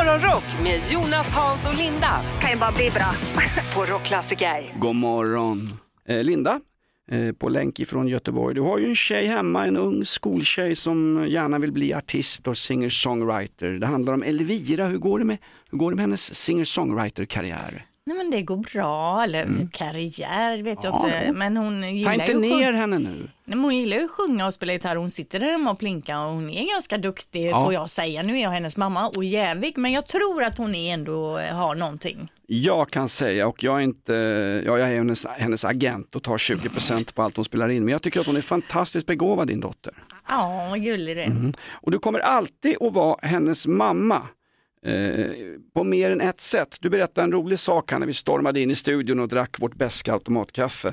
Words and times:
Morgonrock 0.00 0.44
med 0.62 0.80
Jonas, 0.92 1.32
Hans 1.32 1.68
och 1.68 1.76
Linda 1.76 2.20
kan 2.40 2.50
ju 2.50 2.56
bara 2.56 2.72
bli 2.72 2.90
bra. 2.90 3.12
på 3.74 3.92
Rockklassiker. 3.92 4.78
God 4.78 4.94
morgon. 4.94 5.72
Eh, 6.08 6.22
Linda, 6.22 6.60
eh, 7.10 7.32
på 7.32 7.48
länk 7.48 7.80
ifrån 7.80 8.08
Göteborg. 8.08 8.54
Du 8.54 8.60
har 8.60 8.78
ju 8.78 8.88
en 8.88 8.94
tjej 8.94 9.26
hemma, 9.26 9.66
en 9.66 9.76
ung 9.76 10.04
skoltjej 10.04 10.74
som 10.76 11.26
gärna 11.28 11.58
vill 11.58 11.72
bli 11.72 11.94
artist 11.94 12.46
och 12.46 12.56
singer-songwriter. 12.56 13.78
Det 13.78 13.86
handlar 13.86 14.12
om 14.12 14.22
Elvira. 14.22 14.86
Hur 14.86 14.98
går 14.98 15.18
det 15.18 15.24
med, 15.24 15.38
hur 15.70 15.78
går 15.78 15.90
det 15.90 15.96
med 15.96 16.02
hennes 16.02 16.34
singer-songwriter-karriär? 16.34 17.86
Nej 18.10 18.18
men 18.18 18.30
det 18.30 18.42
går 18.42 18.56
bra, 18.56 19.22
eller 19.24 19.68
karriär 19.72 20.62
vet 20.62 20.84
jag 20.84 20.94
Mm. 20.94 21.10
Ja, 21.12 21.20
inte. 21.20 21.38
Men 21.38 21.56
hon 21.56 21.80
Ta 21.80 21.86
gillar 21.88 22.12
inte 22.12 22.32
ju 22.32 22.38
ner 22.38 22.72
henne 22.72 22.98
nu. 22.98 23.08
Nej, 23.10 23.28
men 23.44 23.60
hon 23.60 23.76
gillar 23.76 23.96
ju 23.96 24.04
att 24.04 24.10
sjunga 24.10 24.46
och 24.46 24.54
spela 24.54 24.72
gitarr. 24.72 24.96
Hon 24.96 25.10
sitter 25.10 25.40
där 25.40 25.50
hemma 25.50 25.70
och 25.70 25.78
plinkar 25.78 26.24
och 26.24 26.32
hon 26.32 26.50
är 26.50 26.72
ganska 26.74 26.98
duktig 26.98 27.50
Ja. 27.50 27.64
får 27.64 27.72
jag 27.72 27.90
säga. 27.90 28.22
Nu 28.22 28.38
är 28.38 28.42
jag 28.42 28.50
hennes 28.50 28.76
mamma 28.76 29.08
och 29.16 29.24
jävig 29.24 29.78
men 29.78 29.92
jag 29.92 30.06
tror 30.06 30.42
att 30.44 30.58
hon 30.58 30.74
ändå 30.74 31.38
har 31.38 31.74
någonting. 31.74 32.32
Jag 32.46 32.90
kan 32.90 33.08
säga, 33.08 33.48
och 33.48 33.62
jag 33.64 33.76
är 33.76 33.80
inte, 33.80 34.12
ja, 34.66 34.78
jag 34.78 34.90
är 34.90 34.96
hennes, 34.96 35.26
hennes 35.26 35.64
agent 35.64 36.14
och 36.16 36.22
tar 36.22 36.36
20% 36.36 37.14
på 37.14 37.22
allt 37.22 37.36
hon 37.36 37.44
spelar 37.44 37.68
in, 37.68 37.84
men 37.84 37.92
jag 37.92 38.02
tycker 38.02 38.20
att 38.20 38.26
hon 38.26 38.36
är 38.36 38.40
fantastiskt 38.40 39.06
begåvad 39.06 39.46
din 39.48 39.60
dotter. 39.60 39.92
Ja, 40.28 40.66
vad 40.70 40.84
gullig 40.84 41.16
det 41.16 41.22
är. 41.22 41.26
Mm. 41.26 41.52
Och 41.72 41.90
du 41.90 41.98
kommer 41.98 42.18
alltid 42.20 42.76
att 42.82 42.92
vara 42.92 43.16
hennes 43.22 43.66
mamma. 43.66 44.22
Eh, 44.86 45.30
på 45.74 45.84
mer 45.84 46.10
än 46.10 46.20
ett 46.20 46.40
sätt. 46.40 46.76
Du 46.80 46.90
berättade 46.90 47.24
en 47.24 47.32
rolig 47.32 47.58
sak 47.58 47.92
här 47.92 47.98
när 47.98 48.06
vi 48.06 48.12
stormade 48.12 48.60
in 48.60 48.70
i 48.70 48.74
studion 48.74 49.20
och 49.20 49.28
drack 49.28 49.60
vårt 49.60 49.74
bästa 49.74 50.12
automatkaffe. 50.12 50.88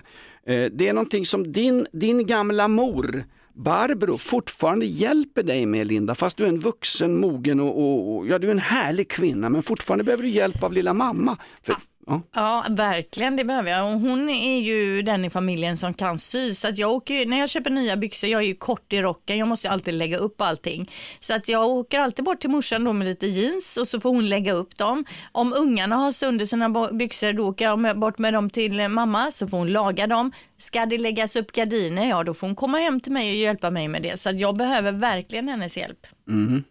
Eh, 0.46 0.66
det 0.72 0.88
är 0.88 0.94
någonting 0.94 1.26
som 1.26 1.52
din, 1.52 1.88
din 1.92 2.26
gamla 2.26 2.68
mor 2.68 3.24
Barbro 3.54 4.18
fortfarande 4.18 4.86
hjälper 4.86 5.44
dig 5.44 5.66
med 5.66 5.88
Linda, 5.88 6.16
fast 6.16 6.38
du 6.38 6.44
är 6.44 6.48
en 6.48 6.60
vuxen, 6.60 7.20
mogen 7.20 7.60
och, 7.60 7.78
och, 7.78 8.16
och 8.16 8.28
ja, 8.28 8.40
du 8.40 8.48
är 8.48 8.52
en 8.52 8.60
härlig 8.60 9.10
kvinna 9.10 9.50
men 9.50 9.64
fortfarande 9.64 10.04
behöver 10.04 10.24
du 10.24 10.30
hjälp 10.30 10.64
av 10.64 10.74
lilla 10.74 10.94
mamma. 10.94 11.38
För, 11.64 11.76
ja. 12.08 12.22
Ja, 12.34 12.66
verkligen, 12.70 13.36
det 13.36 13.44
behöver 13.44 13.72
jag. 13.72 13.94
Och 13.94 14.00
hon 14.00 14.30
är 14.30 14.60
ju 14.60 15.02
den 15.02 15.26
i 15.26 15.30
familjen 15.30 15.78
som 15.78 15.94
kan 15.94 16.20
sy. 16.20 16.56
Så 16.56 16.68
att 16.68 16.78
jag 16.78 16.92
åker, 16.92 17.26
när 17.26 17.40
jag 17.40 17.50
köper 17.50 17.70
nya 17.70 17.98
byxor, 17.98 18.30
jag 18.30 18.42
är 18.42 18.46
ju 18.46 18.56
kort 18.56 18.94
i 18.94 19.02
rocken, 19.02 19.38
jag 19.38 19.48
måste 19.48 19.70
alltid 19.70 19.94
lägga 19.94 20.18
upp 20.18 20.42
allting. 20.42 20.92
Så 21.20 21.36
att 21.36 21.50
jag 21.50 21.68
åker 21.68 22.00
alltid 22.00 22.26
bort 22.26 22.40
till 22.40 22.50
morsan 22.50 22.84
då 22.84 22.94
med 22.94 23.08
lite 23.08 23.28
jeans 23.28 23.78
och 23.78 23.88
så 23.88 24.00
får 24.00 24.10
hon 24.10 24.30
lägga 24.30 24.54
upp 24.54 24.78
dem. 24.78 25.06
Om 25.32 25.54
ungarna 25.54 25.96
har 25.96 26.12
sönder 26.12 26.46
sina 26.46 26.90
byxor, 26.92 27.34
då 27.34 27.48
åker 27.48 27.66
jag 27.66 27.80
med, 27.80 28.00
bort 28.00 28.18
med 28.18 28.34
dem 28.34 28.50
till 28.50 28.88
mamma 28.90 29.32
så 29.32 29.48
får 29.48 29.58
hon 29.58 29.72
laga 29.72 30.08
dem. 30.08 30.32
Ska 30.58 30.86
det 30.86 30.98
läggas 30.98 31.36
upp 31.36 31.52
gardiner, 31.52 32.10
ja 32.10 32.24
då 32.24 32.34
får 32.34 32.48
hon 32.48 32.56
komma 32.56 32.78
hem 32.78 33.00
till 33.00 33.12
mig 33.12 33.32
och 33.32 33.38
hjälpa 33.38 33.70
mig 33.70 33.88
med 33.88 34.02
det. 34.02 34.20
Så 34.20 34.30
att 34.30 34.40
jag 34.40 34.58
behöver 34.58 34.92
verkligen 34.92 35.48
hennes 35.48 35.78
hjälp. 35.78 36.08
Eh, 36.30 36.62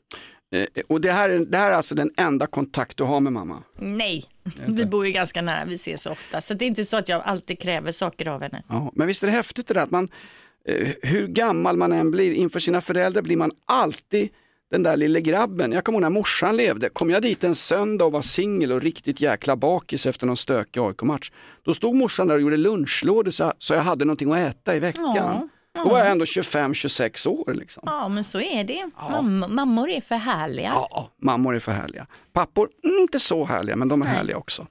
och 0.88 1.00
det 1.00 1.12
här, 1.12 1.30
är, 1.30 1.38
det 1.38 1.58
här 1.58 1.70
är 1.70 1.74
alltså 1.74 1.94
den 1.94 2.10
enda 2.16 2.46
kontakt 2.46 2.96
du 2.96 3.04
har 3.04 3.20
med 3.20 3.32
mamma? 3.32 3.62
Nej, 3.78 4.24
vi 4.66 4.86
bor 4.86 5.06
ju 5.06 5.12
ganska 5.12 5.42
nära, 5.42 5.64
vi 5.64 5.74
ses 5.74 6.06
ofta. 6.06 6.40
Så 6.40 6.54
det 6.54 6.64
är 6.64 6.66
inte 6.66 6.84
så 6.84 6.96
att 6.96 7.08
jag 7.08 7.22
alltid 7.24 7.58
kräver 7.58 7.92
saker 7.92 8.28
av 8.28 8.42
henne. 8.42 8.62
Ja, 8.68 8.92
men 8.94 9.06
visst 9.06 9.22
är 9.22 9.26
det 9.26 9.32
häftigt 9.32 9.66
det 9.66 9.74
där 9.74 9.82
att 9.82 9.90
man, 9.90 10.08
eh, 10.68 10.88
hur 11.02 11.26
gammal 11.26 11.76
man 11.76 11.92
än 11.92 12.10
blir, 12.10 12.32
inför 12.32 12.60
sina 12.60 12.80
föräldrar 12.80 13.22
blir 13.22 13.36
man 13.36 13.50
alltid 13.66 14.28
den 14.70 14.82
där 14.82 14.96
lille 14.96 15.20
grabben. 15.20 15.72
Jag 15.72 15.84
kommer 15.84 15.96
ihåg 15.96 16.02
när 16.02 16.10
morsan 16.10 16.56
levde, 16.56 16.88
kom 16.88 17.10
jag 17.10 17.22
dit 17.22 17.44
en 17.44 17.54
söndag 17.54 18.04
och 18.04 18.12
var 18.12 18.22
singel 18.22 18.72
och 18.72 18.82
riktigt 18.82 19.20
jäkla 19.20 19.56
bakis 19.56 20.06
efter 20.06 20.26
någon 20.26 20.36
stökig 20.36 20.80
AIK-match. 20.80 21.32
Då 21.62 21.74
stod 21.74 21.94
morsan 21.94 22.28
där 22.28 22.34
och 22.34 22.40
gjorde 22.40 22.56
lunchlådor 22.56 23.30
så 23.58 23.74
jag 23.74 23.80
hade 23.80 24.04
någonting 24.04 24.32
att 24.32 24.38
äta 24.38 24.76
i 24.76 24.78
veckan. 24.78 25.14
Ja, 25.16 25.48
Då 25.84 25.88
var 25.90 25.98
jag 25.98 26.10
ändå 26.10 26.24
25-26 26.24 27.28
år. 27.28 27.54
Liksom. 27.54 27.82
Ja, 27.86 28.08
men 28.08 28.24
så 28.24 28.40
är 28.40 28.64
det. 28.64 28.90
Mam- 29.10 29.48
mammor 29.48 29.90
är 29.90 30.00
för 30.00 30.14
härliga. 30.14 30.72
Ja, 30.74 31.10
mammor 31.22 31.54
är 31.56 31.58
för 31.60 31.72
härliga. 31.72 32.06
Pappor, 32.32 32.68
inte 33.02 33.20
så 33.20 33.44
härliga, 33.44 33.76
men 33.76 33.88
de 33.88 34.02
är 34.02 34.06
härliga 34.06 34.36
också. 34.36 34.66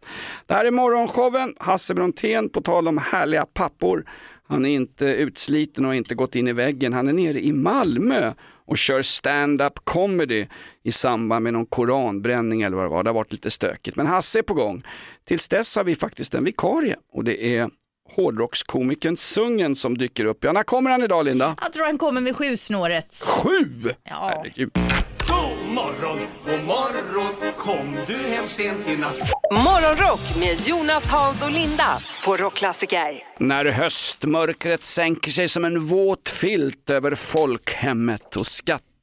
Det 0.45 0.53
här 0.53 0.65
är 0.65 0.71
morgonshowen, 0.71 1.55
Hasse 1.59 1.93
Brontén, 1.93 2.49
på 2.49 2.61
tal 2.61 2.87
om 2.87 2.97
härliga 2.97 3.45
pappor. 3.45 4.05
Han 4.47 4.65
är 4.65 4.69
inte 4.69 5.05
utsliten 5.05 5.85
och 5.85 5.95
inte 5.95 6.15
gått 6.15 6.35
in 6.35 6.47
i 6.47 6.53
väggen. 6.53 6.93
Han 6.93 7.07
är 7.07 7.13
nere 7.13 7.45
i 7.45 7.51
Malmö 7.53 8.33
och 8.67 8.77
kör 8.77 9.01
stand-up 9.01 9.73
comedy 9.83 10.45
i 10.83 10.91
samband 10.91 11.43
med 11.43 11.53
någon 11.53 11.65
koranbränning 11.65 12.61
eller 12.61 12.77
vad 12.77 12.85
det 12.85 12.89
var. 12.89 13.03
Det 13.03 13.09
har 13.09 13.15
varit 13.15 13.31
lite 13.31 13.51
stökigt, 13.51 13.97
men 13.97 14.07
Hasse 14.07 14.39
är 14.39 14.43
på 14.43 14.53
gång. 14.53 14.83
Tills 15.27 15.47
dess 15.47 15.75
har 15.75 15.83
vi 15.83 15.95
faktiskt 15.95 16.33
en 16.33 16.43
vikarie 16.43 16.95
och 17.13 17.23
det 17.23 17.57
är 17.57 17.69
hårdrockskomikern 18.15 19.17
Sungen 19.17 19.75
som 19.75 19.97
dyker 19.97 20.25
upp. 20.25 20.43
Ja, 20.43 20.51
när 20.51 20.63
kommer 20.63 20.91
han 20.91 21.03
idag 21.03 21.25
Linda? 21.25 21.55
Jag 21.61 21.73
tror 21.73 21.85
han 21.85 21.97
kommer 21.97 22.21
vid 22.21 22.35
sjusnåret. 22.35 23.23
Sju! 23.25 23.89
Ja. 24.03 24.33
Herregud. 24.37 24.71
God 25.27 25.73
morgon, 25.75 26.19
god 26.45 26.63
morgon, 26.63 27.53
kom 27.57 27.97
du 28.07 28.17
hem 28.17 28.47
sent 28.47 28.87
i 28.87 28.97
natt? 28.97 29.31
Morgonrock 29.51 30.35
med 30.39 30.67
Jonas, 30.67 31.07
Hans 31.07 31.43
och 31.43 31.51
Linda 31.51 31.97
på 32.25 32.37
Rockklassiker. 32.37 33.23
När 33.37 33.65
höstmörkret 33.65 34.83
sänker 34.83 35.31
sig 35.31 35.49
som 35.49 35.65
en 35.65 35.79
våt 35.79 36.29
filt 36.29 36.89
över 36.89 37.15
folkhemmet 37.15 38.35
och 38.35 38.47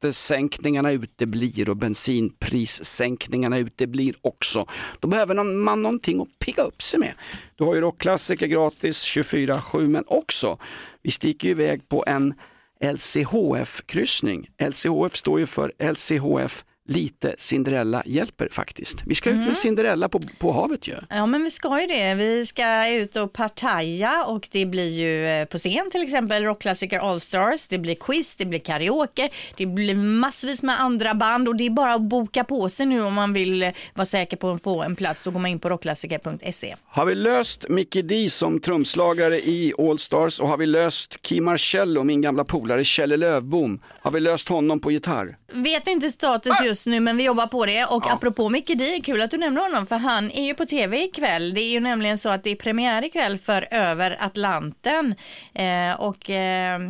skattesänkningarna 0.02 0.92
uteblir 0.92 1.68
och 1.68 1.76
bensinprissänkningarna 1.76 3.58
uteblir 3.58 4.14
också. 4.22 4.66
Då 5.00 5.08
behöver 5.08 5.34
man 5.44 5.82
någonting 5.82 6.20
att 6.20 6.38
pigga 6.38 6.62
upp 6.62 6.82
sig 6.82 7.00
med. 7.00 7.12
Du 7.56 7.64
har 7.64 7.74
ju 7.74 7.80
rockklassiker 7.80 8.46
gratis 8.46 9.16
24-7 9.16 9.88
men 9.88 10.04
också, 10.06 10.58
vi 11.02 11.10
sticker 11.10 11.48
ju 11.48 11.52
iväg 11.52 11.88
på 11.88 12.04
en 12.06 12.34
LCHF-kryssning. 12.80 14.48
LCHF 14.58 15.16
står 15.16 15.40
ju 15.40 15.46
för 15.46 15.72
LCHF 15.78 16.64
Lite 16.92 17.34
Cinderella 17.38 18.02
hjälper 18.06 18.48
faktiskt. 18.52 19.02
Vi 19.06 19.14
ska 19.14 19.30
ut 19.30 19.36
med 19.36 19.56
Cinderella 19.56 20.08
på, 20.08 20.20
på 20.38 20.52
havet 20.52 20.88
ju. 20.88 20.94
Ja, 21.08 21.26
men 21.26 21.44
vi 21.44 21.50
ska 21.50 21.80
ju 21.80 21.86
det. 21.86 22.14
Vi 22.14 22.46
ska 22.46 22.88
ut 22.88 23.16
och 23.16 23.32
partaja 23.32 24.24
och 24.24 24.48
det 24.52 24.66
blir 24.66 24.90
ju 24.90 25.26
eh, 25.26 25.44
på 25.44 25.58
scen 25.58 25.90
till 25.90 26.02
exempel 26.02 26.44
rockklassiker 26.44 26.98
Allstars. 26.98 27.66
Det 27.68 27.78
blir 27.78 27.94
quiz, 27.94 28.36
det 28.36 28.44
blir 28.44 28.58
karaoke, 28.58 29.28
det 29.56 29.66
blir 29.66 29.94
massvis 29.94 30.62
med 30.62 30.80
andra 30.80 31.14
band 31.14 31.48
och 31.48 31.56
det 31.56 31.66
är 31.66 31.70
bara 31.70 31.94
att 31.94 32.02
boka 32.02 32.44
på 32.44 32.68
sig 32.68 32.86
nu 32.86 33.02
om 33.02 33.14
man 33.14 33.32
vill 33.32 33.62
eh, 33.62 33.70
vara 33.94 34.06
säker 34.06 34.36
på 34.36 34.50
att 34.50 34.62
få 34.62 34.82
en 34.82 34.96
plats. 34.96 35.22
Då 35.22 35.30
går 35.30 35.40
man 35.40 35.50
in 35.50 35.58
på 35.58 35.68
rockklassiker.se. 35.68 36.76
Har 36.84 37.04
vi 37.04 37.14
löst 37.14 37.68
Mickey 37.68 38.02
D 38.02 38.28
som 38.30 38.60
trumslagare 38.60 39.40
i 39.40 39.72
All 39.78 39.98
Stars 39.98 40.40
och 40.40 40.48
har 40.48 40.56
vi 40.56 40.66
löst 40.66 41.26
Key 41.26 41.40
Marcello, 41.40 42.04
min 42.04 42.20
gamla 42.20 42.44
polare 42.44 42.84
Kjelle 42.84 43.16
Lövbom, 43.16 43.80
har 44.02 44.10
vi 44.10 44.20
löst 44.20 44.48
honom 44.48 44.80
på 44.80 44.90
gitarr? 44.90 45.36
Vet 45.52 45.86
inte 45.86 46.10
status 46.10 46.52
just 46.64 46.81
nu 46.86 47.00
men 47.00 47.16
vi 47.16 47.24
jobbar 47.24 47.46
på 47.46 47.66
det. 47.66 47.84
Och 47.84 48.10
apropå 48.10 48.48
Micke 48.48 48.78
D, 48.78 49.00
kul 49.04 49.22
att 49.22 49.30
du 49.30 49.38
nämner 49.38 49.60
honom 49.60 49.86
för 49.86 49.96
han 49.96 50.30
är 50.30 50.44
ju 50.44 50.54
på 50.54 50.66
tv 50.66 51.04
ikväll. 51.04 51.54
Det 51.54 51.60
är 51.60 51.70
ju 51.70 51.80
nämligen 51.80 52.18
så 52.18 52.28
att 52.28 52.44
det 52.44 52.50
är 52.50 52.56
premiär 52.56 53.04
ikväll 53.04 53.38
för 53.38 53.68
Över 53.70 54.16
Atlanten. 54.20 55.14
Eh, 55.54 56.00
och 56.00 56.30
eh, 56.30 56.80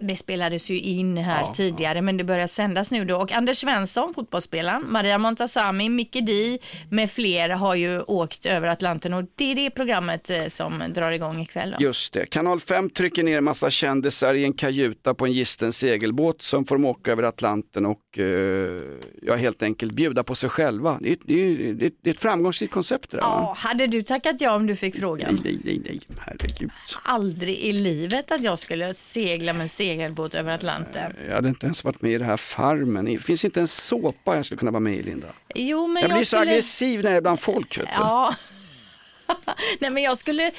det 0.00 0.16
spelades 0.16 0.70
ju 0.70 0.80
in 0.80 1.16
här 1.16 1.52
tidigare 1.54 2.02
men 2.02 2.16
det 2.16 2.24
börjar 2.24 2.46
sändas 2.46 2.90
nu 2.90 3.04
då. 3.04 3.16
Och 3.16 3.32
Anders 3.32 3.58
Svensson, 3.58 4.14
fotbollsspelaren, 4.14 4.84
Maria 4.88 5.18
Montazami, 5.18 5.88
Micke 5.88 6.18
D 6.26 6.58
med 6.90 7.10
fler 7.10 7.48
har 7.48 7.74
ju 7.74 8.00
åkt 8.00 8.46
över 8.46 8.68
Atlanten. 8.68 9.14
Och 9.14 9.24
det 9.36 9.50
är 9.50 9.54
det 9.54 9.70
programmet 9.70 10.30
eh, 10.30 10.46
som 10.48 10.82
drar 10.94 11.10
igång 11.10 11.42
ikväll. 11.42 11.70
Då. 11.78 11.84
Just 11.84 12.12
det, 12.12 12.26
Kanal 12.26 12.60
5 12.60 12.90
trycker 12.90 13.22
ner 13.22 13.38
en 13.38 13.44
massa 13.44 13.70
kändisar 13.70 14.34
i 14.34 14.44
en 14.44 14.52
kajuta 14.52 15.14
på 15.14 15.26
en 15.26 15.32
gisten 15.32 15.72
segelbåt 15.72 16.42
som 16.42 16.64
får 16.64 16.84
åka 16.84 17.12
över 17.12 17.22
Atlanten. 17.22 17.86
Och 17.86 18.09
eh, 18.18 18.24
ja, 19.22 19.36
helt 19.36 19.62
enkelt 19.62 19.92
bjuda 19.92 20.24
på 20.24 20.34
sig 20.34 20.50
själva. 20.50 20.98
Det 21.00 21.12
är, 21.12 21.16
det 21.24 21.34
är, 21.34 21.74
det 21.74 22.10
är, 22.10 22.14
ett 22.14 22.20
framgångsrikt 22.20 22.72
koncept 22.72 23.10
där? 23.10 23.18
Ja, 23.18 23.54
hade 23.58 23.86
du 23.86 24.02
tackat 24.02 24.36
ja 24.38 24.54
om 24.54 24.66
du 24.66 24.76
fick 24.76 24.96
frågan? 24.96 25.38
Nej, 25.44 25.58
nej, 25.64 25.80
nej, 25.84 26.00
nej, 26.08 26.18
herregud. 26.26 26.70
aldrig 27.04 27.58
i 27.58 27.72
livet 27.72 28.30
att 28.30 28.42
jag 28.42 28.58
skulle 28.58 28.94
segla 28.94 29.52
med 29.52 29.62
en 29.62 29.68
segelbåt 29.68 30.34
över 30.34 30.52
Atlanten. 30.52 31.12
Jag 31.28 31.34
hade 31.34 31.48
inte 31.48 31.66
ens 31.66 31.84
varit 31.84 32.02
med 32.02 32.12
i 32.12 32.18
det 32.18 32.24
här 32.24 32.36
Farmen. 32.36 33.04
Det 33.04 33.18
finns 33.18 33.44
inte 33.44 33.60
en 33.60 33.68
såpa 33.68 34.36
jag 34.36 34.44
skulle 34.44 34.58
kunna 34.58 34.70
vara 34.70 34.80
med 34.80 34.94
i, 34.94 35.02
Linda. 35.02 35.28
Jo, 35.54 35.86
men 35.86 36.02
Jag 36.02 36.10
jag, 36.10 36.16
blir 36.16 36.24
så 36.24 36.36
skulle... 36.36 36.50
aggressiv 36.50 37.02
när 37.02 37.10
jag 37.10 37.16
är 37.16 37.20
bland 37.20 37.40
folk. 37.40 37.78
Vet 37.78 37.86
du. 37.86 37.92
Ja. 37.94 38.34
Nej 39.80 39.90
men 39.90 40.02
jag 40.02 40.18
skulle 40.18 40.50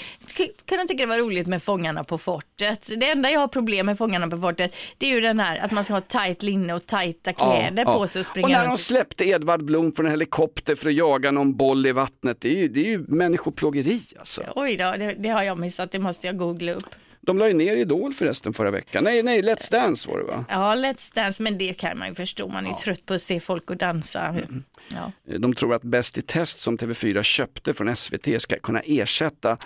kunna 0.65 0.83
tycka 0.83 1.03
det 1.03 1.09
var 1.09 1.17
roligt 1.17 1.47
med 1.47 1.63
Fångarna 1.63 2.03
på 2.03 2.17
fortet. 2.17 2.89
Det 2.97 3.09
enda 3.09 3.31
jag 3.31 3.39
har 3.39 3.47
problem 3.47 3.85
med 3.85 3.97
Fångarna 3.97 4.27
på 4.27 4.37
fortet 4.37 4.75
det 4.97 5.05
är 5.05 5.09
ju 5.09 5.21
den 5.21 5.39
här 5.39 5.57
att 5.57 5.71
man 5.71 5.83
ska 5.83 5.93
ha 5.93 6.01
tajt 6.01 6.43
linne 6.43 6.73
och 6.73 6.85
tajta 6.85 7.33
kläder 7.33 7.85
på 7.85 8.07
sig 8.07 8.19
och 8.19 8.25
springa 8.25 8.47
Och 8.47 8.51
när 8.51 8.67
de 8.67 8.77
släppte 8.77 9.25
Edvard 9.25 9.63
Blom 9.63 9.91
från 9.91 10.05
en 10.05 10.11
helikopter 10.11 10.75
för 10.75 10.89
att 10.89 10.95
jaga 10.95 11.31
någon 11.31 11.55
boll 11.55 11.85
i 11.85 11.91
vattnet, 11.91 12.41
det 12.41 12.57
är 12.57 12.61
ju, 12.61 12.67
det 12.67 12.79
är 12.79 12.89
ju 12.89 13.05
människoplågeri 13.07 14.01
alltså. 14.19 14.43
Oj 14.55 14.77
då, 14.77 14.93
det, 14.97 15.15
det 15.19 15.29
har 15.29 15.43
jag 15.43 15.59
missat, 15.59 15.91
det 15.91 15.99
måste 15.99 16.27
jag 16.27 16.37
googla 16.37 16.71
upp. 16.71 16.95
De 17.23 17.37
la 17.37 17.47
ju 17.47 17.53
ner 17.53 17.75
Idol 17.75 18.13
förresten 18.13 18.53
förra 18.53 18.71
veckan. 18.71 19.03
Nej, 19.03 19.23
nej, 19.23 19.41
Let's 19.41 19.71
Dance 19.71 20.09
var 20.09 20.17
det 20.17 20.23
va? 20.23 20.45
Ja, 20.49 20.75
Let's 20.75 21.11
Dance, 21.15 21.43
men 21.43 21.57
det 21.57 21.73
kan 21.73 21.97
man 21.99 22.07
ju 22.07 22.15
förstå, 22.15 22.47
man 22.47 22.65
är 22.65 22.69
ju 22.69 22.75
trött 22.75 23.05
på 23.05 23.13
att 23.13 23.21
se 23.21 23.39
folk 23.39 23.69
och 23.69 23.77
dansa. 23.77 24.21
Mm. 24.25 24.63
Ja. 24.93 25.11
De 25.37 25.53
tror 25.55 25.73
att 25.75 25.81
Bäst 25.81 26.17
i 26.17 26.21
test 26.21 26.59
som 26.59 26.77
TV4 26.77 27.23
köpte 27.23 27.73
från 27.73 27.95
SVT 27.95 28.41
ska 28.41 28.59
kunna 28.59 28.79
ersätta 28.85 29.57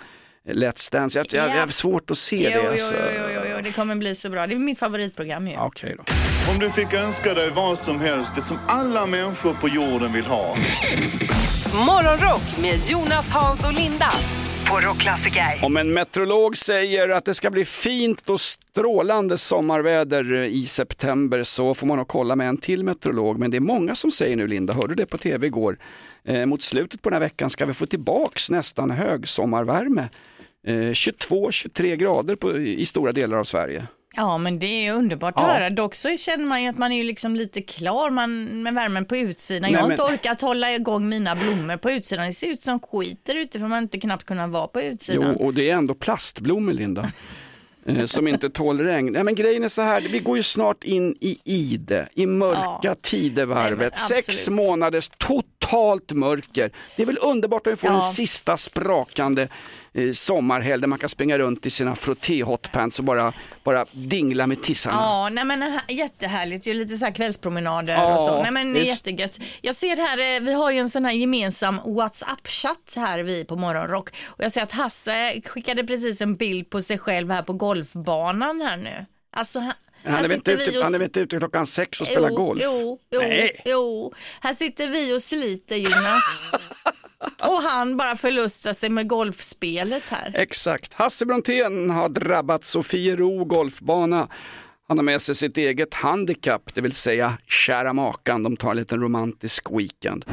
Let's 0.48 0.92
Dance. 0.92 1.18
Jag, 1.18 1.26
jag, 1.30 1.56
jag 1.56 1.60
har 1.60 1.68
svårt 1.68 2.10
att 2.10 2.18
se 2.18 2.36
Jo, 2.36 2.50
det. 2.50 2.60
jo, 2.64 2.70
Alltså. 2.70 2.94
jo, 2.94 3.22
jo, 3.34 3.40
jo, 3.50 3.60
det 3.62 3.72
kommer 3.72 3.96
bli 3.96 4.14
så 4.14 4.30
bra. 4.30 4.46
Det 4.46 4.54
är 4.54 4.58
mitt 4.58 4.78
favoritprogram 4.78 5.46
ju. 5.46 5.52
Ja, 5.52 5.64
Okej 5.66 5.94
då. 5.96 6.04
Om 6.52 6.58
du 6.58 6.70
fick 6.70 6.92
önska 6.92 7.34
dig 7.34 7.50
vad 7.50 7.78
som 7.78 8.00
helst, 8.00 8.32
det 8.36 8.42
som 8.42 8.58
alla 8.68 9.06
människor 9.06 9.54
på 9.54 9.68
jorden 9.68 10.12
vill 10.12 10.26
ha. 10.26 10.56
Morgonrock 11.86 12.42
med 12.62 12.80
Jonas, 12.90 13.30
Hans 13.30 13.64
och 13.64 13.72
Linda 13.72 14.08
på 14.70 14.80
Rockklassiker. 14.80 15.60
Om 15.62 15.76
en 15.76 15.92
meteorolog 15.92 16.56
säger 16.56 17.08
att 17.08 17.24
det 17.24 17.34
ska 17.34 17.50
bli 17.50 17.64
fint 17.64 18.30
och 18.30 18.40
strålande 18.40 19.38
sommarväder 19.38 20.34
i 20.34 20.64
september 20.64 21.42
så 21.42 21.74
får 21.74 21.86
man 21.86 21.96
nog 21.96 22.08
kolla 22.08 22.36
med 22.36 22.48
en 22.48 22.56
till 22.56 22.84
meteorolog. 22.84 23.38
Men 23.38 23.50
det 23.50 23.56
är 23.56 23.60
många 23.60 23.94
som 23.94 24.10
säger 24.10 24.36
nu 24.36 24.46
Linda, 24.46 24.74
hörde 24.74 24.88
du 24.88 24.94
det 24.94 25.06
på 25.06 25.18
tv 25.18 25.46
igår? 25.46 25.78
Eh, 26.24 26.46
mot 26.46 26.62
slutet 26.62 27.02
på 27.02 27.10
den 27.10 27.14
här 27.14 27.28
veckan 27.28 27.50
ska 27.50 27.66
vi 27.66 27.74
få 27.74 27.86
tillbaks 27.86 28.50
nästan 28.50 28.90
högsommarvärme. 28.90 30.08
Eh, 30.66 30.74
22-23 30.74 31.96
grader 31.96 32.36
på, 32.36 32.58
i 32.58 32.86
stora 32.86 33.12
delar 33.12 33.38
av 33.38 33.44
Sverige. 33.44 33.86
Ja, 34.16 34.38
men 34.38 34.58
det 34.58 34.66
är 34.86 34.92
underbart 34.92 35.34
att 35.36 35.46
Ja. 35.46 35.52
höra. 35.52 35.70
Dock 35.70 35.94
så 35.94 36.16
känner 36.16 36.44
man 36.44 36.62
ju 36.62 36.68
att 36.68 36.78
man 36.78 36.92
är 36.92 37.04
liksom 37.04 37.36
lite 37.36 37.62
klar 37.62 38.10
man, 38.10 38.62
med 38.62 38.74
värmen 38.74 39.04
på 39.06 39.16
utsidan. 39.16 39.72
Jag 39.72 39.80
har 39.80 39.88
men- 39.88 40.00
inte 40.00 40.14
orkat 40.14 40.40
hålla 40.40 40.72
igång 40.74 41.08
mina 41.08 41.34
blommor 41.36 41.76
på 41.76 41.90
utsidan. 41.90 42.26
Det 42.26 42.34
ser 42.34 42.46
ut 42.46 42.62
som 42.62 42.80
skit 42.80 43.20
där 43.24 43.34
ute 43.34 43.58
för 43.58 43.66
man 43.66 43.82
inte 43.82 44.00
knappt 44.00 44.24
kunnat 44.26 44.50
vara 44.50 44.66
på 44.66 44.80
Jo, 44.80 44.86
utsidan. 44.86 45.36
och 45.36 45.54
det 45.54 45.70
är 45.70 45.74
ändå 45.74 45.94
plastblommor 45.94 46.72
Linda. 46.72 47.12
eh, 47.86 48.04
Som 48.04 48.28
inte 48.28 48.50
tål 48.50 48.80
regn. 48.80 49.12
Nej, 49.12 49.24
men 49.24 49.34
grejen 49.34 49.64
är 49.64 49.68
så 49.68 49.82
här, 49.82 50.00
vi 50.00 50.18
går 50.18 50.36
ju 50.36 50.42
snart 50.42 50.84
in 50.84 51.16
i 51.20 51.38
ide, 51.44 52.08
i 52.14 52.26
mörka 52.26 52.78
Ja. 52.82 52.94
tidevarvet. 53.02 53.94
Nej, 54.10 54.22
Sex 54.22 54.48
månaders 54.48 55.08
totalt 55.18 56.12
mörker. 56.12 56.70
Det 56.96 57.02
är 57.02 57.06
väl 57.06 57.18
underbart 57.22 57.66
att 57.66 57.72
vi 57.72 57.76
får 57.76 57.90
Ja. 57.90 57.94
en 57.96 58.00
sista 58.02 58.56
sprakande 58.56 59.48
sommarhelg 60.14 60.80
där 60.80 60.88
man 60.88 60.98
kan 60.98 61.08
springa 61.08 61.38
runt 61.38 61.66
i 61.66 61.70
sina 61.70 61.94
frotté 61.96 62.42
hotpants 62.42 62.98
och 62.98 63.04
bara, 63.04 63.32
bara 63.64 63.84
dingla 63.92 64.46
med 64.46 64.62
tissarna. 64.62 64.96
Ja, 65.00 65.28
nej 65.32 65.44
men 65.44 65.62
här- 65.62 65.82
jättehärligt, 65.88 66.66
ju 66.66 66.74
lite 66.74 66.96
så 66.98 67.04
här 67.04 67.12
kvällspromenader 67.12 67.92
Ja, 67.94 68.18
och 68.18 68.28
så. 68.28 68.42
Nej 68.42 68.52
men 68.52 68.72
det 68.72 68.78
är 68.78 68.80
visst. 68.80 69.06
jättegött. 69.06 69.38
Jag 69.60 69.74
ser 69.74 69.96
här, 69.96 70.36
eh, 70.36 70.40
vi 70.40 70.52
har 70.52 70.70
ju 70.70 70.78
en 70.78 70.90
sån 70.90 71.04
här 71.04 71.12
gemensam 71.12 71.80
WhatsApp-chatt 71.84 72.92
här 72.96 73.18
vi 73.22 73.44
på 73.44 73.56
Morgonrock. 73.56 74.08
Och 74.26 74.44
jag 74.44 74.52
ser 74.52 74.62
att 74.62 74.72
Hasse 74.72 75.40
skickade 75.46 75.84
precis 75.84 76.20
en 76.20 76.36
bild 76.36 76.70
på 76.70 76.82
sig 76.82 76.98
själv 76.98 77.30
här 77.30 77.42
på 77.42 77.52
golfbanan 77.52 78.60
här 78.60 78.76
nu. 78.76 79.06
Alltså, 79.36 79.58
Han 80.04 80.24
är 80.24 80.32
inte 80.34 80.52
ute, 80.52 80.78
och 80.78 80.84
han 80.84 80.94
är 80.94 81.02
inte 81.02 81.20
ute 81.20 81.38
klockan 81.38 81.66
sex 81.66 82.00
och 82.00 82.06
spelar 82.06 82.28
jo, 82.28 82.36
golf? 82.36 82.60
Jo, 82.64 82.98
jo, 83.10 83.20
Nej. 83.20 83.62
jo. 83.64 84.14
Här 84.40 84.54
sitter 84.54 84.88
vi 84.90 85.16
och 85.16 85.22
sliter 85.22 85.76
Jonas. 85.76 86.24
och 87.42 87.62
han 87.62 87.96
bara 87.96 88.16
förlustar 88.16 88.74
sig 88.74 88.90
med 88.90 89.08
golfspelet 89.08 90.02
här. 90.06 90.32
Exakt. 90.34 90.94
Hasse 90.94 91.26
Brontén 91.26 91.90
har 91.90 92.08
drabbat 92.08 92.64
Sofiero 92.64 93.44
golfbana. 93.44 94.28
Han 94.88 94.98
har 94.98 95.02
med 95.02 95.22
sig 95.22 95.34
sitt 95.34 95.56
eget 95.56 95.94
handikapp, 95.94 96.74
det 96.74 96.80
vill 96.80 96.92
säga 96.92 97.38
kära 97.46 97.92
makan. 97.92 98.42
De 98.42 98.56
tar 98.56 98.70
en 98.70 98.76
liten 98.76 99.00
romantisk 99.00 99.66
weekend. 99.70 100.24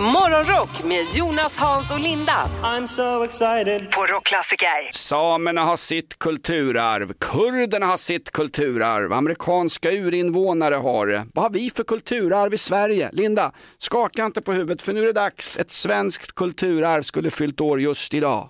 Morgonrock 0.00 0.84
med 0.84 1.04
Jonas, 1.14 1.56
Hans 1.56 1.90
och 1.90 2.00
Linda 2.00 2.32
I'm 2.62 2.86
so 2.86 3.24
excited. 3.24 3.90
på 3.90 4.06
Rockklassiker. 4.06 4.92
Samerna 4.92 5.64
har 5.64 5.76
sitt 5.76 6.18
kulturarv, 6.18 7.12
kurderna 7.12 7.86
har 7.86 7.96
sitt 7.96 8.30
kulturarv, 8.30 9.12
amerikanska 9.12 9.92
urinvånare 9.92 10.74
har 10.74 11.06
det. 11.06 11.26
Vad 11.34 11.42
har 11.42 11.50
vi 11.50 11.70
för 11.70 11.84
kulturarv 11.84 12.54
i 12.54 12.58
Sverige? 12.58 13.10
Linda, 13.12 13.52
skaka 13.78 14.26
inte 14.26 14.40
på 14.40 14.52
huvudet 14.52 14.82
för 14.82 14.92
nu 14.92 15.02
är 15.02 15.06
det 15.06 15.12
dags. 15.12 15.56
Ett 15.56 15.70
svenskt 15.70 16.34
kulturarv 16.34 17.02
skulle 17.02 17.30
fyllt 17.30 17.60
år 17.60 17.80
just 17.80 18.14
idag. 18.14 18.46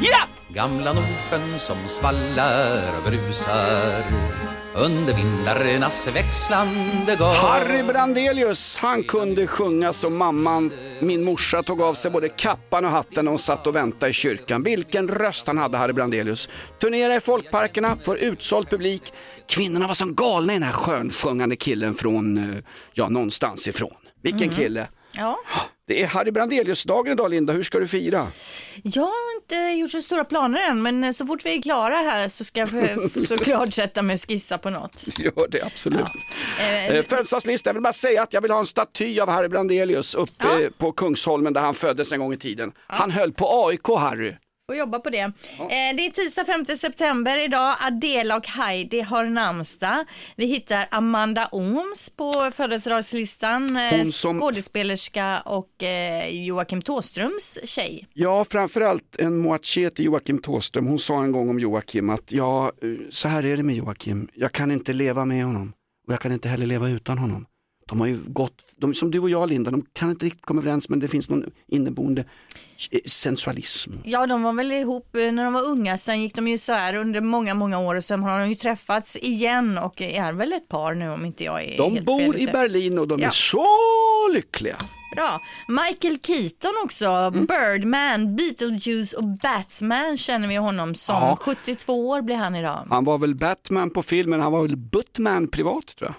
Ja! 0.00 0.18
Gamla 0.48 0.92
Nordsjön 0.92 1.58
som 1.58 1.76
svallar 1.88 2.82
och 2.96 3.10
brusar 3.10 4.02
under 4.78 5.14
vindarnas 5.14 6.06
växlande 6.06 7.16
gång. 7.18 7.32
Harry 7.32 7.82
Brandelius, 7.82 8.78
han 8.78 9.02
kunde 9.02 9.46
sjunga 9.46 9.92
som 9.92 10.16
mamman, 10.16 10.70
min 11.00 11.24
morsa 11.24 11.62
tog 11.62 11.82
av 11.82 11.94
sig 11.94 12.10
både 12.10 12.28
kappan 12.28 12.84
och 12.84 12.90
hatten 12.90 13.26
och 13.26 13.32
hon 13.32 13.38
satt 13.38 13.66
och 13.66 13.76
väntade 13.76 14.10
i 14.10 14.12
kyrkan. 14.12 14.62
Vilken 14.62 15.08
röst 15.08 15.46
han 15.46 15.58
hade, 15.58 15.78
Harry 15.78 15.92
Brandelius. 15.92 16.48
Turnera 16.80 17.16
i 17.16 17.20
folkparkerna, 17.20 17.96
får 18.02 18.18
utsåld 18.18 18.70
publik. 18.70 19.02
Kvinnorna 19.48 19.86
var 19.86 19.94
som 19.94 20.14
galna 20.14 20.52
i 20.52 20.56
den 20.56 20.62
här 20.62 20.72
skönsjungande 20.72 21.56
killen 21.56 21.94
från, 21.94 22.38
eh, 22.38 22.56
ja, 22.92 23.08
någonstans 23.08 23.68
ifrån. 23.68 23.94
Vilken 24.22 24.48
kille. 24.48 24.88
Ja. 25.12 25.38
Det 25.88 26.02
är 26.02 26.06
Harry 26.06 26.30
Brandelius-dagen 26.30 27.12
idag, 27.12 27.30
Linda. 27.30 27.52
Hur 27.52 27.62
ska 27.62 27.78
du 27.78 27.86
fira? 27.88 28.26
Jag 28.82 29.02
har 29.02 29.36
inte 29.42 29.56
gjort 29.80 29.90
så 29.90 30.02
stora 30.02 30.24
planer 30.24 30.70
än, 30.70 30.82
men 30.82 31.14
så 31.14 31.26
fort 31.26 31.44
vi 31.46 31.56
är 31.58 31.62
klara 31.62 31.94
här 31.94 32.28
så 32.28 32.44
ska 32.44 32.60
jag 32.60 32.68
såklart 33.28 33.74
sätta 33.74 34.02
mig 34.02 34.14
och 34.14 34.20
skissa 34.28 34.58
på 34.58 34.70
något. 34.70 35.04
Gör 35.18 35.48
det, 35.48 35.62
absolut. 35.62 36.00
Eh, 36.60 36.76
Eh, 36.96 37.02
Födelsedagslista, 37.02 37.68
jag 37.70 37.74
vill 37.74 37.82
bara 37.82 37.92
säga 37.92 38.22
att 38.22 38.32
jag 38.32 38.40
vill 38.40 38.50
ha 38.50 38.58
en 38.58 38.66
staty 38.66 39.20
av 39.20 39.28
Harry 39.30 39.48
Brandelius 39.48 40.14
uppe 40.14 40.46
Ja. 40.62 40.68
på 40.78 40.92
Kungsholmen 40.92 41.52
där 41.52 41.60
han 41.60 41.74
föddes 41.74 42.12
en 42.12 42.20
gång 42.20 42.32
i 42.32 42.36
tiden. 42.36 42.72
Han 42.86 43.10
höll 43.10 43.32
på 43.32 43.66
AIK, 43.68 43.88
Harry. 43.98 44.34
Får 44.68 44.76
jobba 44.76 44.98
på 44.98 45.10
det. 45.10 45.18
Eh, 45.18 45.30
det 45.96 46.06
är 46.06 46.10
tisdag 46.10 46.44
5 46.44 46.64
september 46.76 47.44
idag. 47.44 47.76
Adela 47.80 48.36
och 48.36 48.46
Heidi 48.46 49.00
har 49.00 49.24
namnsdag. 49.24 50.04
Vi 50.36 50.46
hittar 50.46 50.86
Amanda 50.90 51.48
Ooms 51.52 52.10
på 52.10 52.50
födelsedagslistan. 52.54 53.76
Eh, 53.76 54.04
som- 54.04 54.40
Skådespelerska 54.40 55.40
och 55.40 55.82
eh, 55.82 56.44
Joakim 56.46 56.82
Tåströms 56.82 57.58
tjej. 57.64 58.06
Ja, 58.14 58.44
framförallt 58.44 59.16
en 59.18 59.38
moaché 59.38 59.90
till 59.90 60.04
Joakim 60.04 60.38
Tåström. 60.38 60.86
Hon 60.86 60.98
sa 60.98 61.22
en 61.22 61.32
gång 61.32 61.48
om 61.50 61.58
Joakim 61.60 62.10
att 62.10 62.32
ja, 62.32 62.72
så 63.10 63.28
här 63.28 63.44
är 63.44 63.56
det 63.56 63.62
med 63.62 63.74
Joakim. 63.76 64.28
Jag 64.34 64.52
kan 64.52 64.70
inte 64.70 64.92
leva 64.92 65.24
med 65.24 65.44
honom 65.44 65.72
och 66.06 66.12
jag 66.12 66.20
kan 66.20 66.32
inte 66.32 66.48
heller 66.48 66.66
leva 66.66 66.88
utan 66.88 67.18
honom. 67.18 67.46
De 67.88 68.00
har 68.00 68.06
ju 68.06 68.18
gått, 68.26 68.64
de, 68.76 68.94
som 68.94 69.10
du 69.10 69.18
och 69.18 69.30
jag 69.30 69.48
Linda, 69.48 69.70
de 69.70 69.86
kan 69.92 70.10
inte 70.10 70.26
riktigt 70.26 70.44
komma 70.46 70.60
överens 70.60 70.88
men 70.88 71.00
det 71.00 71.08
finns 71.08 71.30
någon 71.30 71.44
inneboende 71.68 72.24
eh, 72.90 73.00
sensualism. 73.04 73.90
Ja, 74.04 74.26
de 74.26 74.42
var 74.42 74.52
väl 74.52 74.72
ihop 74.72 75.16
eh, 75.16 75.32
när 75.32 75.44
de 75.44 75.52
var 75.52 75.64
unga. 75.66 75.98
Sen 75.98 76.22
gick 76.22 76.34
de 76.34 76.48
ju 76.48 76.58
så 76.58 76.72
här 76.72 76.94
under 76.94 77.20
många, 77.20 77.54
många 77.54 77.78
år 77.78 77.94
och 77.94 78.04
sen 78.04 78.22
har 78.22 78.40
de 78.40 78.48
ju 78.48 78.54
träffats 78.54 79.16
igen 79.16 79.78
och 79.78 80.02
är 80.02 80.32
väl 80.32 80.52
ett 80.52 80.68
par 80.68 80.94
nu 80.94 81.10
om 81.10 81.24
inte 81.24 81.44
jag 81.44 81.64
är 81.64 81.76
De 81.78 81.92
helt 81.92 82.06
bor 82.06 82.20
fel 82.20 82.36
i 82.40 82.42
ute. 82.42 82.52
Berlin 82.52 82.98
och 82.98 83.08
de 83.08 83.18
är 83.20 83.24
Ja. 83.24 83.30
så 83.30 83.66
lyckliga. 84.34 84.76
Bra. 85.16 85.38
Michael 85.68 86.18
Keaton 86.22 86.72
också, 86.84 87.06
Mm. 87.06 87.46
Birdman, 87.46 88.36
Beetlejuice 88.36 89.12
och 89.12 89.24
Batman 89.24 90.16
känner 90.16 90.48
vi 90.48 90.56
honom 90.56 90.94
som. 90.94 91.14
Ja. 91.14 91.36
72 91.40 92.08
år 92.08 92.22
blir 92.22 92.36
han 92.36 92.54
idag. 92.56 92.86
Han 92.90 93.04
var 93.04 93.18
väl 93.18 93.34
Batman 93.34 93.90
på 93.90 94.02
filmen, 94.02 94.40
han 94.40 94.52
var 94.52 94.62
väl 94.62 94.76
Buttman 94.76 95.48
privat 95.48 95.86
tror 95.98 96.10
jag. 96.10 96.14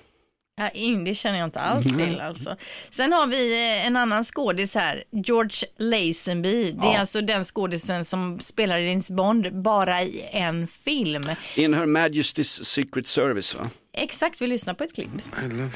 Ja, 0.59 0.69
in- 0.69 1.04
det 1.04 1.15
känner 1.15 1.37
jag 1.40 1.45
inte 1.47 1.59
alls 1.59 1.87
till 1.87 2.19
alltså. 2.21 2.56
Sen 2.90 3.14
har 3.14 3.28
vi 3.28 3.54
eh, 3.54 3.87
en 3.87 3.95
annan 3.95 4.23
skådis 4.23 4.76
här, 4.76 5.04
George 5.11 5.68
Lazenby. 5.78 6.71
Det 6.71 6.87
är 6.87 6.94
Ja. 6.94 6.99
alltså 6.99 7.21
den 7.21 7.45
skådisen 7.45 8.06
som 8.06 8.40
spelar 8.40 8.78
James 8.78 9.11
Bond 9.11 9.61
bara 9.61 10.02
i 10.04 10.30
en 10.31 10.68
film. 10.68 11.23
In 11.56 11.73
Her 11.73 11.85
Majesty's 11.85 12.64
Secret 12.64 13.07
Service 13.07 13.56
va? 13.56 13.69
Exakt, 13.94 14.42
vi 14.42 14.47
lyssnar 14.47 14.73
på 14.73 14.83
ett 14.83 14.95
klipp. 14.95 15.09
I 15.44 15.49
love 15.49 15.61
you. 15.61 15.69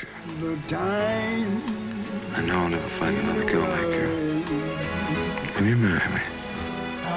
I 2.38 2.41
know 2.45 2.57
I'll 2.57 2.69
never 2.69 2.89
find 2.89 3.19
another 3.19 3.50
girl 3.50 3.67
like 3.71 3.97
you. 3.97 4.41
Will 5.59 5.67
you 5.69 5.77
marry 5.77 6.09
me? 6.13 6.40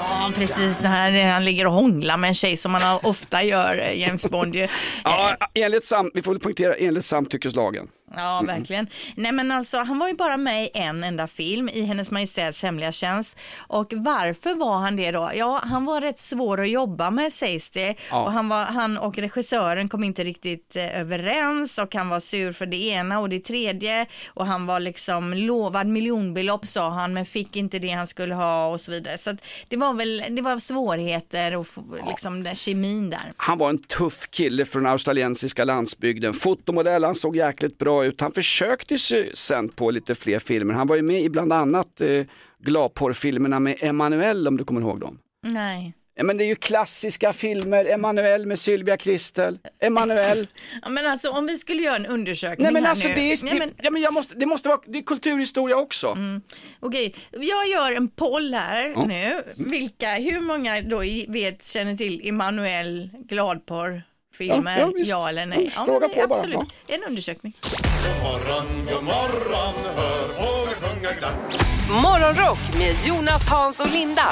Ja, 0.08 0.32
precis. 0.34 0.78
Det 0.78 0.88
här, 0.88 1.30
han 1.30 1.44
ligger 1.44 1.66
och 1.66 1.72
hånglar 1.72 2.16
med 2.16 2.28
en 2.28 2.34
tjej 2.34 2.56
som 2.56 2.72
man 2.72 3.00
ofta 3.02 3.42
gör, 3.42 3.78
eh, 3.82 4.00
James 4.00 4.30
Bond 4.30 4.54
ju. 4.54 4.68
Ja, 5.04 5.36
enligt 5.54 5.84
sam, 5.84 6.10
vi 6.14 6.22
får 6.22 6.32
väl 6.32 6.40
poängtera 6.40 6.74
enligt 6.74 7.04
samtyckeslagen. 7.04 7.88
Ja, 8.16 8.42
verkligen. 8.46 8.86
Nej, 9.14 9.32
men 9.32 9.50
alltså, 9.50 9.76
han 9.78 9.98
var 9.98 10.08
ju 10.08 10.14
bara 10.14 10.36
med 10.36 10.64
i 10.64 10.70
en 10.74 11.04
enda 11.04 11.26
film, 11.26 11.68
i 11.68 11.82
Hennes 11.84 12.10
Majestäts 12.10 12.62
hemliga 12.62 12.92
tjänst. 12.92 13.36
Och 13.58 13.92
varför 13.96 14.54
var 14.54 14.76
han 14.78 14.96
det 14.96 15.10
då? 15.10 15.30
Ja, 15.34 15.60
han 15.64 15.84
var 15.84 16.00
rätt 16.00 16.20
svår 16.20 16.60
att 16.60 16.70
jobba 16.70 17.10
med 17.10 17.32
sägs 17.32 17.70
det. 17.70 17.94
Ja. 18.10 18.24
Och 18.24 18.32
han, 18.32 18.48
var, 18.48 18.64
han 18.64 18.98
och 18.98 19.18
regissören 19.18 19.88
kom 19.88 20.04
inte 20.04 20.24
riktigt 20.24 20.76
eh, 20.76 21.00
överens 21.00 21.78
och 21.78 21.94
han 21.94 22.08
var 22.08 22.20
sur 22.20 22.52
för 22.52 22.66
det 22.66 22.76
ena 22.76 23.18
och 23.20 23.28
det 23.28 23.40
tredje. 23.40 24.06
Och 24.26 24.46
han 24.46 24.66
var 24.66 24.80
liksom 24.80 25.34
lovad 25.34 25.86
miljonbelopp 25.86 26.66
sa 26.66 26.90
han, 26.90 27.12
men 27.14 27.26
fick 27.26 27.56
inte 27.56 27.78
det 27.78 27.90
han 27.90 28.06
skulle 28.06 28.34
ha 28.34 28.66
och 28.66 28.80
så 28.80 28.90
vidare. 28.90 29.18
Så 29.18 29.30
att 29.30 29.36
det 29.68 29.76
var 29.76 29.92
väl, 29.94 30.22
det 30.30 30.42
var 30.42 30.58
svårigheter 30.58 31.56
och 31.56 31.66
få- 31.66 31.98
liksom 32.08 32.42
den 32.42 32.54
kemin 32.54 33.10
där. 33.10 33.32
Han 33.36 33.58
var 33.58 33.70
en 33.70 33.78
tuff 33.78 34.28
kille 34.30 34.64
från 34.64 34.86
australiensiska 34.86 35.64
landsbygden. 35.64 36.34
Fotomodell, 36.34 37.04
han 37.04 37.14
såg 37.14 37.36
jäkligt 37.36 37.78
bra 37.78 38.03
ut. 38.04 38.20
Han 38.20 38.32
försökte 38.32 38.98
sig 38.98 39.30
sen 39.34 39.68
på 39.68 39.90
lite 39.90 40.14
fler 40.14 40.38
filmer. 40.38 40.74
Han 40.74 40.86
var 40.86 40.96
ju 40.96 41.02
med 41.02 41.20
i 41.22 41.28
bland 41.30 41.52
annat 41.52 42.00
eh, 42.00 42.24
gladporrfilmerna 42.64 43.60
med 43.60 43.76
Emanuel 43.80 44.48
om 44.48 44.56
du 44.56 44.64
kommer 44.64 44.80
ihåg 44.80 45.00
dem. 45.00 45.18
Nej. 45.46 45.92
Ja, 46.16 46.24
men 46.24 46.36
det 46.36 46.44
är 46.44 46.46
ju 46.46 46.54
klassiska 46.56 47.32
filmer, 47.32 47.84
Emanuel 47.84 48.46
med 48.46 48.58
Sylvia 48.58 48.96
Kristel, 48.96 49.58
Emanuel. 49.80 50.46
Ja, 50.82 50.88
men 50.88 51.06
alltså 51.06 51.28
om 51.30 51.46
vi 51.46 51.58
skulle 51.58 51.82
göra 51.82 51.96
en 51.96 52.06
undersökning 52.06 52.62
Nej 52.62 52.72
men 52.72 52.82
här 52.84 52.90
alltså 52.90 53.08
nu. 53.08 53.14
det 53.14 53.32
är, 53.32 53.44
Nej, 53.44 53.58
men, 53.58 53.70
ja, 53.82 53.90
men 53.90 54.02
jag 54.02 54.12
måste, 54.14 54.34
det 54.34 54.46
måste 54.46 54.68
vara, 54.68 54.80
det 54.86 54.98
är 54.98 55.02
kulturhistoria 55.02 55.76
också. 55.76 56.06
Mm. 56.08 56.40
Okej, 56.80 57.14
jag 57.30 57.68
gör 57.68 57.92
en 57.92 58.08
poll 58.08 58.54
här 58.54 58.92
Ja. 58.96 59.04
nu. 59.04 59.42
Vilka, 59.56 60.14
hur 60.14 60.40
många 60.40 60.82
då 60.82 60.98
vet, 61.28 61.66
känner 61.66 61.96
till 61.96 62.28
Emanuel 62.28 63.10
Gladporr-filmer? 63.28 64.78
Ja, 64.78 64.80
Ja, 64.80 64.86
ja, 64.86 64.92
visst. 64.94 65.12
eller 65.28 65.46
nej? 65.46 65.58
Mm, 65.58 65.70
fråga 65.70 66.08
på 66.08 66.14
bara, 66.28 66.38
absolut. 66.38 66.58
En 66.88 67.02
undersökning. 67.02 67.52
Morgonrock 72.02 72.58
med 72.78 72.94
Jonas, 73.06 73.48
Hans 73.48 73.80
och 73.80 73.92
Linda 73.92 74.22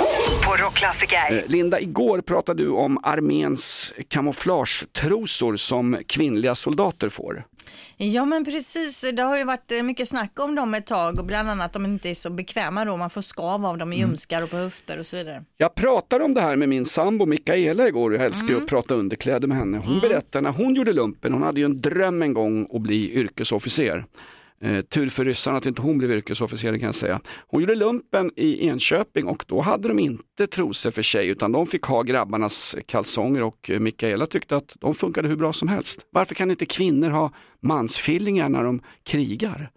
på 0.47 0.57
Rockklassiker. 0.57 1.39
Eh, 1.39 1.47
Linda, 1.47 1.81
igår 1.81 2.21
pratade 2.21 2.63
du 2.63 2.71
om 2.71 2.99
arméns 3.03 3.95
kamouflagetrosor 4.09 5.57
som 5.57 5.99
kvinnliga 6.07 6.55
soldater 6.55 7.09
får. 7.09 7.45
Ja 7.97 8.25
men 8.25 8.45
precis, 8.45 9.05
det 9.13 9.23
har 9.23 9.39
ju 9.39 9.45
varit 9.45 9.73
eh, 9.73 9.83
mycket 9.83 10.09
snack 10.09 10.41
om 10.41 10.55
dem 10.55 10.75
ett 10.75 10.87
tag 10.87 11.19
och 11.19 11.27
bland 11.27 11.51
annat 11.51 11.67
att 11.67 11.73
de 11.73 11.85
inte 11.85 12.11
är 12.11 12.15
så 12.15 12.31
bekväma 12.31 12.85
då, 12.85 12.97
man 12.97 13.11
får 13.11 13.23
skav 13.23 13.67
av 13.67 13.79
dem 13.79 13.93
i 13.93 13.97
Mm. 13.97 14.09
ljumskar 14.09 14.43
och 14.43 14.51
på 14.51 14.57
höfter 14.57 14.99
och 14.99 15.07
så 15.07 15.17
vidare. 15.17 15.45
Jag 15.57 15.75
pratade 15.75 16.25
om 16.25 16.35
det 16.35 16.41
här 16.41 16.57
med 16.57 16.69
min 16.69 16.87
sambo 16.87 17.27
Mikaela 17.27 17.89
igår 17.89 18.15
jag 18.15 18.25
älskar 18.25 18.49
ju 18.49 18.57
att 18.57 18.67
prata 18.67 18.95
underkläder 18.95 19.49
med 19.49 19.57
henne. 19.57 19.79
Hon 19.79 20.01
berättade 20.01 20.43
när 20.43 20.51
hon 20.51 20.75
gjorde 20.75 20.93
lumpen, 20.93 21.33
hon 21.33 21.43
hade 21.43 21.61
ju 21.61 21.65
en 21.65 21.81
dröm 21.81 22.23
en 22.23 22.35
gång 22.35 22.69
att 22.73 22.81
bli 22.83 23.13
yrkesofficer. 23.13 24.05
Eh, 24.63 24.81
tur 24.81 25.09
för 25.09 25.25
ryssarna 25.25 25.59
att 25.59 25.67
inte 25.67 25.83
hon 25.83 25.99
blev 25.99 26.13
yrkesofficer 26.13 26.79
kan 26.79 26.87
jag 26.87 26.95
säga. 26.95 27.21
Hon 27.47 27.61
gjorde 27.61 27.75
lumpen 27.75 28.31
i 28.37 28.67
Enköping 28.69 29.27
och 29.27 29.45
då 29.49 29.61
hade 29.61 29.89
de 29.89 29.99
inte 29.99 30.47
trosor 30.47 30.91
för 30.91 31.03
sig 31.03 31.29
utan 31.29 31.53
de 31.53 31.67
fick 31.67 31.83
ha 31.83 32.03
grabbarnas 32.03 32.77
kalsonger 32.87 33.43
och 33.43 33.71
eh, 33.71 33.81
Mikaela 33.81 34.27
tyckte 34.27 34.57
att 34.57 34.77
de 34.81 34.95
funkade 34.95 35.29
hur 35.29 35.37
bra 35.37 35.53
som 35.53 35.69
helst. 35.69 36.07
Varför 36.11 36.35
kan 36.35 36.51
inte 36.51 36.67
kvinnor 36.67 37.11
ha 37.11 37.33
mansfillingar 37.61 38.49
när 38.49 38.63
de 38.63 38.81
krigar? 39.03 39.71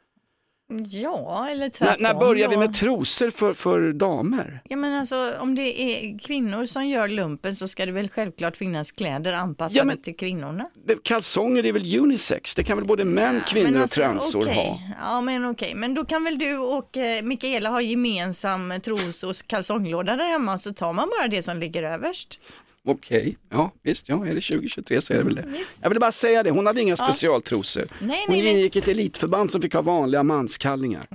Ja, 0.87 1.47
eller 1.49 1.59
När, 1.61 1.69
tvärtom. 1.69 2.03
när 2.03 2.13
börjar 2.13 2.49
vi 2.49 2.57
med 2.57 2.73
trosor 2.73 3.31
för, 3.31 3.53
för 3.53 3.93
damer? 3.93 4.61
Ja 4.69 4.77
men 4.77 4.99
alltså 4.99 5.33
om 5.39 5.55
det 5.55 5.81
är 5.81 6.19
kvinnor 6.19 6.65
som 6.65 6.87
gör 6.87 7.07
lumpen 7.07 7.55
så 7.55 7.67
ska 7.67 7.85
det 7.85 7.91
väl 7.91 8.09
självklart 8.09 8.57
finnas 8.57 8.91
kläder 8.91 9.33
anpassade 9.33 9.77
Ja, 9.77 9.83
men- 9.83 10.01
till 10.01 10.15
kvinnorna. 10.15 10.69
Kalsonger 11.03 11.65
är 11.65 11.71
väl 11.71 11.99
unisex? 11.99 12.55
Det 12.55 12.63
kan 12.63 12.77
väl 12.77 12.87
både 12.87 13.05
män, 13.05 13.41
kvinnor 13.47 13.65
Men 13.67 13.75
och 13.75 13.81
alltså, 13.81 13.99
transor 14.01 14.41
okej. 14.41 14.55
ha? 14.55 14.79
Ja 15.01 15.21
men 15.21 15.45
okej, 15.45 15.73
men 15.75 15.93
då 15.93 16.05
kan 16.05 16.23
väl 16.23 16.37
du 16.39 16.57
och 16.57 16.97
eh, 16.97 17.23
Mikaela 17.23 17.69
ha 17.69 17.81
gemensam 17.81 18.73
tros 18.83 19.23
och 19.23 19.35
kalsonglåda 19.47 20.15
där 20.15 20.27
hemma 20.27 20.57
så 20.59 20.73
tar 20.73 20.93
man 20.93 21.09
bara 21.19 21.27
det 21.27 21.43
som 21.43 21.57
ligger 21.57 21.83
överst. 21.83 22.39
Okej, 22.87 23.37
ja 23.51 23.71
visst, 23.83 24.09
ja, 24.09 24.15
är 24.15 24.35
det 24.35 24.41
2023 24.41 25.01
så 25.01 25.13
är 25.13 25.17
det 25.17 25.23
väl 25.23 25.35
det. 25.35 25.45
Jag 25.81 25.89
ville 25.89 25.99
bara 25.99 26.11
säga 26.11 26.43
det, 26.43 26.51
hon 26.51 26.65
hade 26.65 26.81
inga 26.81 26.95
specialtrosor. 26.95 27.83
Nej, 27.99 28.25
Hon 28.27 28.37
nej, 28.37 28.47
ingick 28.47 28.75
i 28.75 28.79
ett 28.79 28.87
elitförband 28.87 29.51
som 29.51 29.61
fick 29.61 29.73
ha 29.73 29.81
vanliga 29.81 30.23
manskallingar. 30.23 31.07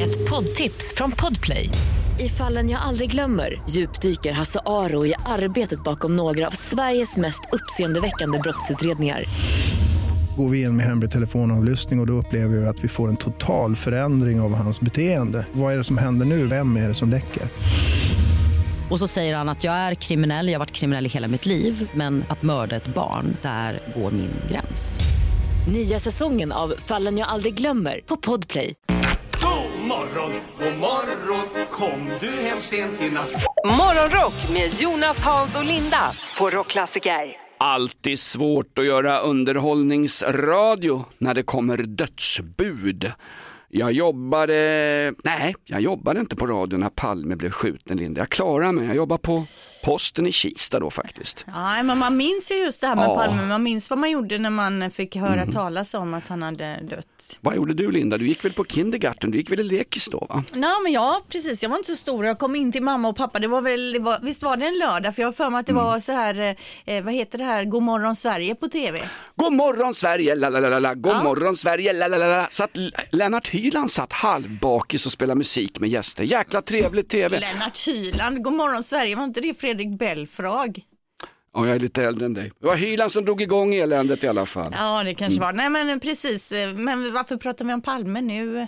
Ett 0.00 0.30
poddtips 0.30 0.94
från 0.96 1.12
Podplay. 1.12 1.68
I 2.20 2.28
fallen 2.28 2.70
jag 2.70 2.80
aldrig 2.82 3.10
glömmer 3.10 3.62
djupdyker 3.70 4.32
Hasse 4.32 4.60
Aro 4.66 5.06
i 5.06 5.14
arbetet 5.26 5.84
bakom 5.84 6.16
några 6.16 6.46
av 6.46 6.50
Sveriges 6.50 7.16
mest 7.16 7.40
uppseendeväckande 7.52 8.38
brottsutredningar. 8.38 9.24
Går 10.36 10.48
vi 10.48 10.62
in 10.62 10.76
med 10.76 10.86
hemlig 10.86 11.10
telefonavlyssning 11.10 11.98
och, 11.98 12.02
och 12.02 12.06
då 12.06 12.12
upplever 12.12 12.56
vi 12.56 12.66
att 12.66 12.84
vi 12.84 12.88
får 12.88 13.08
en 13.08 13.16
total 13.16 13.76
förändring 13.76 14.40
av 14.40 14.54
hans 14.54 14.80
beteende. 14.80 15.46
Vad 15.52 15.72
är 15.72 15.76
det 15.76 15.84
som 15.84 15.98
händer 15.98 16.26
nu? 16.26 16.46
Vem 16.46 16.76
är 16.76 16.88
det 16.88 16.94
som 16.94 17.10
läcker? 17.10 17.42
Och 18.90 18.98
så 18.98 19.08
säger 19.08 19.36
han 19.36 19.48
att 19.48 19.64
jag 19.64 19.74
är 19.74 19.94
kriminell, 19.94 20.46
jag 20.46 20.54
har 20.54 20.58
varit 20.58 20.72
kriminell 20.72 21.06
i 21.06 21.08
hela 21.08 21.28
mitt 21.28 21.46
liv 21.46 21.90
men 21.94 22.24
att 22.28 22.42
mörda 22.42 22.76
ett 22.76 22.94
barn, 22.94 23.36
där 23.42 23.80
går 23.96 24.10
min 24.10 24.32
gräns. 24.50 25.00
Nya 25.72 25.98
säsongen 25.98 26.52
av 26.52 26.74
Fallen 26.78 27.18
jag 27.18 27.28
aldrig 27.28 27.54
glömmer 27.54 28.00
på 28.06 28.16
Podplay. 28.16 28.74
God 29.32 29.86
morgon, 29.88 30.32
god 30.58 30.78
morgon 30.78 31.40
Kom 31.70 32.10
du 32.20 32.30
hem 32.30 32.60
sent 32.60 33.00
i 33.00 33.10
natt 33.10 33.32
Morgonrock 33.64 34.50
med 34.52 34.80
Jonas, 34.80 35.22
Hans 35.22 35.56
och 35.56 35.64
Linda 35.64 36.12
på 36.38 36.50
Rockklassiker. 36.50 37.36
Alltid 37.58 38.18
svårt 38.18 38.78
att 38.78 38.86
göra 38.86 39.18
underhållningsradio 39.18 41.04
när 41.18 41.34
det 41.34 41.42
kommer 41.42 41.76
dödsbud. 41.76 43.12
Jag 43.72 43.92
jobbade, 43.92 44.54
nej, 45.24 45.54
jag 45.64 45.80
jobbade 45.80 46.20
inte 46.20 46.36
på 46.36 46.46
radio 46.46 46.78
när 46.78 46.88
Palme 46.88 47.36
blev 47.36 47.50
skjuten 47.50 47.96
Linda. 47.96 48.20
Jag 48.20 48.28
klarade 48.28 48.72
mig, 48.72 48.86
jag 48.86 48.96
jobbade 48.96 49.22
på 49.22 49.44
posten 49.84 50.26
i 50.26 50.32
Kista 50.32 50.80
då 50.80 50.90
faktiskt. 50.90 51.44
Ja, 51.54 51.82
men 51.82 51.98
man 51.98 52.16
minns 52.16 52.50
ju 52.50 52.54
just 52.54 52.80
det 52.80 52.86
här 52.86 52.96
med 52.96 53.04
Ja. 53.04 53.16
Palme, 53.16 53.42
man 53.46 53.62
minns 53.62 53.90
vad 53.90 53.98
man 53.98 54.10
gjorde 54.10 54.38
när 54.38 54.50
man 54.50 54.90
fick 54.90 55.16
höra 55.16 55.32
Mm. 55.42 55.52
talas 55.52 55.94
om 55.94 56.14
att 56.14 56.28
han 56.28 56.42
hade 56.42 56.80
dött. 56.90 57.06
Vad 57.40 57.56
gjorde 57.56 57.74
du 57.74 57.90
Linda? 57.90 58.18
Du 58.18 58.26
gick 58.28 58.44
väl 58.44 58.52
på 58.52 58.64
kindergarten, 58.64 59.30
du 59.30 59.38
gick 59.38 59.50
väl 59.50 59.60
i 59.60 59.62
lekis 59.62 60.08
då 60.12 60.26
va? 60.30 60.44
Nej 60.52 60.70
men 60.82 60.92
ja, 60.92 61.20
precis, 61.28 61.62
jag 61.62 61.70
var 61.70 61.76
inte 61.76 61.90
så 61.90 61.96
stor, 61.96 62.26
jag 62.26 62.38
kom 62.38 62.56
in 62.56 62.72
till 62.72 62.82
mamma 62.82 63.08
och 63.08 63.16
pappa, 63.16 63.38
det 63.38 63.48
var 63.48 63.60
väl, 63.60 63.92
det 63.92 63.98
var, 63.98 64.18
visst 64.22 64.42
var 64.42 64.56
det 64.56 64.66
en 64.66 64.78
lördag, 64.78 65.14
för 65.14 65.22
jag 65.22 65.28
har 65.28 65.32
för 65.32 65.50
mig 65.50 65.60
att 65.60 65.66
det 65.66 65.72
Mm. 65.72 65.84
var 65.84 66.00
så 66.00 66.12
här, 66.12 66.56
eh, 66.84 67.02
vad 67.04 67.14
heter 67.14 67.38
det 67.38 67.44
här, 67.44 67.64
God 67.64 67.82
morgon 67.82 68.16
Sverige 68.16 68.54
på 68.54 68.68
tv. 68.68 68.98
God 69.36 69.52
morgon 69.52 69.94
Sverige, 69.94 70.34
la 70.34 70.48
la 70.48 70.60
la 70.60 70.78
la, 70.78 70.94
god 70.94 71.22
morgon 71.22 71.56
Sverige, 71.56 71.92
la 71.92 72.08
la 72.08 72.18
la 72.18 72.26
la. 72.26 72.46
Så 72.50 72.64
att 72.64 72.70
Lennart 73.10 73.48
Hyland 73.48 73.90
satt 73.90 74.12
halvbakis 74.12 75.06
och 75.06 75.12
spelade 75.12 75.38
musik 75.38 75.80
med 75.80 75.88
gäster. 75.90 76.24
Jäkla 76.24 76.62
trevlig 76.62 77.08
tv. 77.08 77.40
Lennart 77.40 77.78
Hyland, 77.86 78.42
God 78.44 78.52
morgon 78.52 78.82
Sverige, 78.82 79.16
var 79.16 79.24
inte 79.24 79.40
det 79.40 79.54
Fredrik 79.60 79.69
Belfrag? 79.96 80.80
Ja, 81.54 81.66
jag 81.66 81.74
är 81.76 81.80
lite 81.80 82.02
äldre 82.04 82.26
än 82.26 82.34
dig. 82.34 82.52
Det 82.60 82.66
var 82.66 82.76
Hyland 82.76 83.12
som 83.12 83.24
drog 83.24 83.42
igång 83.42 83.74
eländet 83.74 84.24
i 84.24 84.28
alla 84.28 84.46
fall. 84.46 84.74
Ja, 84.78 85.04
det 85.04 85.14
kanske 85.14 85.40
Mm. 85.40 85.46
var, 85.46 85.70
nej 85.70 85.84
men 85.84 86.00
precis, 86.00 86.52
eh, 86.52 86.72
men 86.74 87.12
varför 87.12 87.36
pratar 87.36 87.64
vi 87.64 87.72
om 87.72 87.82
Palme 87.82 88.20
nu? 88.20 88.66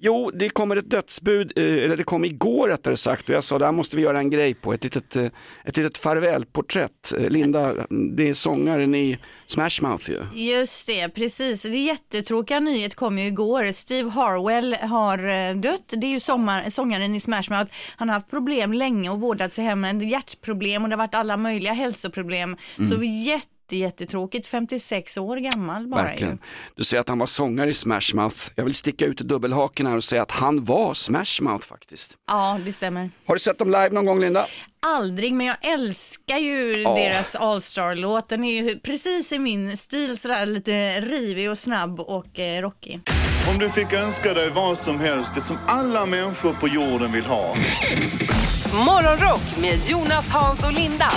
Jo, 0.00 0.30
det 0.34 0.48
kommer 0.48 0.76
ett 0.76 0.90
dödsbud, 0.90 1.52
eh, 1.56 1.64
eller 1.64 1.96
det 1.96 2.04
kom 2.04 2.24
igår 2.24 2.68
rättare 2.68 2.96
sagt 2.96 3.28
och 3.28 3.34
jag 3.34 3.44
sa 3.44 3.58
det 3.58 3.64
här 3.64 3.72
måste 3.72 3.96
vi 3.96 4.02
göra 4.02 4.18
en 4.18 4.30
grej 4.30 4.54
på, 4.54 4.72
ett 4.72 4.84
litet, 4.84 5.16
eh, 5.16 5.26
ett 5.64 5.76
litet 5.76 5.98
farvälporträtt. 5.98 7.12
Eh, 7.18 7.30
Linda, 7.30 7.74
det 8.16 8.28
är 8.28 8.34
sångaren 8.34 8.94
i 8.94 9.18
Smash 9.46 9.82
Mouth 9.82 10.10
ju. 10.10 10.50
Just 10.50 10.86
det, 10.86 11.08
precis. 11.08 11.62
Det 11.62 11.78
jättetråkiga 11.78 12.60
nyhet 12.60 12.94
kom 12.94 13.18
ju 13.18 13.26
igår. 13.26 13.72
Steve 13.72 14.10
Harwell 14.10 14.74
har 14.74 15.54
dött. 15.54 15.84
Det 15.88 16.06
är 16.06 16.12
ju 16.12 16.20
sommar, 16.20 16.70
sångaren 16.70 17.14
i 17.14 17.20
Smash 17.20 17.50
Mouth. 17.50 17.72
Han 17.96 18.08
har 18.08 18.14
haft 18.14 18.30
problem 18.30 18.72
länge 18.72 19.10
och 19.10 19.20
vårdats 19.20 19.58
i 19.58 19.62
hemmen. 19.62 20.08
Hjärtproblem 20.08 20.82
och 20.82 20.88
det 20.88 20.94
har 20.94 20.98
varit 20.98 21.14
alla 21.14 21.36
möjliga 21.36 21.72
hälsoproblem. 21.72 22.56
Mm. 22.78 22.90
Så 22.90 23.02
jätte, 23.02 23.57
jättetråkigt. 23.76 24.46
56 24.46 25.16
år 25.16 25.36
gammal 25.36 25.86
bara 25.86 26.02
Verkligen. 26.02 26.32
ju. 26.32 26.38
Du 26.74 26.84
säger 26.84 27.00
att 27.00 27.08
han 27.08 27.18
var 27.18 27.26
sångare 27.26 27.70
i 27.70 27.74
Smash 27.74 28.14
Mouth. 28.14 28.36
Jag 28.54 28.64
vill 28.64 28.74
sticka 28.74 29.04
ut 29.06 29.18
dubbelhaken 29.18 29.86
här 29.86 29.96
och 29.96 30.04
säga 30.04 30.22
att 30.22 30.30
han 30.30 30.64
var 30.64 30.94
Smash 30.94 31.42
Mouth 31.42 31.66
faktiskt. 31.66 32.14
Ja, 32.28 32.58
det 32.64 32.72
stämmer. 32.72 33.10
Har 33.26 33.34
du 33.34 33.38
sett 33.40 33.58
dem 33.58 33.68
live 33.68 33.88
någon 33.90 34.04
gång 34.06 34.20
Linda? 34.20 34.46
Aldrig, 34.86 35.32
men 35.34 35.46
jag 35.46 35.56
älskar 35.72 36.36
ju 36.38 36.82
Ja. 36.82 36.94
deras 36.94 37.34
All 37.34 37.60
Star-låt. 37.62 38.28
Den 38.28 38.44
är 38.44 38.62
ju 38.62 38.78
precis 38.80 39.32
i 39.32 39.38
min 39.38 39.76
stil, 39.76 40.18
sådär 40.18 40.46
lite 40.46 41.00
rivig 41.00 41.50
och 41.50 41.58
snabb 41.58 42.00
och 42.00 42.38
eh, 42.38 42.60
rockig. 42.62 43.00
Om 43.52 43.58
du 43.58 43.70
fick 43.70 43.92
önska 43.92 44.34
dig 44.34 44.50
vad 44.50 44.78
som 44.78 45.00
helst, 45.00 45.30
det 45.34 45.40
som 45.40 45.58
alla 45.66 46.06
människor 46.06 46.52
på 46.52 46.68
jorden 46.68 47.12
vill 47.12 47.24
ha. 47.24 47.56
Morgonrock 48.86 49.40
med 49.60 49.78
Jonas, 49.88 50.28
Hans 50.30 50.64
och 50.64 50.72
Linda 50.72 51.08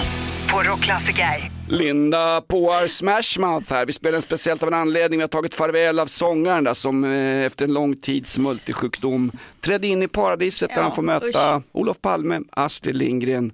på 0.51 0.63
Rockklassiker. 0.63 1.51
Linda 1.69 2.41
påar 2.41 2.87
Smash 2.87 3.39
Mouth 3.39 3.73
här. 3.73 3.85
Vi 3.85 3.93
spelar 3.93 4.15
en 4.15 4.21
speciellt 4.21 4.63
av 4.63 4.67
en 4.69 4.73
anledning. 4.73 5.19
Vi 5.19 5.23
har 5.23 5.27
tagit 5.27 5.55
farväl 5.55 5.99
av 5.99 6.05
sångaren 6.05 6.63
där 6.63 6.73
som 6.73 7.03
eh, 7.03 7.45
efter 7.45 7.65
en 7.65 7.73
lång 7.73 7.95
tids 7.95 8.37
multisjukdom 8.37 9.31
trädde 9.61 9.87
in 9.87 10.03
i 10.03 10.07
paradiset 10.07 10.69
där 10.69 10.77
Ja, 10.77 10.83
han 10.83 10.95
får 10.95 11.01
möta 11.01 11.61
Olof 11.71 12.01
Palme, 12.01 12.39
Astrid 12.51 12.95
Lindgren. 12.95 13.53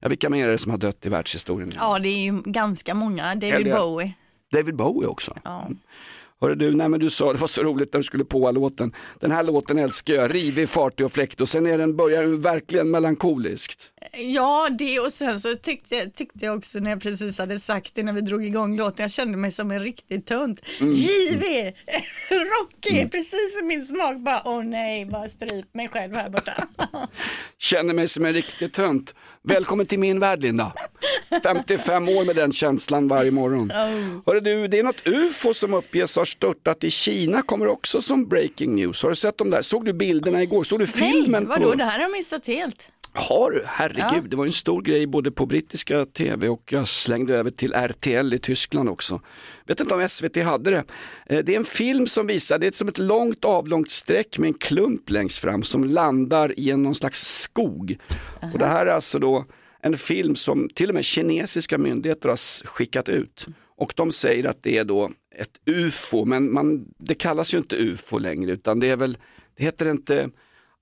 Ja, 0.00 0.08
vilka 0.08 0.30
mer 0.30 0.48
är 0.48 0.52
det 0.52 0.58
som 0.58 0.70
har 0.70 0.78
dött 0.78 1.06
i 1.06 1.08
världshistorien? 1.08 1.72
Ja, 1.76 1.98
det 1.98 2.08
är 2.08 2.22
ju 2.22 2.42
ganska 2.44 2.94
många. 2.94 3.34
David 3.34 3.54
Eller- 3.54 3.76
Bowie. 3.80 4.12
David 4.52 4.76
Bowie 4.76 5.08
också. 5.08 5.36
Ja. 5.44 5.68
Hörru 6.40 6.54
du, 6.54 6.74
nej 6.74 6.88
men 6.88 7.00
du 7.00 7.10
sa 7.10 7.32
det 7.32 7.38
var 7.40 7.46
så 7.48 7.62
roligt 7.62 7.92
när 7.92 7.98
du 7.98 8.04
skulle 8.04 8.24
på 8.24 8.50
låten. 8.50 8.92
Den 9.20 9.30
här 9.30 9.42
låten 9.42 9.78
älskar 9.78 10.14
jag, 10.14 10.34
rivig, 10.34 10.68
fartig 10.68 11.06
och 11.06 11.12
fläktig 11.12 11.40
och 11.42 11.48
sen 11.48 11.66
är 11.66 11.78
den, 11.78 11.96
börjar 11.96 12.22
den 12.22 12.40
verkligen 12.40 12.90
melankoliskt. 12.90 13.89
Ja, 14.12 14.68
det 14.78 15.00
och 15.00 15.12
sen 15.12 15.40
så 15.40 15.56
tyckte 15.56 16.10
tyckte 16.10 16.44
jag 16.44 16.56
också 16.56 16.78
när 16.78 16.90
jag 16.90 17.02
precis 17.02 17.38
hade 17.38 17.60
sagt 17.60 17.94
det 17.94 18.02
när 18.02 18.12
vi 18.12 18.20
drog 18.20 18.44
igång 18.44 18.76
låten, 18.76 19.02
jag 19.02 19.10
kände 19.10 19.36
mig 19.38 19.52
som 19.52 19.70
en 19.70 19.80
riktig 19.80 20.26
tönt. 20.26 20.60
Mm. 20.80 20.94
Rivig, 20.94 21.76
rockig, 22.30 23.12
precis 23.12 23.56
i 23.60 23.64
min 23.64 23.84
smak. 23.84 24.16
Bara, 24.16 24.42
åh 24.44 24.64
nej, 24.64 25.04
bara 25.04 25.28
stryp 25.28 25.74
mig 25.74 25.88
själv 25.88 26.14
här 26.14 26.30
borta. 26.30 26.68
Känner 27.58 27.94
mig 27.94 28.08
som 28.08 28.24
en 28.24 28.32
riktig 28.32 28.72
tönt. 28.72 29.14
Välkommen 29.42 29.86
till 29.86 29.98
min 29.98 30.20
värld 30.20 30.42
Linda. 30.42 30.72
55 31.42 32.08
år 32.08 32.24
med 32.24 32.36
den 32.36 32.52
känslan 32.52 33.08
varje 33.08 33.30
morgon. 33.30 33.70
Hörru 34.26 34.40
du, 34.40 34.68
det 34.68 34.78
är 34.78 34.82
något 34.82 35.08
ufo 35.08 35.54
som 35.54 35.74
uppges 35.74 36.16
ha 36.16 36.24
störtat 36.24 36.84
i 36.84 36.90
Kina, 36.90 37.42
kommer 37.42 37.66
också 37.66 38.00
som 38.00 38.28
breaking 38.28 38.74
news. 38.74 39.02
Har 39.02 39.10
du 39.10 39.16
sett 39.16 39.38
dem 39.38 39.50
där? 39.50 39.62
Såg 39.62 39.84
du 39.84 39.92
bilderna 39.92 40.42
igår? 40.42 40.64
Såg 40.64 40.78
du 40.78 40.86
filmen? 40.86 41.42
nej, 41.42 41.58
vadå, 41.58 41.70
på... 41.70 41.76
det 41.76 41.84
här 41.84 41.92
har 41.92 42.00
jag 42.00 42.12
missat 42.12 42.46
helt. 42.46 42.88
Har 43.12 43.50
du? 43.50 43.62
Herregud, 43.66 44.30
det 44.30 44.36
var 44.36 44.46
en 44.46 44.52
stor 44.52 44.82
grej 44.82 45.06
både 45.06 45.30
på 45.30 45.46
brittiska 45.46 46.04
tv 46.04 46.48
och 46.48 46.72
jag 46.72 46.88
slängde 46.88 47.36
över 47.36 47.50
till 47.50 47.72
RTL 47.74 48.34
i 48.34 48.38
Tyskland 48.38 48.88
också. 48.88 49.20
Vet 49.66 49.80
inte 49.80 49.94
om 49.94 50.08
SVT 50.08 50.36
hade 50.36 50.70
det. 50.70 50.84
Eh, 51.26 51.38
Det 51.44 51.52
är 51.54 51.56
en 51.56 51.64
film 51.64 52.06
som 52.06 52.26
visar, 52.26 52.58
det 52.58 52.66
är 52.66 52.72
som 52.72 52.88
ett 52.88 52.98
långt 52.98 53.44
avlångt 53.44 53.90
streck 53.90 54.38
med 54.38 54.48
en 54.48 54.54
klump 54.54 55.10
längst 55.10 55.38
fram 55.38 55.62
som 55.62 55.84
landar 55.84 56.58
i 56.60 56.70
en 56.70 56.82
någon 56.82 56.94
slags 56.94 57.42
skog. 57.42 57.96
Och 58.52 58.58
det 58.58 58.66
här 58.66 58.86
är 58.86 58.90
alltså 58.90 59.18
då 59.18 59.44
en 59.82 59.96
film 59.96 60.36
som 60.36 60.68
till 60.74 60.88
och 60.88 60.94
med 60.94 61.04
kinesiska 61.04 61.78
myndigheter 61.78 62.28
har 62.28 62.66
skickat 62.66 63.08
ut. 63.08 63.46
Och 63.76 63.92
de 63.96 64.12
säger 64.12 64.44
att 64.44 64.62
det 64.62 64.78
är 64.78 64.84
då 64.84 65.10
ett 65.36 65.60
UFO, 65.66 66.24
men 66.24 66.52
man, 66.52 66.84
det 66.98 67.14
kallas 67.14 67.54
ju 67.54 67.58
inte 67.58 67.76
UFO 67.76 68.18
längre 68.18 68.52
utan 68.52 68.80
det 68.80 68.90
är 68.90 68.96
väl, 68.96 69.18
det 69.56 69.64
heter 69.64 69.90
inte 69.90 70.30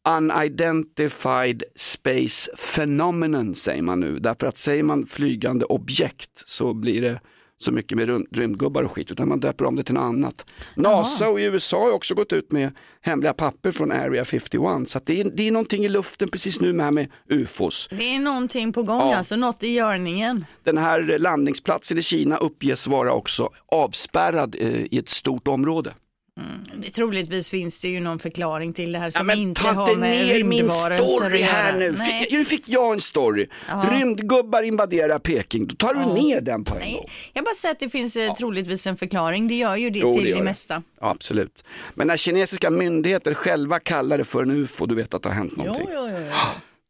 Unidentified 0.08 1.62
Space 1.76 2.50
Phenomenon 2.74 3.54
säger 3.54 3.82
man 3.82 4.00
nu. 4.00 4.18
Därför 4.18 4.46
att 4.46 4.58
säger 4.58 4.82
man 4.82 5.06
flygande 5.06 5.64
objekt 5.64 6.42
så 6.46 6.74
blir 6.74 7.02
det 7.02 7.20
så 7.60 7.72
mycket 7.72 7.96
med 7.98 8.08
rym- 8.08 8.26
rymdgubbar 8.32 8.82
och 8.82 8.92
skit 8.92 9.10
utan 9.10 9.28
man 9.28 9.40
döper 9.40 9.64
om 9.64 9.76
det 9.76 9.82
till 9.82 9.94
något 9.94 10.02
annat. 10.02 10.44
NASA 10.76 11.28
och 11.28 11.36
USA 11.36 11.78
har 11.84 11.92
också 11.92 12.14
gått 12.14 12.32
ut 12.32 12.52
med 12.52 12.72
hemliga 13.00 13.32
papper 13.34 13.70
från 13.72 13.92
Area 13.92 14.24
51 14.24 14.88
så 14.88 15.00
det, 15.04 15.20
är, 15.20 15.24
det 15.34 15.42
är 15.48 15.50
någonting 15.50 15.84
i 15.84 15.88
luften 15.88 16.28
precis 16.30 16.60
nu 16.60 16.72
med, 16.72 16.92
med 16.94 17.10
UFOs. 17.28 17.88
Det 17.90 18.14
är 18.14 18.18
någonting 18.20 18.72
på 18.72 18.82
gång 18.82 18.98
Ja. 19.10 19.16
alltså, 19.16 19.36
något 19.36 19.62
i 19.62 19.68
görningen. 19.68 20.44
Den 20.64 20.78
här 20.78 21.18
landningsplatsen 21.18 21.98
i 21.98 22.02
Kina 22.02 22.36
uppges 22.36 22.86
vara 22.88 23.12
också 23.12 23.48
avspärrad 23.72 24.56
eh, 24.58 24.82
i 24.84 24.98
ett 24.98 25.08
stort 25.08 25.48
område. 25.48 25.94
Det, 26.74 26.90
troligtvis 26.90 27.50
finns 27.50 27.78
det 27.78 27.88
ju 27.88 28.00
någon 28.00 28.18
förklaring 28.18 28.72
till 28.72 28.92
det 28.92 28.98
här 28.98 29.10
som 29.10 29.28
Ja, 29.28 29.34
inte 29.34 29.60
har 29.66 29.96
med 29.96 30.10
ner 30.10 30.44
min 30.44 30.70
story 30.70 31.42
här 31.42 31.72
nu. 31.72 31.96
Fick, 31.96 32.32
nu 32.32 32.44
fick 32.44 32.68
jag 32.68 32.92
en 32.92 33.00
story. 33.00 33.46
Rymdgubbar 33.90 34.62
invaderar 34.62 35.18
Peking, 35.18 35.66
då 35.66 35.74
tar 35.74 35.94
du 35.94 36.22
ner 36.22 36.40
den 36.40 36.64
på 36.64 36.74
en 36.74 36.80
gång. 36.80 37.04
Nej, 37.06 37.10
jag 37.32 37.44
bara 37.44 37.54
säger 37.54 37.72
att 37.74 37.80
det 37.80 37.90
finns 37.90 38.16
eh, 38.16 38.34
troligtvis 38.34 38.86
en 38.86 38.96
förklaring. 38.96 39.48
Det 39.48 39.54
gör 39.54 39.76
ju 39.76 39.90
det 39.90 39.98
Jo, 39.98 40.14
till 40.14 40.24
det 40.24 40.34
det, 40.36 40.42
mesta. 40.42 40.82
Ja, 41.00 41.10
absolut. 41.10 41.64
Men 41.94 42.06
när 42.06 42.16
kinesiska 42.16 42.70
myndigheter 42.70 43.34
själva 43.34 43.78
kallar 43.80 44.18
det 44.18 44.24
för 44.24 44.42
en 44.42 44.50
ufo, 44.50 44.86
du 44.86 44.94
vet 44.94 45.14
att 45.14 45.22
det 45.22 45.28
har 45.28 45.36
hänt 45.36 45.56
någonting. 45.56 45.86
Jo, 45.94 46.00
jo, 46.10 46.18
jo. 46.18 46.34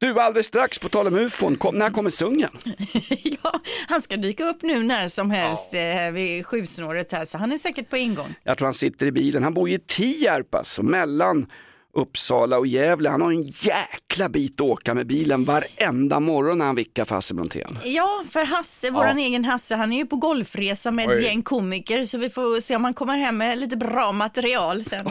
Du, 0.00 0.20
alldeles 0.20 0.46
strax, 0.46 0.78
på 0.78 0.88
tal 0.88 1.06
om 1.06 1.16
ufon, 1.16 1.56
kom, 1.56 1.78
när 1.78 1.90
kommer 1.90 2.10
sungen? 2.10 2.50
ja, 3.42 3.60
han 3.88 4.02
ska 4.02 4.16
dyka 4.16 4.44
upp 4.44 4.62
nu 4.62 4.82
när 4.82 5.08
som 5.08 5.30
helst 5.30 5.74
eh, 5.74 6.12
vid 6.12 6.46
sjusnåret 6.46 7.12
här, 7.12 7.24
så 7.24 7.38
han 7.38 7.52
är 7.52 7.58
säkert 7.58 7.90
på 7.90 7.96
ingång. 7.96 8.34
Jag 8.44 8.58
tror 8.58 8.66
han 8.66 8.74
sitter 8.74 9.06
i 9.06 9.12
bilen, 9.12 9.42
han 9.42 9.54
bor 9.54 9.68
ju 9.68 9.74
i 9.74 9.78
Tierp 9.78 10.54
alltså, 10.54 10.82
mellan 10.82 11.46
Uppsala 11.94 12.58
och 12.58 12.66
Gävle. 12.66 13.08
Han 13.08 13.22
har 13.22 13.30
en 13.30 13.42
jäkla 13.42 14.28
bit 14.28 14.54
att 14.54 14.60
åka 14.60 14.94
med 14.94 15.06
bilen 15.06 15.44
varenda 15.44 16.20
morgon 16.20 16.58
när 16.58 16.66
han 16.66 16.76
vickar 16.76 17.04
för 17.04 17.14
Hasse 17.14 17.34
Brontén. 17.34 17.78
Ja, 17.84 18.24
för 18.30 18.44
Hasse, 18.44 18.90
våran 18.90 19.18
egen 19.18 19.44
Hasse, 19.44 19.74
han 19.74 19.92
är 19.92 19.96
ju 19.96 20.06
på 20.06 20.16
golfresa 20.16 20.90
med 20.90 21.04
ett 21.04 21.16
Oj. 21.16 21.24
gäng 21.24 21.42
komiker, 21.42 22.04
så 22.04 22.18
vi 22.18 22.30
får 22.30 22.60
se 22.60 22.76
om 22.76 22.84
han 22.84 22.94
kommer 22.94 23.18
hem 23.18 23.38
med 23.38 23.58
lite 23.58 23.76
bra 23.76 24.12
material 24.12 24.84
sen. 24.84 25.06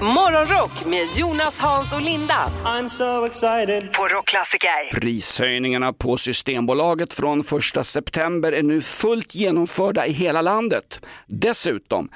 Morgonrock 0.00 0.86
med 0.86 1.06
Jonas, 1.16 1.58
Hans 1.58 1.92
och 1.92 2.02
Linda 2.02 2.50
I'm 2.64 2.88
so 2.88 3.26
excited. 3.26 3.92
på 3.92 4.08
Rockklassiker. 4.08 5.00
Prishöjningarna 5.00 5.92
på 5.92 6.16
Systembolaget 6.16 7.14
från 7.14 7.40
1 7.40 7.86
september 7.86 8.52
är 8.52 8.62
nu 8.62 8.80
fullt 8.80 9.34
genomförda 9.34 10.06
i 10.06 10.12
hela 10.12 10.42
landet. 10.42 11.00
Dessutom, 11.26 12.08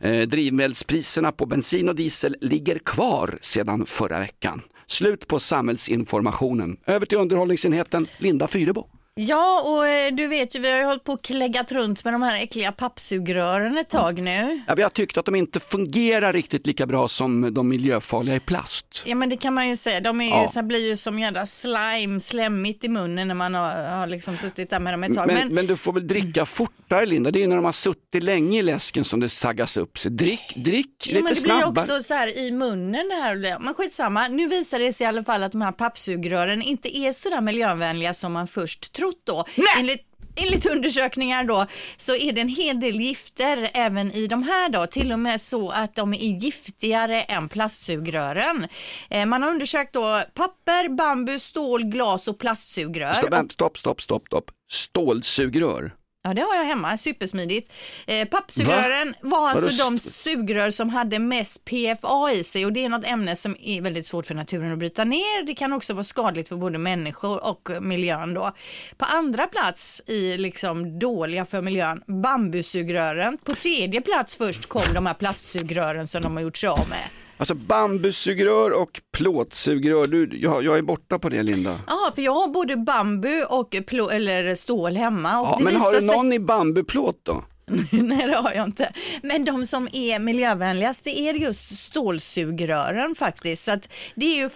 eh, 0.00 0.20
drivmedelspriserna 0.20 1.32
på 1.32 1.46
bensin 1.46 1.88
och 1.88 1.94
diesel 1.94 2.36
ligger 2.40 2.78
kvar 2.78 3.38
sedan 3.40 3.86
förra 3.86 4.18
veckan. 4.18 4.62
Slut 4.86 5.28
på 5.28 5.38
samhällsinformationen. 5.40 6.76
Över 6.86 7.06
till 7.06 7.18
underhållningsenheten 7.18 8.06
Linda 8.18 8.48
Fyrebo. 8.48 8.86
Ja, 9.20 9.60
och 9.62 9.86
eh, 9.88 10.14
du 10.14 10.26
vet 10.26 10.54
ju, 10.54 10.58
vi 10.58 10.70
har 10.70 10.78
ju 10.78 10.84
hållit 10.84 11.04
på 11.04 11.12
och 11.12 11.24
kläggat 11.24 11.72
runt 11.72 12.04
med 12.04 12.14
de 12.14 12.22
här 12.22 12.36
äckliga 12.42 12.72
pappsugrören 12.72 13.78
ett 13.78 13.88
tag 13.90 14.20
nu. 14.20 14.60
Ja, 14.66 14.74
vi 14.74 14.82
har 14.82 14.90
tyckt 14.90 15.18
att 15.18 15.24
de 15.24 15.34
inte 15.34 15.60
fungerar 15.60 16.32
riktigt 16.32 16.66
lika 16.66 16.86
bra 16.86 17.08
som 17.08 17.54
de 17.54 17.68
miljöfarliga 17.68 18.36
i 18.36 18.40
plast. 18.40 19.02
Ja 19.06 19.14
men 19.14 19.28
det 19.28 19.36
kan 19.36 19.54
man 19.54 19.68
ju 19.68 19.76
säga, 19.76 20.00
de 20.00 20.20
är 20.20 20.24
ju, 20.24 20.30
Ja. 20.30 20.48
så 20.48 20.58
här, 20.58 20.66
blir 20.66 20.88
ju 20.88 20.96
som 20.96 21.18
jävla 21.18 21.46
slime, 21.46 22.20
slemmigt 22.20 22.84
i 22.84 22.88
munnen 22.88 23.28
när 23.28 23.34
man 23.34 23.54
har, 23.54 23.88
har 23.98 24.06
liksom 24.06 24.36
suttit 24.36 24.70
där 24.70 24.80
med 24.80 24.92
dem 24.92 25.02
ett 25.04 25.14
tag. 25.14 25.26
Men, 25.26 25.36
Men, 25.36 25.54
men 25.54 25.66
du 25.66 25.76
får 25.76 25.92
väl 25.92 26.06
dricka 26.06 26.44
fortare 26.88 27.06
Linda, 27.06 27.30
det 27.30 27.42
är 27.42 27.48
när 27.48 27.56
de 27.56 27.64
har 27.64 27.72
suttit 27.72 28.22
länge 28.22 28.58
i 28.58 28.62
läsken 28.62 29.04
som 29.04 29.20
det 29.20 29.28
saggas 29.28 29.76
upp 29.76 29.98
sig. 29.98 30.10
Drick, 30.10 30.54
drick 30.56 31.06
Ja, 31.06 31.12
lite 31.12 31.22
men 31.22 31.32
det 31.32 31.36
snabbare. 31.36 31.72
blir 31.72 31.82
också 31.82 32.02
så 32.02 32.14
här 32.14 32.38
i 32.38 32.50
munnen 32.50 33.08
det 33.08 33.14
här. 33.14 33.58
Men 33.60 33.74
skitsamma, 33.74 34.28
nu 34.28 34.48
visar 34.48 34.78
det 34.78 34.92
sig 34.92 35.04
i 35.04 35.08
alla 35.08 35.24
fall 35.24 35.42
att 35.42 35.52
de 35.52 35.60
här 35.62 35.72
pappsugrören 35.72 36.62
inte 36.62 36.96
är 36.96 37.12
så 37.12 37.30
där 37.30 37.40
miljövänliga 37.40 38.14
som 38.14 38.32
man 38.32 38.46
först 38.46 38.92
trott 38.92 39.22
då. 39.24 39.44
Enligt 39.78 40.04
Enligt 40.40 40.66
undersökningar 40.66 41.44
då 41.44 41.66
så 41.96 42.16
är 42.16 42.32
det 42.32 42.40
en 42.40 42.48
hel 42.48 42.80
del 42.80 43.00
gifter 43.00 43.70
även 43.74 44.12
i 44.12 44.26
de 44.26 44.42
här 44.42 44.68
då, 44.68 44.86
till 44.86 45.12
och 45.12 45.18
med 45.18 45.40
så 45.40 45.70
att 45.70 45.94
de 45.94 46.14
är 46.14 46.38
giftigare 46.42 47.22
än 47.22 47.48
plastsugrören. 47.48 48.66
Eh, 49.10 49.26
man 49.26 49.42
har 49.42 49.50
undersökt 49.50 49.92
då 49.92 50.22
papper, 50.34 50.88
bambu, 50.96 51.38
stål, 51.38 51.84
glas 51.84 52.28
och 52.28 52.38
plastsugrör. 52.38 53.12
Stopp, 53.12 53.52
stopp, 53.52 53.78
stopp, 53.78 54.00
stopp, 54.00 54.26
stopp. 54.26 54.50
Stålsugrör. 54.70 55.92
Ja, 56.28 56.34
det 56.34 56.40
har 56.40 56.56
jag 56.56 56.64
hemma, 56.64 56.98
supersmidigt. 56.98 57.72
Eh, 58.06 58.28
pappsugrören 58.28 59.14
var 59.20 59.48
alltså 59.48 59.84
Vadå 59.84 59.90
de 59.90 59.98
sugrör 59.98 60.70
som 60.70 60.88
hade 60.88 61.18
mest 61.18 61.64
PFA 61.64 62.32
i 62.32 62.44
sig 62.44 62.66
och 62.66 62.72
det 62.72 62.84
är 62.84 62.88
något 62.88 63.06
ämne 63.06 63.36
som 63.36 63.56
är 63.60 63.82
väldigt 63.82 64.06
svårt 64.06 64.26
för 64.26 64.34
naturen 64.34 64.72
att 64.72 64.78
bryta 64.78 65.04
ner. 65.04 65.46
Det 65.46 65.54
kan 65.54 65.72
också 65.72 65.92
vara 65.94 66.04
skadligt 66.04 66.48
för 66.48 66.56
både 66.56 66.78
människor 66.78 67.44
och 67.44 67.70
miljön 67.80 68.34
då. 68.34 68.52
På 68.96 69.04
andra 69.04 69.46
plats 69.46 70.02
i 70.06 70.36
liksom 70.36 70.98
dåliga 70.98 71.44
för 71.44 71.62
miljön, 71.62 72.02
bambusugrören. 72.06 73.38
På 73.44 73.54
tredje 73.54 74.00
plats 74.00 74.36
först 74.36 74.66
kom 74.66 74.94
de 74.94 75.06
här 75.06 75.14
plastsugrören 75.14 76.08
som 76.08 76.22
de 76.22 76.36
har 76.36 76.42
gjort 76.42 76.56
sig 76.56 76.68
av 76.68 76.88
med. 76.88 77.08
Alltså 77.38 77.54
bambusugrör 77.54 78.70
och 78.82 79.00
plåtsugrör, 79.16 80.06
du, 80.06 80.30
jag, 80.42 80.64
jag 80.64 80.78
är 80.78 80.82
borta 80.82 81.18
på 81.18 81.28
det 81.28 81.42
Linda. 81.42 81.80
Ja, 81.86 82.12
för 82.14 82.22
jag 82.22 82.32
har 82.34 82.48
både 82.48 82.76
bambu 82.76 83.42
och 83.44 83.70
plå- 83.74 84.10
eller 84.12 84.54
stål 84.54 84.96
hemma. 84.96 85.40
Och 85.40 85.46
Ja, 85.46 85.58
men 85.60 85.76
har 85.76 85.92
du 85.92 85.98
sig- 86.06 86.16
någon 86.16 86.32
i 86.32 86.38
bambuplåt 86.38 87.20
då? 87.22 87.44
Nej, 87.92 88.26
det 88.26 88.36
har 88.36 88.52
jag 88.52 88.64
inte. 88.64 88.92
Men 89.22 89.44
de 89.44 89.66
som 89.66 89.88
är 89.92 90.18
miljövänligast, 90.18 91.04
det 91.04 91.18
är 91.18 91.34
just 91.34 91.78
stålsugrören 91.78 93.14
faktiskt. 93.14 93.64
Så 93.64 93.70
att 93.70 93.88
det 94.14 94.26
är 94.26 94.36
ju 94.36 94.48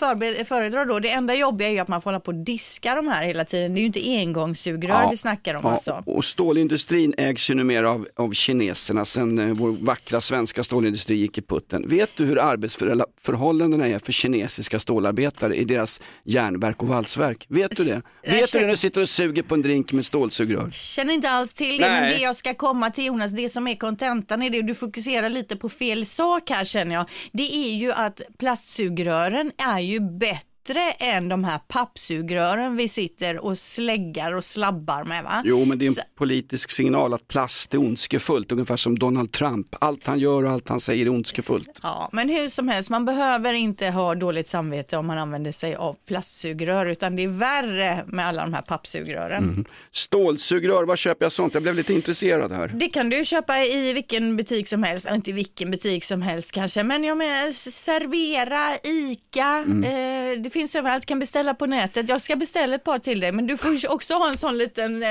föredrar 0.44 0.87
då. 0.87 0.98
Det 0.98 1.11
enda 1.11 1.35
jobbiga 1.35 1.68
är 1.68 1.72
ju 1.72 1.79
att 1.79 1.88
man 1.88 2.03
får 2.03 2.11
hålla 2.11 2.20
på 2.20 2.31
och 2.31 2.44
diska 2.44 2.94
de 2.94 3.09
här 3.09 3.25
hela 3.25 3.44
tiden. 3.44 3.75
Det 3.75 3.79
är 3.79 3.83
ju 3.83 3.87
inte 3.87 4.01
engångssugrör 4.18 5.11
vi 5.11 5.16
snackar 5.16 5.55
om 5.55 5.61
ja, 5.64 5.70
alltså. 5.70 6.03
Och 6.07 6.25
stålindustrin 6.25 7.14
ägs 7.18 7.51
ju 7.51 7.55
numera 7.55 7.90
av, 7.90 8.09
av 8.16 8.33
kineserna 8.33 9.05
sen 9.05 9.38
eh, 9.38 9.46
vår 9.46 9.70
vackra 9.70 10.20
svenska 10.20 10.62
stålindustri 10.62 11.16
gick 11.16 11.38
i 11.38 11.42
putten. 11.42 11.88
Vet 11.88 12.11
du 12.16 12.25
hur 12.25 12.38
arbetsförhållandena 12.38 13.88
är 13.88 13.98
för 13.98 14.12
kinesiska 14.12 14.79
stålarbetare 14.79 15.57
i 15.57 15.64
deras 15.64 16.01
järnverk 16.25 16.83
och 16.83 16.88
valsverk? 16.88 17.46
Vet 17.48 17.77
du 17.77 17.85
det? 17.85 18.03
Vet 18.22 18.40
du 18.40 18.46
känner- 18.46 18.64
när 18.64 18.70
du 18.70 18.77
sitter 18.77 19.01
och 19.01 19.09
suger 19.09 19.42
på 19.42 19.55
en 19.55 19.62
drink 19.62 19.92
med 19.92 20.05
stålsugrör? 20.05 20.70
Känner 20.70 21.14
inte 21.14 21.31
alls 21.31 21.55
till 21.55 21.79
det, 21.79 21.88
men 21.90 22.03
Nej. 22.03 22.14
det 22.14 22.22
jag 22.22 22.37
ska 22.37 22.55
komma 22.55 22.90
till 22.90 23.02
Jonas, 23.05 23.33
det 23.33 23.49
som 23.49 23.69
är 23.69 23.75
kontentan 23.75 24.43
i 24.43 24.51
det, 24.51 24.62
du 24.62 24.75
fokuserar 24.75 25.29
lite 25.29 25.57
på 25.57 25.69
fel 25.69 26.07
sak 26.07 26.51
här 26.51 26.65
känner 26.65 26.95
jag. 26.95 27.11
Det 27.33 27.55
är 27.55 27.75
ju 27.75 27.93
att 27.93 28.21
plastsugrören 28.38 29.53
är 29.59 29.81
ju 29.81 30.01
bättre 30.01 30.52
än 30.98 31.29
de 31.29 31.44
här 31.44 31.59
pappsugrören 31.68 32.77
vi 32.77 32.88
sitter 32.88 33.44
och 33.44 33.59
släggar 33.59 34.33
och 34.33 34.44
slabbar 34.44 35.05
med 35.05 35.25
va? 35.25 35.42
Jo, 35.44 35.64
men 35.64 35.79
det 35.79 35.85
är 35.85 35.88
en 35.88 35.94
Så- 35.94 36.03
politisk 36.18 36.70
signal 36.70 37.14
att 37.14 37.29
plast 37.29 37.75
är 37.75 37.79
ondskefullt, 37.79 38.53
ungefär 38.53 38.77
som 38.77 38.98
Donald 38.98 39.33
Trump. 39.33 39.66
Allt 39.81 40.07
han 40.07 40.18
gör 40.18 40.44
och 40.44 40.51
allt 40.51 40.68
han 40.68 40.81
säger 40.81 41.07
är 41.07 41.11
ondskefullt. 41.11 41.81
Ja, 41.83 42.09
men 42.12 42.29
hur 42.29 42.48
som 42.48 42.68
helst, 42.68 42.90
man 42.90 43.05
behöver 43.05 43.53
inte 43.53 43.87
ha 43.90 44.14
dåligt 44.14 44.48
samvete 44.48 44.96
om 44.96 45.07
man 45.07 45.18
använder 45.18 45.53
sig 45.53 45.75
av 45.75 45.96
plastsugrör, 46.09 46.87
utan 46.87 47.16
det 47.16 47.22
är 47.22 47.29
värre 47.29 48.05
med 48.07 48.27
alla 48.27 48.42
de 48.42 48.55
här 48.55 48.62
pappsugrören. 48.62 49.42
Mm. 49.44 49.64
Stålsugrör, 49.90 50.85
var 50.87 50.96
köper 50.96 51.25
jag 51.25 51.33
sånt? 51.33 51.55
Jag 51.55 51.62
blev 51.62 51.75
lite 51.75 51.92
intresserad 51.94 52.53
här. 52.53 52.68
Det 52.75 52.88
kan 52.88 53.11
du 53.11 53.25
köpa 53.25 53.59
i 53.64 53.92
vilken 53.92 54.37
butik 54.37 54.68
som 54.68 54.83
helst, 54.83 55.11
inte 55.11 55.31
i 55.31 55.33
vilken 55.33 55.70
butik 55.70 56.05
som 56.05 56.22
helst 56.22 56.53
kanske, 56.53 56.83
men 56.83 57.05
jag 57.05 57.16
menar 57.18 57.53
Servera, 57.53 58.77
Ica, 58.83 59.64
Mm. 59.66 59.85
eh, 59.85 60.42
finns 60.53 60.75
överallt, 60.75 61.07
kan 61.07 61.19
beställa 61.19 61.55
på 61.55 61.67
nätet. 61.67 62.09
Jag 62.09 62.21
ska 62.21 62.37
beställa 62.37 62.75
ett 62.75 62.85
par 62.85 62.99
till 62.99 63.21
dig, 63.21 63.33
men 63.33 63.47
du 63.47 63.57
får 63.57 63.75
ju 63.75 63.88
också 63.88 64.15
ha 64.15 64.29
en 64.29 64.37
sån 64.37 64.59
liten, 64.59 65.03
eh, 65.03 65.09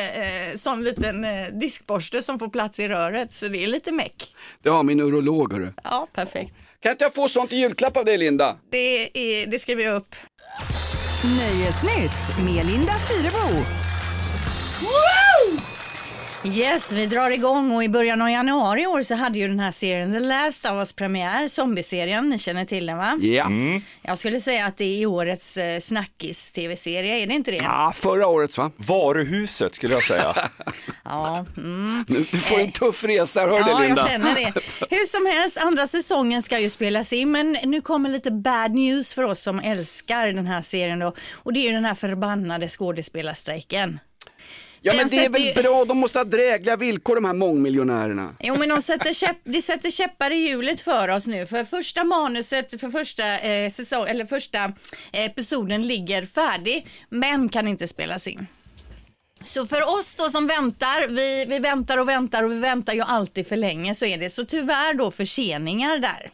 sån 0.55 0.83
liten 0.83 1.23
eh, 1.25 1.47
diskborste 1.53 2.23
som 2.23 2.39
får 2.39 2.47
plats 2.47 2.79
i 2.79 2.87
röret, 2.87 3.31
så 3.31 3.47
det 3.47 3.63
är 3.63 3.67
lite 3.67 3.91
meck. 3.91 4.35
Det 4.63 4.69
har 4.69 4.83
min 4.83 4.99
urolog 4.99 5.53
hörru. 5.53 5.73
Ja, 5.83 6.07
perfekt. 6.13 6.53
Kan 6.79 6.91
inte 6.91 7.03
jag 7.03 7.13
få 7.13 7.27
sånt 7.27 7.53
i 7.53 7.55
julklapp 7.55 7.97
av 7.97 8.05
dig 8.05 8.17
Linda? 8.17 8.55
Det, 8.69 9.09
är, 9.13 9.47
det 9.47 9.59
skriver 9.59 9.83
jag 9.83 9.95
upp. 9.95 10.15
Nöjesnytt 11.23 12.45
med 12.45 12.65
Linda 12.65 12.93
Fyrebo. 12.97 13.65
Yes, 16.45 16.91
vi 16.91 17.05
drar 17.05 17.31
igång 17.31 17.71
och 17.71 17.83
i 17.83 17.89
början 17.89 18.21
av 18.21 18.29
januari 18.29 18.81
i 18.81 18.87
år 18.87 19.03
så 19.03 19.15
hade 19.15 19.39
ju 19.39 19.47
den 19.47 19.59
här 19.59 19.71
serien 19.71 20.13
The 20.13 20.19
Last 20.19 20.65
of 20.65 20.71
Us 20.71 20.93
premiär, 20.93 21.47
zombieserien, 21.47 22.29
ni 22.29 22.39
känner 22.39 22.65
till 22.65 22.85
den 22.85 22.97
va? 22.97 23.19
Ja. 23.21 23.47
Jag 24.01 24.19
skulle 24.19 24.41
säga 24.41 24.65
att 24.65 24.77
det 24.77 25.01
är 25.03 25.05
årets 25.05 25.57
eh, 25.57 25.79
snackis-tv-serie, 25.79 27.15
är 27.23 27.27
det 27.27 27.33
inte 27.33 27.51
det? 27.51 27.61
Ah, 27.65 27.91
förra 27.91 28.27
årets 28.27 28.57
va? 28.57 28.71
Varuhuset 28.77 29.75
skulle 29.75 29.93
jag 29.93 30.03
säga. 30.03 30.35
Ja, 31.03 31.45
mm. 31.57 32.05
Du 32.07 32.39
får 32.39 32.59
en 32.59 32.71
tuff 32.71 33.03
resa, 33.03 33.41
hör 33.41 33.59
Ja, 33.59 33.77
det 33.77 33.87
Linda? 33.87 34.01
jag 34.01 34.09
känner 34.11 34.35
det. 34.35 34.53
Hur 34.95 35.05
som 35.05 35.25
helst, 35.25 35.57
andra 35.57 35.87
säsongen 35.87 36.41
ska 36.43 36.59
ju 36.59 36.69
spelas 36.69 37.13
in, 37.13 37.31
men 37.31 37.57
nu 37.63 37.81
kommer 37.81 38.09
lite 38.09 38.31
bad 38.31 38.71
news 38.71 39.13
för 39.13 39.23
oss 39.23 39.41
som 39.41 39.59
älskar 39.59 40.27
den 40.27 40.47
här 40.47 40.61
serien 40.61 40.99
då. 40.99 41.13
Och 41.33 41.53
det 41.53 41.59
är 41.59 41.63
ju 41.63 41.71
den 41.71 41.85
här 41.85 41.95
förbannade 41.95 42.67
skådespelarstrejken. 42.67 43.99
Ja 44.83 44.93
men 44.95 45.07
det 45.07 45.25
är 45.25 45.29
väl 45.29 45.45
ju- 45.45 45.53
bra, 45.53 45.85
de 45.85 45.97
måste 45.97 46.19
ha 46.19 46.23
drägliga 46.23 46.75
villkor 46.75 47.15
de 47.15 47.25
här 47.25 47.33
mångmiljonärerna. 47.33 48.35
Jo 48.39 48.55
men 48.57 48.69
de 48.69 48.81
sätter, 48.81 49.13
käpp, 49.13 49.37
de 49.43 49.61
sätter 49.61 49.91
käppar 49.91 50.31
i 50.31 50.35
hjulet 50.47 50.81
för 50.81 51.07
oss 51.09 51.27
nu. 51.27 51.45
För 51.47 51.63
första 51.63 52.03
manuset 52.03 52.79
för 52.81 52.89
första, 52.89 53.39
eh, 53.39 53.69
säsong, 53.69 54.07
eller 54.07 54.25
första 54.25 54.63
eh, 54.63 55.25
episoden 55.25 55.87
ligger 55.87 56.25
färdig 56.25 56.87
men 57.09 57.49
kan 57.49 57.67
inte 57.67 57.87
spelas 57.87 58.27
in. 58.27 58.47
Så 59.43 59.67
för 59.67 59.99
oss 59.99 60.15
då 60.15 60.29
som 60.29 60.47
väntar, 60.47 61.07
vi, 61.09 61.45
vi 61.47 61.59
väntar 61.59 61.97
och 61.97 62.09
väntar 62.09 62.43
och 62.43 62.51
vi 62.51 62.59
väntar 62.59 62.93
ju 62.93 63.01
alltid 63.01 63.47
för 63.47 63.57
länge 63.57 63.95
så 63.95 64.05
är 64.05 64.17
det. 64.17 64.29
Så 64.29 64.45
tyvärr 64.45 64.93
då 64.93 65.11
förseningar 65.11 65.97
där. 65.97 66.31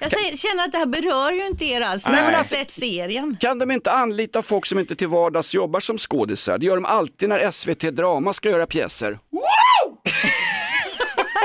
Jag 0.00 0.10
säger, 0.10 0.36
känner 0.36 0.64
att 0.64 0.72
det 0.72 0.78
här 0.78 0.86
berör 0.86 1.32
ju 1.32 1.46
inte 1.46 1.64
er 1.64 1.80
alls. 1.80 2.04
Nej, 2.04 2.14
men 2.14 2.24
har 2.24 2.32
alltså- 2.32 2.56
sett 2.56 2.70
serien. 2.70 3.36
Kan 3.40 3.58
de 3.58 3.70
inte 3.70 3.90
anlita 3.92 4.42
folk 4.42 4.66
som 4.66 4.78
inte 4.78 4.96
till 4.96 5.08
vardags 5.08 5.54
jobbar 5.54 5.80
som 5.80 5.98
skådisar? 5.98 6.58
Det 6.58 6.66
gör 6.66 6.74
de 6.74 6.84
alltid 6.84 7.28
när 7.28 7.50
SVT 7.50 7.90
Drama 7.90 8.32
ska 8.32 8.50
göra 8.50 8.66
pjäser. 8.66 9.18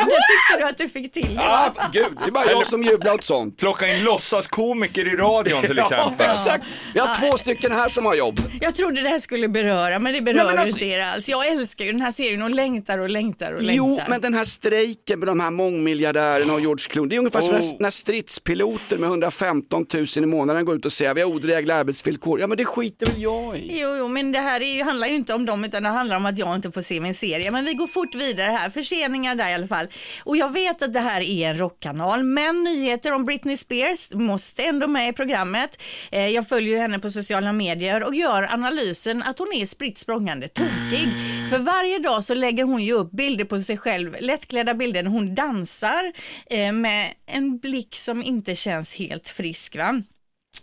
Det 0.10 0.10
tyckte 0.12 0.58
du 0.60 0.64
att 0.70 0.78
du 0.78 0.90
fick 0.90 1.12
till. 1.12 1.34
Ja, 1.36 1.74
gud, 1.94 2.06
det 2.24 2.28
är 2.28 2.32
bara 2.32 2.52
jag 2.52 2.68
som 2.68 2.84
jublar 2.84 3.14
åt 3.14 3.24
sånt. 3.24 3.58
Plocka 3.58 3.88
in 3.88 4.04
låtsaskomiker 4.04 5.14
i 5.14 5.16
radion 5.18 5.62
till 5.62 5.78
Ja, 5.78 5.84
exempel. 5.84 6.30
exakt. 6.32 6.66
Vi 6.94 7.00
har 7.00 7.16
två 7.32 7.38
stycken 7.38 7.72
här 7.72 7.90
som 7.90 8.06
har 8.06 8.16
jobb. 8.16 8.40
Jag 8.62 8.76
trodde 8.76 9.02
det 9.02 9.10
här 9.10 9.20
skulle 9.20 9.48
beröra, 9.48 10.00
men 10.00 10.14
det 10.14 10.22
berör 10.22 10.36
Nej, 10.38 10.46
men 10.46 10.60
alltså- 10.60 10.76
inte 10.76 10.86
er 10.86 11.00
alls. 11.02 11.30
Jag 11.30 11.48
älskar 11.48 11.86
ju 11.86 11.92
den 11.92 12.02
här 12.02 12.12
serien 12.12 12.42
och 12.42 12.50
längtar 12.50 12.98
och 12.98 13.10
längtar 13.10 13.54
och 13.54 13.62
längtar. 13.62 13.76
Jo, 13.76 14.00
men 14.08 14.22
den 14.22 14.34
här 14.34 14.46
strejken 14.46 15.20
med 15.20 15.28
de 15.28 15.40
här 15.40 15.52
mångmiljardärerna 15.52 16.54
och 16.54 16.62
George 16.62 16.86
Clooney, 16.90 17.10
det 17.10 17.16
är 17.16 17.20
ungefär 17.20 17.42
som 17.42 17.54
Oh. 17.56 17.60
när, 17.60 17.82
när 17.82 17.90
stridspiloter 17.90 18.98
med 18.98 19.08
115 19.10 19.86
000 19.94 20.06
i 20.18 20.26
månaden 20.26 20.66
går 20.66 20.76
ut 20.76 20.86
och 20.86 20.92
säger 20.94 21.14
vi 21.14 21.22
har 21.22 21.30
odrägliga 21.30 21.76
arbetsvillkor. 21.78 22.40
Ja, 22.40 22.48
men 22.48 22.58
det 22.58 22.66
skiter 22.66 23.06
väl 23.06 23.22
jag 23.22 23.58
i. 23.58 23.80
Jo, 23.82 23.96
jo, 23.98 24.08
men 24.08 24.32
det 24.32 24.40
här 24.40 24.62
är 24.62 24.76
ju, 24.76 24.84
handlar 24.84 25.08
ju 25.08 25.16
inte 25.16 25.34
om 25.34 25.46
dem 25.46 25.64
utan 25.66 25.84
det 25.84 25.90
handlar 25.90 26.16
om 26.18 26.26
att 26.26 26.38
jag 26.38 26.56
inte 26.56 26.72
får 26.72 26.82
se 26.82 27.00
min 27.00 27.16
serie. 27.16 27.52
Men 27.52 27.66
vi 27.66 27.74
går 27.74 27.88
fort 27.88 28.16
vidare 28.16 28.52
här, 28.52 28.70
förseningar 28.70 29.36
där 29.36 29.50
i 29.50 29.54
alla 29.54 29.68
fall. 29.68 29.88
Och 30.24 30.38
jag 30.38 30.54
vet 30.54 30.82
att 30.82 30.94
det 30.94 31.00
här 31.00 31.22
är 31.22 31.50
en 31.50 31.58
rockkanal, 31.58 32.24
men 32.24 32.64
nyheter 32.64 33.14
om 33.14 33.26
Britney 33.26 33.58
Spears 33.58 34.12
måste 34.12 34.64
ändå 34.64 34.88
med 34.88 35.10
i 35.10 35.14
programmet. 35.14 35.82
Eh, 36.12 36.28
jag 36.28 36.48
följer 36.48 36.70
ju 36.70 36.78
henne 36.78 37.00
på 37.00 37.10
sociala 37.10 37.54
medier 37.54 38.04
och 38.04 38.16
gör 38.16 38.54
analysen 38.54 39.24
att 39.24 39.40
hon 39.40 39.54
är 39.54 39.66
spritt 39.66 39.98
språngande 39.98 40.48
tokig. 40.48 41.10
För 41.50 41.60
varje 41.60 42.00
dag 42.00 42.24
så 42.24 42.34
lägger 42.34 42.64
hon 42.64 42.84
ju 42.84 42.94
upp 42.94 43.12
bilder 43.12 43.46
på 43.46 43.62
sig 43.62 43.78
själv, 43.78 44.16
lättklädda 44.20 44.74
bilder 44.74 45.04
när 45.04 45.12
hon 45.12 45.36
dansar 45.36 46.14
eh, 46.50 46.72
med 46.72 47.14
en 47.26 47.58
blick 47.58 47.96
som 47.96 48.24
inte 48.24 48.56
känns 48.56 48.96
helt 48.96 49.30
frisk. 49.30 49.76
Va? 49.76 50.04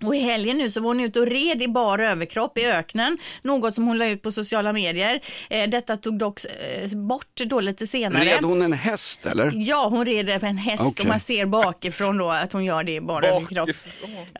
Och 0.03 0.15
i 0.15 0.19
helgen 0.19 0.59
nu 0.59 0.71
så 0.71 0.81
var 0.81 0.89
hon 0.89 1.01
ute 1.01 1.21
och 1.21 1.27
red 1.27 1.63
i 1.63 1.69
bar 1.69 1.99
överkropp 1.99 2.59
i 2.59 2.67
öknen, 2.67 3.19
något 3.43 3.75
som 3.75 3.87
hon 3.87 3.99
la 3.99 4.07
ut 4.07 4.23
på 4.23 4.33
sociala 4.33 4.73
medier. 4.73 5.21
Eh, 5.51 5.71
detta 5.71 5.97
tog 5.97 6.19
dock 6.19 6.41
eh, 6.45 6.99
bort 6.99 7.41
då 7.47 7.61
lite 7.61 7.87
senare. 7.87 8.25
Red 8.25 8.45
hon 8.45 8.63
en 8.63 8.73
häst 8.73 9.27
eller? 9.27 9.53
Ja, 9.55 9.89
hon 9.89 10.07
red 10.07 10.29
en 10.29 10.59
häst 10.59 10.83
Okej. 10.87 11.03
och 11.03 11.09
man 11.09 11.21
ser 11.21 11.47
bakifrån 11.47 12.19
då 12.19 12.31
att 12.31 12.53
hon 12.53 12.65
gör 12.65 12.85
det 12.85 12.93
i 12.95 13.01
bar 13.01 13.23
överkropp. 13.23 13.71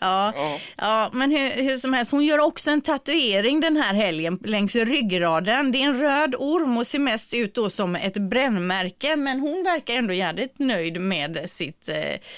Ja, 0.01 0.33
ja, 0.77 1.11
men 1.13 1.31
hur, 1.31 1.63
hur 1.63 1.79
som 1.79 1.93
helst, 1.93 2.13
hon 2.13 2.25
gör 2.25 2.39
också 2.39 2.71
en 2.71 2.81
tatuering 2.81 3.61
den 3.61 3.77
här 3.77 3.95
helgen 3.95 4.39
längs 4.45 4.75
ryggraden. 4.75 5.73
Det 5.73 5.83
är 5.83 5.87
en 5.87 6.01
röd 6.01 6.35
orm 6.39 6.77
och 6.77 6.87
ser 6.87 6.99
mest 6.99 7.35
ut 7.35 7.55
då 7.55 7.71
som 7.71 7.97
ett 7.97 8.17
brännmärke, 8.17 9.17
men 9.17 9.41
hon 9.41 9.65
verkar 9.65 9.97
ändå 9.97 10.13
jävligt 10.13 10.59
nöjd 10.59 11.01
med 11.01 11.45
sitt, 11.51 11.89
eh, 11.89 11.97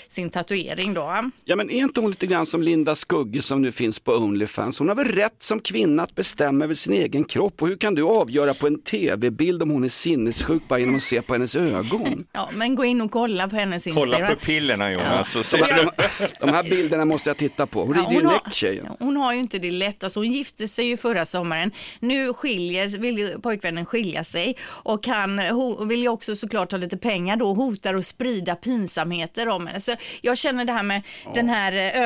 sin 0.08 0.30
tatuering 0.30 0.94
då. 0.94 1.30
Ja, 1.44 1.56
men 1.56 1.70
är 1.70 1.78
inte 1.78 2.00
hon 2.00 2.10
lite 2.10 2.26
grann 2.26 2.46
som 2.46 2.62
Linda 2.62 2.94
Skugge 3.02 3.42
som 3.42 3.62
nu 3.62 3.72
finns 3.72 3.98
på 4.00 4.12
Onlyfans? 4.12 4.78
Hon 4.78 4.88
har 4.88 4.96
väl 4.96 5.08
rätt 5.08 5.42
som 5.42 5.60
kvinna 5.60 6.02
att 6.02 6.14
bestämma 6.14 6.64
över 6.64 6.74
sin 6.74 6.92
egen 6.92 7.24
kropp 7.24 7.62
och 7.62 7.68
hur 7.68 7.76
kan 7.76 7.94
du 7.94 8.02
avgöra 8.02 8.54
på 8.54 8.66
en 8.66 8.82
tv-bild 8.82 9.62
om 9.62 9.70
hon 9.70 9.84
är 9.84 9.88
sinnessjuk 9.88 10.68
bara 10.68 10.78
genom 10.78 10.96
att 10.96 11.02
se 11.02 11.22
på 11.22 11.32
hennes 11.32 11.56
ögon? 11.56 12.24
Ja, 12.32 12.50
men 12.54 12.74
gå 12.74 12.84
in 12.84 13.00
och 13.00 13.10
kolla 13.10 13.48
på 13.48 13.56
hennes 13.56 13.84
Kolla 13.84 14.00
Instagram. 14.00 14.28
pupillerna 14.36 14.92
Jonas. 14.92 15.46
så 15.48 15.56
De, 15.56 15.62
här- 15.62 15.84
de, 16.18 16.26
de 16.40 16.48
här 16.50 16.62
bilderna 16.62 17.04
måste 17.04 17.30
jag 17.30 17.36
titta 17.36 17.66
på. 17.66 17.84
Hon 17.84 17.94
Ja, 17.96 18.00
rider 18.02 18.10
ju 18.12 18.16
hon 18.18 18.26
har- 18.26 18.32
näck 18.44 18.52
tjejen. 18.54 18.86
Hon 18.98 19.16
har 19.16 19.32
ju 19.32 19.38
inte 19.40 19.58
det 19.58 19.70
lätt. 19.70 20.04
Alltså, 20.04 20.20
hon 20.20 20.30
gifte 20.32 20.68
sig 20.68 20.84
ju 20.86 20.96
förra 20.96 21.26
sommaren. 21.26 21.70
Nu 22.00 22.32
skiljer, 22.34 22.88
vill 22.98 23.18
ju 23.18 23.40
pojkvännen 23.40 23.86
skilja 23.86 24.24
sig 24.24 24.56
och 24.64 25.06
han 25.06 25.40
vill 25.88 26.02
ju 26.02 26.08
också 26.08 26.36
såklart 26.36 26.70
ha 26.72 26.78
lite 26.78 26.96
pengar 26.96 27.36
då, 27.36 27.54
hotar 27.54 27.94
att 27.94 28.06
sprida 28.06 28.54
pinsamheter 28.54 29.48
om 29.48 29.66
henne. 29.66 29.80
Så 29.80 29.92
jag 30.20 30.38
känner 30.38 30.64
det 30.64 30.72
här 30.72 30.82
med 30.82 31.02
den 31.34 31.48
här 31.48 31.72
eh, 31.72 32.02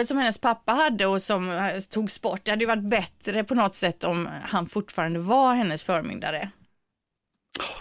överförmyndarskapet 0.00 0.08
som 0.08 0.18
hennes 0.18 0.38
pappa 0.38 0.72
hade 0.72 1.06
och 1.06 1.22
som 1.22 1.50
eh, 1.50 1.80
togs 1.90 2.20
bort. 2.20 2.40
Det 2.44 2.50
hade 2.50 2.64
ju 2.64 2.68
varit 2.68 2.90
bättre 2.90 3.44
på 3.44 3.54
något 3.54 3.74
sätt 3.74 4.04
om 4.04 4.28
han 4.42 4.68
fortfarande 4.68 5.18
var 5.18 5.54
hennes 5.54 5.82
förmyndare. 5.82 6.50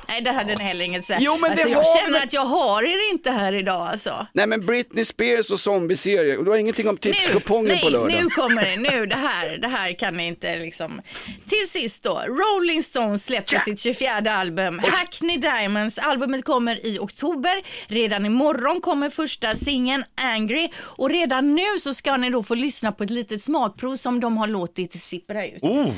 Nej, 0.08 0.22
det 0.22 0.32
hade 0.32 0.56
ni 0.56 0.64
heller 0.64 0.86
inget 0.86 1.06
säga. 1.06 1.20
Jo, 1.22 1.38
men 1.38 1.42
det 1.42 1.48
alltså, 1.52 1.70
jag 1.70 1.78
har 1.78 2.00
känner 2.00 2.14
väl- 2.14 2.24
att 2.28 2.34
jag 2.34 2.46
har 2.46 2.84
er 2.84 3.12
inte 3.12 3.32
här 3.32 3.54
idag 3.54 3.82
alltså. 3.88 4.28
Nej 4.34 4.48
men 4.48 4.66
Britney 4.66 5.06
Spears 5.06 5.52
och 5.52 5.60
zombieserier, 5.60 6.38
och 6.38 6.46
du 6.46 6.52
har 6.52 6.58
ingenting 6.58 6.90
om 6.90 6.98
tipskupongen 6.98 7.66
nej, 7.74 7.82
på 7.84 7.90
lördag. 7.90 8.24
nu 8.24 8.30
kommer 8.30 8.66
det. 8.66 8.78
Nu, 8.78 9.06
det 9.06 9.16
här, 9.16 9.58
det 9.58 9.68
här 9.68 10.00
kan 10.00 10.14
ni 10.14 10.28
inte 10.28 10.58
liksom. 10.58 11.02
Till 11.50 11.70
sist 11.70 12.04
då, 12.04 12.24
Rolling 12.28 12.84
Stones 12.84 13.26
släpper 13.26 13.60
sitt 13.60 13.80
24 13.80 14.12
album 14.32 14.82
Hackney 14.92 15.38
Diamonds. 15.38 15.98
Albumet 15.98 16.46
kommer 16.46 16.86
i 16.86 17.00
oktober. 17.00 17.62
Redan 17.88 18.26
imorgon 18.26 18.82
kommer 18.82 19.10
första 19.10 19.56
singeln 19.56 20.04
Angry 20.16 20.70
och 20.78 21.10
redan 21.10 21.56
nu 21.56 21.80
så 21.82 21.94
ska 21.94 22.18
ni 22.18 22.30
då 22.30 22.44
få 22.44 22.56
lyssna 22.56 22.92
på 22.92 23.04
ett 23.04 23.10
litet 23.10 23.44
smakprov 23.44 23.96
som 23.96 24.20
de 24.20 24.38
har 24.38 24.48
låtit 24.48 25.02
sippra 25.02 25.46
ut. 25.48 25.64
Oh. 25.64 25.92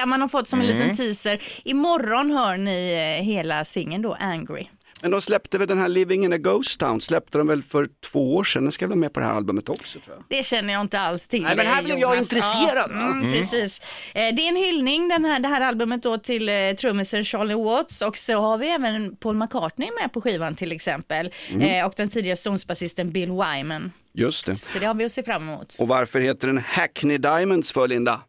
Lilla, 0.00 0.04
lilla 0.04 0.06
man 0.06 0.20
har 0.20 0.28
fått 0.28 0.48
som 0.48 0.60
en 0.60 0.66
Mm. 0.66 0.78
liten 0.78 0.96
teaser. 0.96 1.42
Imorgon 1.64 2.30
hör 2.30 2.56
ni 2.56 2.92
eh, 3.20 3.24
hela 3.24 3.64
singeln 3.64 4.02
då, 4.02 4.14
Angry. 4.20 4.66
Men 5.02 5.10
de 5.10 5.22
släppte 5.22 5.58
väl 5.58 5.68
den 5.68 5.78
här 5.78 5.88
Living 5.88 6.24
in 6.24 6.32
a 6.32 6.36
Ghost 6.38 6.80
Town, 6.80 7.00
släppte 7.00 7.38
de 7.38 7.46
väl 7.46 7.62
för 7.62 7.88
två 8.12 8.36
år 8.36 8.44
sedan, 8.44 8.62
den 8.62 8.72
ska 8.72 8.84
väl 8.86 8.88
vara 8.90 8.98
med 9.00 9.12
på 9.12 9.20
det 9.20 9.26
här 9.26 9.32
albumet 9.34 9.68
också 9.68 9.98
tror 10.00 10.16
jag. 10.16 10.38
Det 10.38 10.44
känner 10.44 10.72
jag 10.72 10.80
inte 10.80 11.00
alls 11.00 11.28
till. 11.28 11.42
Nej, 11.42 11.56
men 11.56 11.66
här 11.66 11.78
eh, 11.78 11.84
blev 11.84 11.98
jag 11.98 12.18
intresserad. 12.18 12.90
Ja, 12.90 13.06
mm, 13.08 13.20
Mm. 13.22 13.32
Precis. 13.38 13.80
Eh, 13.80 13.88
Det 14.14 14.22
är 14.42 14.48
en 14.48 14.56
hyllning, 14.56 15.08
den 15.08 15.24
här, 15.24 15.40
det 15.40 15.48
här 15.48 15.60
albumet 15.60 16.02
då 16.02 16.18
till 16.18 16.48
eh, 16.48 16.54
trummisen 16.78 17.24
Charlie 17.24 17.54
Watts 17.54 18.02
och 18.02 18.18
så 18.18 18.40
har 18.40 18.58
vi 18.58 18.68
även 18.70 19.16
Paul 19.16 19.36
McCartney 19.36 19.88
med 20.00 20.12
på 20.12 20.20
skivan 20.20 20.54
till 20.56 20.72
exempel 20.72 21.30
Mm. 21.50 21.62
eh, 21.80 21.86
och 21.86 21.92
den 21.96 22.08
tidigare 22.08 22.36
Stones-basisten 22.36 23.12
Bill 23.12 23.30
Wyman. 23.30 23.92
Just 24.14 24.46
det. 24.46 24.56
Så 24.56 24.78
det 24.78 24.86
har 24.86 24.94
vi 24.94 25.04
att 25.04 25.12
se 25.12 25.22
fram 25.22 25.42
emot. 25.48 25.76
Och 25.80 25.88
varför 25.88 26.20
heter 26.20 26.46
den 26.46 26.58
Hackney 26.58 27.18
Diamonds 27.18 27.72
för 27.72 27.88
Linda? 27.88 28.20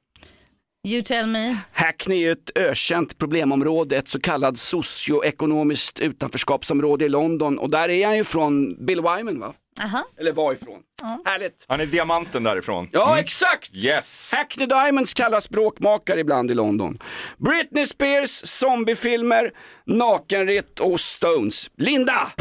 You 0.88 1.02
tell 1.02 1.28
me. 1.28 1.56
Hackney 1.74 2.24
är 2.24 2.32
ett 2.32 2.58
ökänt 2.58 3.18
problemområde, 3.18 3.98
ett 3.98 4.08
så 4.08 4.20
kallat 4.20 4.58
socioekonomiskt 4.58 6.00
utanförskapsområde 6.00 7.06
i 7.06 7.10
London 7.10 7.60
och 7.60 7.70
där 7.70 7.90
är 7.90 8.06
han 8.06 8.18
ju 8.18 8.24
från 8.24 8.86
Bill 8.86 9.02
Wyman 9.02 9.40
va? 9.40 9.54
Aha. 9.84 10.04
Eller 10.20 10.32
var 10.32 10.54
ifrån. 10.54 10.80
Härligt. 11.26 11.66
Han 11.68 11.82
är 11.82 11.86
diamanten 11.86 12.44
därifrån. 12.44 12.90
Ja, 12.92 13.20
exakt! 13.20 13.76
Yes. 13.76 14.34
Hackney 14.36 14.68
Diamonds 14.68 15.14
kallas 15.14 15.50
bråkmakare 15.50 16.20
ibland 16.20 16.52
i 16.52 16.54
London. 16.54 16.98
Britney 17.38 17.86
Spears, 17.86 18.30
zombiefilmer, 18.46 19.52
nakenritt 19.86 20.80
och 20.80 21.00
Stones. 21.00 21.72
Linda! 21.78 22.32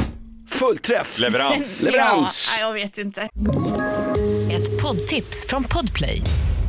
Fullträff! 0.48 1.18
Leverans. 1.18 1.83
Leverans! 1.83 2.57
Ja, 2.61 2.66
jag 2.66 2.72
vet 2.72 2.98
inte. 2.98 3.22
Ett 4.53 4.83
poddtips 4.83 5.46
från 5.46 5.64
Podplay. 5.64 6.22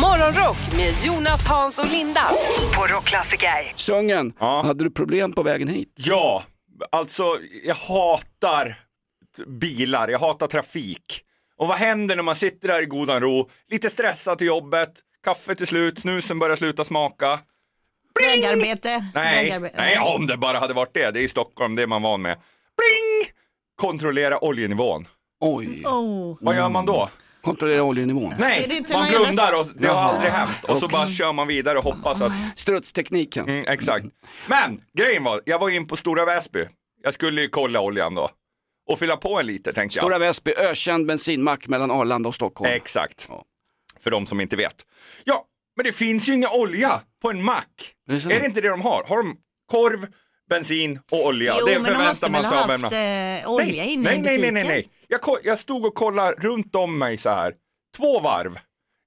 Morgonrock 0.00 0.56
med 0.76 0.94
Jonas, 1.04 1.46
Hans 1.46 1.78
och 1.78 1.86
Linda 1.92 2.22
på 2.76 2.86
Rockklassiker. 2.86 3.72
Sungen, 3.74 4.32
hade 4.38 4.84
du 4.84 4.90
problem 4.90 5.32
på 5.32 5.42
vägen 5.42 5.68
hit? 5.68 5.94
Ja, 5.96 6.42
alltså 6.92 7.24
jag 7.64 7.74
hatar 7.74 8.68
t- 9.36 9.42
bilar, 9.46 10.08
jag 10.08 10.18
hatar 10.18 10.46
trafik. 10.46 11.22
Och 11.56 11.68
vad 11.68 11.76
händer 11.76 12.16
när 12.16 12.22
man 12.22 12.34
sitter 12.36 12.68
där 12.68 12.82
i 12.82 12.86
godan 12.86 13.20
ro, 13.20 13.48
lite 13.70 13.90
stressad 13.90 14.38
till 14.38 14.46
jobbet, 14.46 14.92
kaffe 15.24 15.54
till 15.54 15.66
slut, 15.66 15.98
snusen 15.98 16.38
börjar 16.38 16.56
sluta 16.56 16.84
smaka. 16.84 17.40
Vägarbete. 18.20 19.10
Nej, 19.14 19.44
Vägarbete. 19.44 19.74
nej, 19.78 19.98
om 19.98 20.26
det 20.26 20.36
bara 20.36 20.58
hade 20.58 20.74
varit 20.74 20.94
det. 20.94 21.10
Det 21.10 21.20
är 21.20 21.22
i 21.22 21.28
Stockholm, 21.28 21.74
det 21.76 21.82
är 21.82 21.86
man 21.86 22.02
van 22.02 22.22
med. 22.22 22.36
Bling! 22.76 23.34
Kontrollera 23.76 24.44
oljenivån. 24.44 25.08
Oj. 25.40 25.82
Oh. 25.86 26.36
Vad 26.40 26.56
gör 26.56 26.68
man 26.68 26.86
då? 26.86 27.08
Kontrollera 27.42 27.82
oljenivån. 27.82 28.34
Nej, 28.38 28.84
man 28.92 29.08
blundar 29.08 29.52
och 29.52 29.66
det 29.74 29.88
har 29.88 30.12
aldrig 30.12 30.32
hänt. 30.32 30.64
Och 30.68 30.78
så 30.78 30.88
bara 30.88 31.06
kör 31.06 31.32
man 31.32 31.46
vidare 31.48 31.78
och 31.78 31.84
hoppas 31.84 32.20
att... 32.20 32.32
Strutstekniken. 32.56 33.48
Mm, 33.48 33.64
exakt. 33.68 34.06
Men 34.46 34.80
grejen 34.92 35.24
var, 35.24 35.42
jag 35.44 35.58
var 35.58 35.70
in 35.70 35.86
på 35.86 35.96
Stora 35.96 36.24
Väsby. 36.24 36.66
Jag 37.02 37.14
skulle 37.14 37.42
ju 37.42 37.48
kolla 37.48 37.80
oljan 37.80 38.14
då. 38.14 38.30
Och 38.88 38.98
fylla 38.98 39.16
på 39.16 39.40
en 39.40 39.46
liter 39.46 39.72
tänkte 39.72 39.96
jag. 39.98 40.02
Stora 40.02 40.18
Väsby, 40.18 40.52
ökänd 40.56 41.06
bensinmack 41.06 41.68
mellan 41.68 41.90
Arlanda 41.90 42.28
och 42.28 42.34
Stockholm. 42.34 42.72
Exakt. 42.72 43.26
Ja. 43.28 43.44
För 44.00 44.10
de 44.10 44.26
som 44.26 44.40
inte 44.40 44.56
vet. 44.56 44.74
Ja, 45.24 45.44
men 45.76 45.84
det 45.84 45.92
finns 45.92 46.28
ju 46.28 46.34
ingen 46.34 46.48
olja 46.52 47.00
på 47.22 47.30
en 47.30 47.42
mack. 47.42 47.94
Det 48.06 48.14
är. 48.14 48.30
Är 48.30 48.40
det 48.40 48.46
inte 48.46 48.60
det 48.60 48.68
de 48.68 48.80
har? 48.80 49.04
Har 49.08 49.16
de 49.16 49.36
korv, 49.70 50.06
bensin 50.50 51.00
och 51.10 51.26
olja? 51.26 51.54
Jo, 51.60 51.66
det 51.66 51.72
men 51.72 51.82
de 51.82 51.88
förväntar 51.88 52.28
måste 52.28 52.30
man 52.30 52.42
väl 52.42 52.48
sig 52.50 52.58
ha 52.58 52.64
av 52.64 52.70
en 52.70 52.82
haft 52.82 53.44
eh, 53.44 53.52
olja 53.52 53.66
nej, 53.66 53.92
inne 53.92 54.02
nej, 54.02 54.18
i 54.18 54.22
nej, 54.22 54.22
butiken. 54.22 54.54
nej, 54.54 54.64
nej, 54.64 54.68
nej. 54.68 54.90
Jag, 55.10 55.20
jag 55.42 55.58
stod 55.58 55.86
och 55.86 55.94
kollade 55.94 56.32
runt 56.32 56.74
om 56.74 56.98
mig 56.98 57.16
så 57.18 57.30
här. 57.30 57.52
Två 57.96 58.20
varv. 58.20 58.58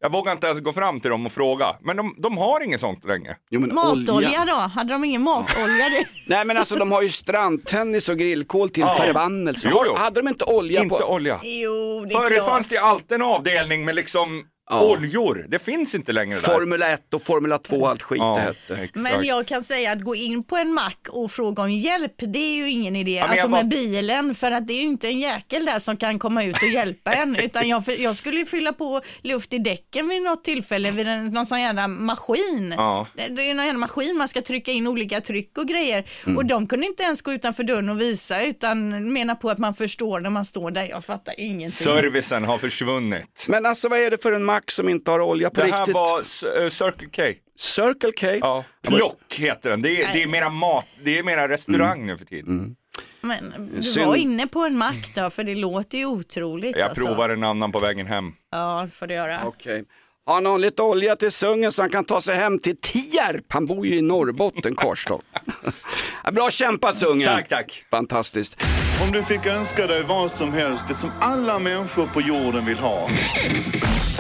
Jag 0.01 0.11
vågar 0.11 0.31
inte 0.31 0.47
ens 0.47 0.59
gå 0.59 0.73
fram 0.73 0.99
till 0.99 1.11
dem 1.11 1.25
och 1.25 1.31
fråga. 1.31 1.75
Men 1.81 1.97
de, 1.97 2.15
de 2.17 2.37
har 2.37 2.63
inget 2.63 2.79
sånt 2.79 3.05
länge. 3.05 3.35
Jo, 3.49 3.59
men 3.59 3.75
Matolja 3.75 4.45
då? 4.47 4.53
Hade 4.53 4.93
de 4.93 5.03
ingen 5.03 5.21
matolja? 5.23 5.85
Nej 6.27 6.45
men 6.45 6.57
alltså 6.57 6.75
de 6.75 6.91
har 6.91 7.01
ju 7.01 7.09
strandtennis 7.09 8.09
och 8.09 8.17
grillkol 8.17 8.69
till 8.69 8.81
Ja. 8.81 8.95
förbannelse. 8.95 9.69
Jo, 9.71 9.83
jo. 9.85 9.93
Hade 9.95 10.21
de 10.21 10.27
inte 10.27 10.45
olja 10.45 10.81
Inte 10.83 10.95
på? 10.95 11.05
olja. 11.05 11.39
Jo, 11.43 12.05
det 12.05 12.13
är 12.13 12.19
Förr 12.19 12.27
klart. 12.35 12.45
fanns 12.45 12.67
det 12.69 12.77
alltid 12.77 13.11
en 13.15 13.21
avdelning 13.21 13.85
med 13.85 13.95
liksom 13.95 14.43
Ja. 14.69 14.83
oljor. 14.83 15.45
Det 15.49 15.59
finns 15.59 15.95
inte 15.95 16.11
längre 16.11 16.35
där. 16.35 16.41
Formula 16.53 16.89
1 16.93 17.13
och 17.13 17.21
Formula 17.21 17.57
2 17.57 17.87
allt 17.87 18.01
skit 18.01 18.19
Ja, 18.19 18.35
det 18.35 18.41
hette. 18.41 18.83
exakt. 18.83 18.95
Men 18.95 19.23
jag 19.25 19.47
kan 19.47 19.63
säga 19.63 19.91
att 19.91 20.01
gå 20.01 20.15
in 20.15 20.43
på 20.43 20.57
en 20.57 20.73
mack 20.73 21.07
och 21.09 21.31
fråga 21.31 21.63
om 21.63 21.71
hjälp, 21.71 22.13
det 22.17 22.39
är 22.39 22.55
ju 22.55 22.69
ingen 22.69 22.95
idé. 22.95 23.13
men 23.21 23.23
alltså 23.29 23.37
jag 23.43 23.49
med 23.51 23.63
var- 23.63 23.69
bilen, 23.69 24.35
för 24.35 24.51
att 24.51 24.67
det 24.67 24.73
är 24.73 24.81
ju 24.81 24.87
inte 24.87 25.07
en 25.07 25.19
jäkel 25.19 25.65
där 25.65 25.79
som 25.79 25.97
kan 25.97 26.19
komma 26.19 26.43
ut 26.43 26.55
och 26.55 26.67
hjälpa 26.73 27.13
en. 27.13 27.35
Utan 27.43 27.67
jag, 27.69 27.83
jag 27.99 28.15
skulle 28.15 28.39
ju 28.39 28.45
fylla 28.45 28.73
på 28.73 29.01
luft 29.21 29.53
i 29.53 29.57
däcken 29.59 30.07
vid 30.09 30.21
något 30.21 30.43
tillfälle 30.43 30.91
vid 30.91 31.07
en, 31.07 31.27
någon 31.27 31.45
sån 31.45 31.61
jävla 31.61 31.87
maskin. 31.87 32.73
Ja. 32.77 33.07
Det, 33.15 33.27
det 33.27 33.41
är 33.49 33.53
någon 33.53 33.65
jävla 33.65 33.79
maskin, 33.79 34.17
man 34.17 34.27
ska 34.27 34.41
trycka 34.41 34.71
in 34.71 34.87
olika 34.87 35.21
tryck 35.21 35.57
och 35.57 35.67
grejer. 35.67 36.09
Mm. 36.25 36.37
Och 36.37 36.45
de 36.45 36.67
kunde 36.67 36.85
inte 36.85 37.03
ens 37.03 37.21
gå 37.21 37.33
utanför 37.33 37.63
dörren 37.63 37.89
och 37.89 38.01
visa, 38.01 38.43
utan 38.45 39.13
menar 39.13 39.35
på 39.35 39.49
att 39.49 39.57
man 39.57 39.73
förstår 39.73 40.19
när 40.19 40.29
man 40.29 40.45
står 40.45 40.71
där. 40.71 40.87
Jag 40.89 41.05
fattar 41.05 41.33
ingenting. 41.37 41.69
Servicen 41.69 42.43
har 42.43 42.57
försvunnit. 42.57 43.45
Men 43.49 43.65
alltså 43.65 43.89
vad 43.89 43.99
är 43.99 44.11
det 44.11 44.21
för 44.21 44.31
en 44.31 44.43
mack 44.43 44.52
som 44.71 44.89
inte 44.89 45.11
har 45.11 45.19
olja 45.21 45.49
på 45.49 45.61
Det 45.61 45.67
här 45.71 45.77
riktigt? 45.77 45.95
var 45.95 46.17
eh, 46.63 46.69
Circle 46.69 47.07
K. 47.33 47.39
Circle 47.57 48.11
K? 48.11 48.27
Ja. 48.27 48.63
Plock 48.87 49.35
heter 49.39 49.69
den. 49.69 49.81
Det 49.81 50.01
är, 50.03 50.13
det 50.13 50.23
är 50.23 50.27
mera 50.27 50.49
mat, 50.49 50.85
det 51.03 51.17
är 51.19 51.23
mera 51.23 51.47
restaurang 51.47 52.05
nu 52.05 52.17
för 52.17 52.25
tiden. 52.25 52.75
Men 53.21 53.69
du 53.75 53.83
Synd. 53.83 54.07
var 54.07 54.15
inne 54.15 54.47
på 54.47 54.59
en 54.59 54.77
mack 54.77 55.11
då, 55.15 55.29
för 55.29 55.43
det 55.43 55.55
låter 55.55 55.97
ju 55.97 56.05
otroligt. 56.05 56.75
Jag 56.75 56.81
alltså. 56.89 57.05
provar 57.05 57.29
en 57.29 57.43
annan 57.43 57.71
på 57.71 57.79
vägen 57.79 58.07
hem. 58.07 58.33
Ja, 58.51 58.87
får 58.93 59.07
du 59.07 59.13
göra. 59.13 59.39
Okej. 59.45 59.83
Har 60.25 60.41
någon 60.41 60.61
lite 60.61 60.81
olja 60.81 61.15
till 61.15 61.31
sungen 61.31 61.71
så 61.71 61.81
han 61.81 61.89
kan 61.89 62.05
ta 62.05 62.21
sig 62.21 62.35
hem 62.35 62.59
till 62.59 62.77
Tierp? 62.77 63.45
Han 63.49 63.65
bor 63.65 63.85
ju 63.87 63.95
i 63.95 64.01
Norrbotten, 64.01 64.75
Karlstad. 64.75 65.19
Ja, 66.23 66.31
Bra 66.31 66.49
kämpat 66.51 66.97
sungen. 66.97 67.25
Tack, 67.27 67.49
tack. 67.49 67.83
Fantastiskt. 67.91 68.57
Om 69.05 69.11
du 69.11 69.23
fick 69.23 69.45
önska 69.45 69.87
dig 69.87 70.03
vad 70.03 70.31
som 70.31 70.53
helst, 70.53 70.85
det 70.87 70.93
som 70.93 71.11
alla 71.19 71.59
människor 71.59 72.05
på 72.07 72.21
jorden 72.21 72.65
vill 72.65 72.77
ha. 72.77 73.09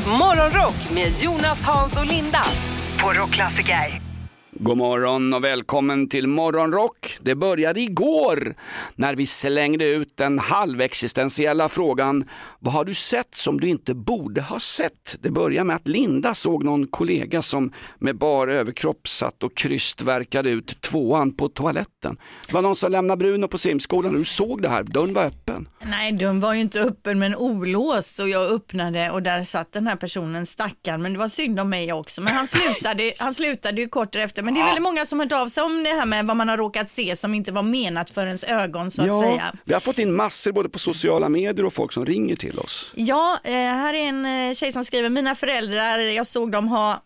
Morgonrock 0.07 0.91
med 0.93 1.11
Jonas, 1.21 1.63
Hans 1.63 1.97
och 1.97 2.05
Linda 2.05 2.41
på 3.03 3.13
Rockklassiker. 3.13 4.01
God 4.63 4.77
morgon 4.77 5.33
och 5.33 5.43
välkommen 5.43 6.09
till 6.09 6.27
Morgonrock. 6.27 7.17
Det 7.21 7.35
började 7.35 7.81
igår 7.81 8.55
när 8.95 9.15
vi 9.15 9.25
slängde 9.25 9.85
ut 9.85 10.17
den 10.17 10.39
halvexistentiella 10.39 11.69
frågan 11.69 12.29
Vad 12.59 12.73
har 12.73 12.85
du 12.85 12.93
sett 12.93 13.35
som 13.35 13.59
du 13.59 13.67
inte 13.67 13.93
borde 13.93 14.41
ha 14.41 14.59
sett? 14.59 15.17
Det 15.21 15.31
började 15.31 15.63
med 15.63 15.75
att 15.75 15.87
Linda 15.87 16.33
såg 16.33 16.63
någon 16.63 16.87
kollega 16.87 17.41
som 17.41 17.73
med 17.99 18.17
bar 18.17 18.47
överkropp 18.47 19.07
satt 19.07 19.43
och 19.43 19.57
krystverkade 19.57 20.49
ut 20.49 20.81
tvåan 20.81 21.35
på 21.35 21.49
toaletten. 21.49 22.17
Det 22.47 22.53
var 22.53 22.61
någon 22.61 22.75
som 22.75 22.91
lämnade 22.91 23.19
Bruno 23.19 23.47
på 23.47 23.57
simskolan 23.57 24.11
och 24.11 24.19
du 24.19 24.25
såg 24.25 24.61
det 24.61 24.69
här, 24.69 24.83
dörren 24.83 25.13
var 25.13 25.25
öppen. 25.25 25.69
Nej, 25.81 26.11
dörren 26.11 26.39
var 26.39 26.53
ju 26.53 26.61
inte 26.61 26.81
öppen 26.81 27.19
men 27.19 27.35
olåst 27.35 28.19
och 28.19 28.29
jag 28.29 28.51
öppnade 28.51 29.11
och 29.11 29.23
där 29.23 29.43
satt 29.43 29.73
den 29.73 29.87
här 29.87 29.95
personen 29.95 30.45
stackaren. 30.45 31.01
Men 31.01 31.13
det 31.13 31.19
var 31.19 31.29
synd 31.29 31.59
om 31.59 31.69
mig 31.69 31.93
också. 31.93 32.21
Men 32.21 32.33
han 32.33 32.47
slutade, 32.47 33.11
han 33.19 33.33
slutade 33.33 33.81
ju 33.81 33.87
kort 33.87 34.15
efter. 34.15 34.52
Men 34.53 34.61
det 34.61 34.65
är 34.65 34.65
väldigt 34.65 34.83
många 34.83 35.05
som 35.05 35.19
har 35.19 35.25
hört 35.25 35.33
av 35.33 35.47
sig 35.47 35.63
om 35.63 35.83
det 35.83 35.89
här 35.89 36.05
med 36.05 36.25
vad 36.25 36.37
man 36.37 36.49
har 36.49 36.57
råkat 36.57 36.89
se 36.89 37.15
som 37.15 37.33
inte 37.33 37.51
var 37.51 37.63
menat 37.63 38.09
för 38.09 38.27
ens 38.27 38.43
ögon 38.43 38.91
så 38.91 39.01
att 39.01 39.07
Ja, 39.07 39.21
säga. 39.21 39.53
vi 39.65 39.73
har 39.73 39.81
fått 39.81 39.99
in 39.99 40.13
massor 40.15 40.51
både 40.51 40.69
på 40.69 40.79
sociala 40.79 41.29
medier 41.29 41.65
och 41.65 41.73
folk 41.73 41.91
som 41.91 42.05
ringer 42.05 42.35
till 42.35 42.59
oss. 42.59 42.91
Ja, 42.95 43.39
eh, 43.43 43.51
här 43.53 43.93
är 43.93 44.07
en 44.09 44.49
eh, 44.49 44.55
tjej 44.55 44.71
som 44.71 44.85
skriver, 44.85 45.09
mina 45.09 45.35
föräldrar, 45.35 45.99
jag 45.99 46.27
såg 46.27 46.51
dem 46.51 46.67
ha 46.67 47.01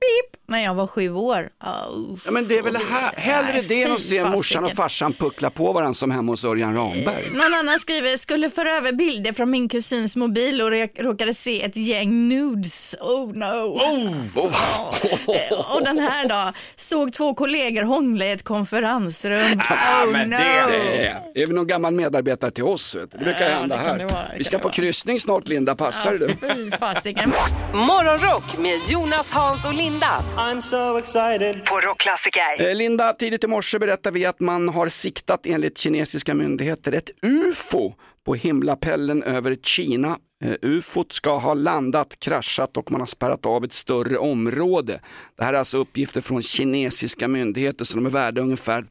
pip 0.00 0.40
när 0.48 0.64
jag 0.64 0.74
var 0.74 0.86
sju 0.86 1.12
år. 1.12 1.48
Oh, 1.64 2.18
Ja, 2.24 2.30
men 2.30 2.48
det 2.48 2.58
är 2.58 2.62
väl 2.62 2.76
här, 2.76 3.12
hellre 3.16 3.62
det 3.68 3.82
än 3.82 3.92
att 3.92 4.00
se 4.00 4.24
morsan 4.24 4.64
och 4.64 4.72
farsan 4.72 5.12
puckla 5.12 5.50
på 5.50 5.72
varandra 5.72 5.94
som 5.94 6.10
hemma 6.10 6.32
hos 6.32 6.44
Örjan 6.44 6.74
Ramberg. 6.76 7.30
Någon 7.32 7.54
annan 7.54 7.78
skriver, 7.78 8.16
skulle 8.16 8.50
föra 8.50 8.70
över 8.76 8.92
bilder 8.92 9.32
från 9.32 9.50
min 9.50 9.68
kusins 9.68 10.16
mobil 10.16 10.62
och 10.62 10.70
rå- 10.70 10.88
råkade 11.02 11.34
se 11.34 11.62
ett 11.64 11.76
gäng 11.76 12.28
nudes. 12.28 12.94
Oh 13.00 13.32
no. 13.32 13.80
Eh, 13.80 15.74
Och 15.76 15.84
den 15.84 15.98
här 15.98 16.28
då, 16.28 16.52
såg 16.76 17.12
två 17.12 17.34
kollegor 17.34 17.82
hångla 17.82 18.24
i 18.26 18.30
ett 18.32 18.42
konferensrum. 18.44 19.60
Ah, 19.68 20.04
Oh 20.04 20.10
men 20.12 20.30
no. 20.30 20.36
det, 20.36 20.66
det 20.70 21.06
är, 21.06 21.22
är 21.34 21.46
vi 21.46 21.52
någon 21.52 21.66
gammal 21.66 21.94
medarbetare 21.94 22.50
till 22.50 22.64
oss? 22.64 22.94
Vet 22.94 23.10
du? 23.12 23.18
Det 23.18 23.24
brukar 23.24 23.40
Ja, 23.50 23.56
hända 23.56 23.76
det 23.76 23.84
kan 23.84 23.98
det 23.98 24.04
här. 24.04 24.10
vara, 24.12 24.22
det 24.28 24.38
vi 24.38 24.44
ska 24.44 24.56
på 24.56 24.60
det 24.60 24.64
vara. 24.64 24.74
kryssning 24.74 25.20
snart 25.20 25.48
Linda, 25.48 25.74
passar 25.74 26.12
det? 26.14 26.28
Fy 26.54 26.70
fasiken. 26.70 27.32
Morgonrock 27.74 28.58
med 28.58 28.74
Jonas, 28.90 29.30
Hans 29.30 29.64
och 29.66 29.74
Linda 29.74 29.89
I'm 30.36 30.60
so 30.60 30.98
excited. 30.98 31.64
på 31.64 31.80
Rockklassiker. 31.80 32.68
Eh, 32.68 32.74
Linda, 32.74 33.12
tidigt 33.12 33.44
i 33.44 33.46
morse 33.46 33.78
berättade 33.78 34.18
vi 34.18 34.26
att 34.26 34.40
man 34.40 34.68
har 34.68 34.88
siktat 34.88 35.46
enligt 35.46 35.78
kinesiska 35.78 36.34
myndigheter 36.34 36.92
ett 36.92 37.10
UFO 37.22 37.94
på 38.24 38.34
himlapellen 38.34 39.22
över 39.22 39.54
Kina. 39.54 40.18
Eh, 40.44 40.54
UFOt 40.62 41.12
ska 41.12 41.38
ha 41.38 41.54
landat, 41.54 42.16
kraschat 42.20 42.76
och 42.76 42.90
man 42.90 43.00
har 43.00 43.06
spärrat 43.06 43.46
av 43.46 43.64
ett 43.64 43.72
större 43.72 44.18
område. 44.18 45.00
Det 45.38 45.44
här 45.44 45.54
är 45.54 45.58
alltså 45.58 45.78
uppgifter 45.78 46.20
från 46.20 46.42
kinesiska 46.42 47.28
myndigheter 47.28 47.84
så 47.84 47.96
de 47.96 48.06
är 48.06 48.10
värda 48.10 48.40
ungefär 48.40 48.84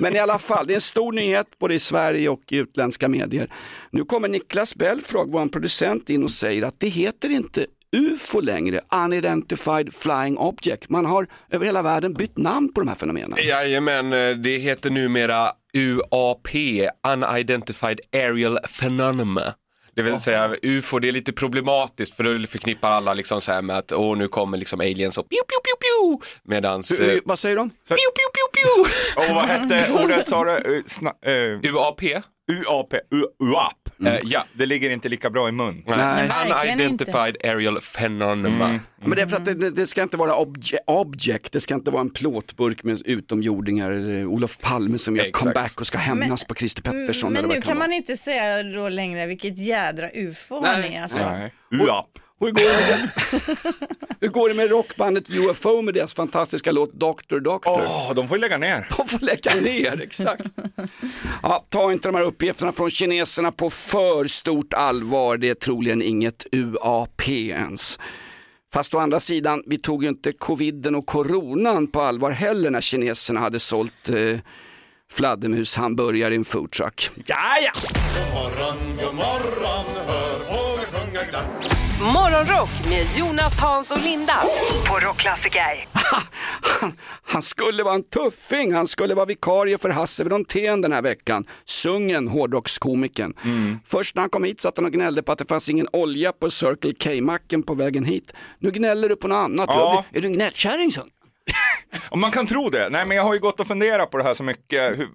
Men 0.00 0.16
i 0.16 0.18
alla 0.18 0.38
fall, 0.38 0.66
det 0.66 0.72
är 0.72 0.74
en 0.74 0.80
stor 0.80 1.12
nyhet 1.12 1.46
både 1.58 1.74
i 1.74 1.78
Sverige 1.78 2.28
och 2.28 2.40
i 2.52 2.56
utländska 2.56 3.08
medier. 3.08 3.52
Nu 3.90 4.04
kommer 4.04 4.28
Niklas 4.28 4.74
Belfrag, 4.74 5.32
vår 5.32 5.46
producent, 5.46 6.10
in 6.10 6.24
och 6.24 6.30
säger 6.30 6.62
att 6.62 6.80
det 6.80 6.88
heter 6.88 7.30
inte 7.30 7.66
UFO 7.96 8.40
längre, 8.40 8.80
Unidentified 9.04 9.94
Flying 9.94 10.38
Object. 10.38 10.88
Man 10.88 11.06
har 11.06 11.26
över 11.50 11.66
hela 11.66 11.82
världen 11.82 12.14
bytt 12.14 12.38
namn 12.38 12.72
på 12.72 12.80
de 12.80 12.88
här 12.88 12.94
fenomenen. 12.94 13.38
Jajamän, 13.42 14.12
eh, 14.12 14.36
det 14.36 14.58
heter 14.58 14.90
numera 14.90 15.50
UAP, 15.74 16.48
Unidentified 17.06 18.00
Aerial 18.12 18.58
Phenomena. 18.80 19.54
Det 19.94 20.02
vill 20.02 20.20
säga 20.20 20.54
UFO, 20.62 20.98
det 20.98 21.08
är 21.08 21.12
lite 21.12 21.32
problematiskt 21.32 22.16
för 22.16 22.24
då 22.24 22.46
förknippar 22.46 22.90
alla 22.90 23.14
liksom 23.14 23.40
så 23.40 23.52
här 23.52 23.62
med 23.62 23.76
att 23.76 23.92
åh 23.92 24.16
nu 24.16 24.28
kommer 24.28 24.58
liksom 24.58 24.80
aliens 24.80 25.18
och 25.18 25.28
piu, 25.28 25.38
piu, 25.38 25.58
piu, 25.64 25.74
piu. 25.80 26.30
Medans... 26.44 27.00
Eh, 27.00 27.18
vad 27.24 27.38
säger 27.38 27.56
de? 27.56 27.70
Piu, 27.70 27.96
piu, 27.96 28.28
piu, 28.34 28.62
piu. 28.62 28.84
Och 29.16 29.34
vad 29.34 29.44
hette 29.44 29.92
ordet 30.04 30.28
sa 30.28 30.44
du? 30.44 30.50
Uh, 30.50 30.84
sna- 30.84 31.28
uh, 31.28 31.74
UAP? 31.74 32.02
UAP, 32.50 32.94
U- 32.94 33.26
UAP. 33.44 34.06
Eh, 34.06 34.18
ja. 34.24 34.44
Det 34.52 34.66
ligger 34.66 34.90
inte 34.90 35.08
lika 35.08 35.30
bra 35.30 35.48
i 35.48 35.52
mun. 35.52 35.82
Nej. 35.86 36.30
Unidentified 36.74 37.36
Aerial 37.44 37.78
Phenomena. 37.96 38.80
Men 39.00 39.10
det 39.10 39.22
är 39.22 39.26
för 39.26 39.36
att 39.36 39.44
det, 39.44 39.70
det 39.70 39.86
ska 39.86 40.02
inte 40.02 40.16
vara 40.16 40.34
obje, 40.36 40.78
object, 40.86 41.52
det 41.52 41.60
ska 41.60 41.74
inte 41.74 41.90
vara 41.90 42.00
en 42.00 42.10
plåtburk 42.10 42.82
med 42.82 43.02
utomjordingar 43.04 43.90
eller 43.90 44.26
Olof 44.26 44.58
Palme 44.58 44.98
som 44.98 45.16
gör 45.16 45.24
Exakt. 45.24 45.42
comeback 45.42 45.80
och 45.80 45.86
ska 45.86 45.98
hämnas 45.98 46.44
på 46.44 46.54
Christer 46.54 46.82
Pettersson. 46.82 47.32
Men 47.32 47.44
nu 47.44 47.54
kan 47.60 47.62
vara. 47.78 47.78
man 47.88 47.92
inte 47.92 48.16
säga 48.16 48.62
då 48.62 48.88
längre 48.88 49.26
vilket 49.26 49.58
jädra 49.58 50.10
ufo 50.10 50.64
han 50.64 50.84
är. 50.84 51.02
Alltså. 51.02 51.30
Nej. 51.30 51.52
UAP. 51.70 52.06
Hur 52.40 52.50
går, 52.50 52.60
det 52.60 53.00
med, 53.00 53.10
hur 54.20 54.28
går 54.28 54.48
det 54.48 54.54
med 54.54 54.70
rockbandet 54.70 55.30
UFO 55.30 55.82
med 55.82 55.94
deras 55.94 56.14
fantastiska 56.14 56.72
låt 56.72 56.92
Dr. 56.92 57.38
Dr? 57.40 57.58
Åh, 57.64 58.14
de 58.14 58.28
får 58.28 58.38
lägga 58.38 58.58
ner. 58.58 58.86
De 58.96 59.08
får 59.08 59.18
lägga 59.18 59.54
ner, 59.54 60.00
exakt. 60.02 60.42
Ja, 61.42 61.66
ta 61.68 61.92
inte 61.92 62.08
de 62.08 62.14
här 62.14 62.22
uppgifterna 62.22 62.72
från 62.72 62.90
kineserna 62.90 63.52
på 63.52 63.70
för 63.70 64.24
stort 64.24 64.74
allvar. 64.74 65.36
Det 65.36 65.50
är 65.50 65.54
troligen 65.54 66.02
inget 66.02 66.46
UAP 66.52 67.28
ens. 67.28 67.98
Fast 68.72 68.94
å 68.94 68.98
andra 68.98 69.20
sidan, 69.20 69.62
vi 69.66 69.78
tog 69.78 70.02
ju 70.02 70.08
inte 70.08 70.32
coviden 70.32 70.94
och 70.94 71.06
coronan 71.06 71.86
på 71.86 72.00
allvar 72.00 72.30
heller 72.30 72.70
när 72.70 72.80
kineserna 72.80 73.40
hade 73.40 73.58
sålt 73.58 74.08
eh, 74.08 74.40
fladdermushamburgare 75.12 76.34
i 76.34 76.36
en 76.36 76.44
foodtruck. 76.44 77.10
Ja, 77.26 77.36
ja. 77.62 77.70
God 78.16 78.34
morgon, 78.34 78.96
god 79.04 79.14
morgon, 79.14 79.84
hör 80.06 80.38
fåglar 80.38 80.86
sjunga 81.00 81.24
glatt. 81.24 81.79
Morgonrock 82.00 82.70
med 82.88 83.06
Jonas, 83.18 83.58
Hans 83.58 83.90
och 83.90 83.98
Linda 84.04 84.34
på 84.88 84.98
Rockklassiker. 84.98 85.88
Han, 86.80 86.92
han 87.22 87.42
skulle 87.42 87.82
vara 87.82 87.94
en 87.94 88.02
tuffing, 88.02 88.74
han 88.74 88.86
skulle 88.86 89.14
vara 89.14 89.26
vikarie 89.26 89.78
för 89.78 89.88
Hasse 89.90 90.24
Brontén 90.24 90.80
den 90.80 90.92
här 90.92 91.02
veckan. 91.02 91.46
Sungen, 91.64 92.28
hårdrockskomikern. 92.28 93.34
Först 93.84 94.14
när 94.14 94.22
han 94.22 94.30
kom 94.30 94.44
hit 94.44 94.60
satt 94.60 94.76
han 94.76 94.86
och 94.86 94.92
gnällde 94.92 95.22
på 95.22 95.32
att 95.32 95.38
det 95.38 95.48
fanns 95.48 95.70
ingen 95.70 95.88
olja 95.92 96.32
på 96.32 96.50
Circle 96.50 96.92
K-macken 97.04 97.62
på 97.62 97.74
vägen 97.74 98.04
hit. 98.04 98.32
Nu 98.58 98.70
gnäller 98.70 99.08
du 99.08 99.16
på 99.16 99.28
något 99.28 99.36
annat. 99.36 99.66
Ja. 99.68 100.04
Är 100.12 100.20
du 100.20 100.26
en 100.26 100.32
gnällkärring? 100.32 100.92
Om 102.10 102.20
man 102.20 102.30
kan 102.30 102.46
tro 102.46 102.70
det. 102.70 102.88
Nej, 102.90 103.06
men 103.06 103.16
jag 103.16 103.24
har 103.24 103.34
ju 103.34 103.40
gått 103.40 103.60
och 103.60 103.66
funderat 103.66 104.10
på 104.10 104.18
det 104.18 104.24
här 104.24 104.34
så 104.34 104.42
mycket. 104.42 104.98
Hur, 104.98 105.08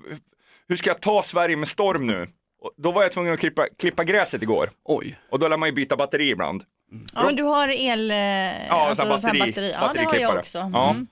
hur 0.67 0.75
ska 0.75 0.89
jag 0.89 1.01
ta 1.01 1.23
Sverige 1.23 1.55
med 1.55 1.67
storm 1.67 2.07
nu? 2.07 2.27
Och 2.61 2.71
Då 2.77 2.91
var 2.91 3.01
jag 3.03 3.11
tvungen 3.11 3.33
att 3.33 3.39
klippa, 3.39 3.67
klippa 3.79 4.03
gräset 4.03 4.41
igår. 4.43 4.69
Oj. 4.85 5.19
Och 5.31 5.39
då 5.39 5.47
lär 5.47 5.57
man 5.57 5.69
ju 5.69 5.73
byta 5.73 5.95
batteri 5.95 6.29
ibland. 6.29 6.63
Ja, 7.15 7.23
men 7.25 7.35
du 7.35 7.43
har 7.43 7.67
el... 7.67 8.11
eh, 8.11 8.17
Ja, 8.17 8.87
alltså, 8.89 9.05
batteri, 9.05 9.39
batteri. 9.39 9.71
Ja, 9.71 9.91
det 9.93 10.03
har 10.03 10.15
jag 10.15 10.37
också. 10.37 10.57
Ja. 10.73 10.89
Mm. 10.91 11.07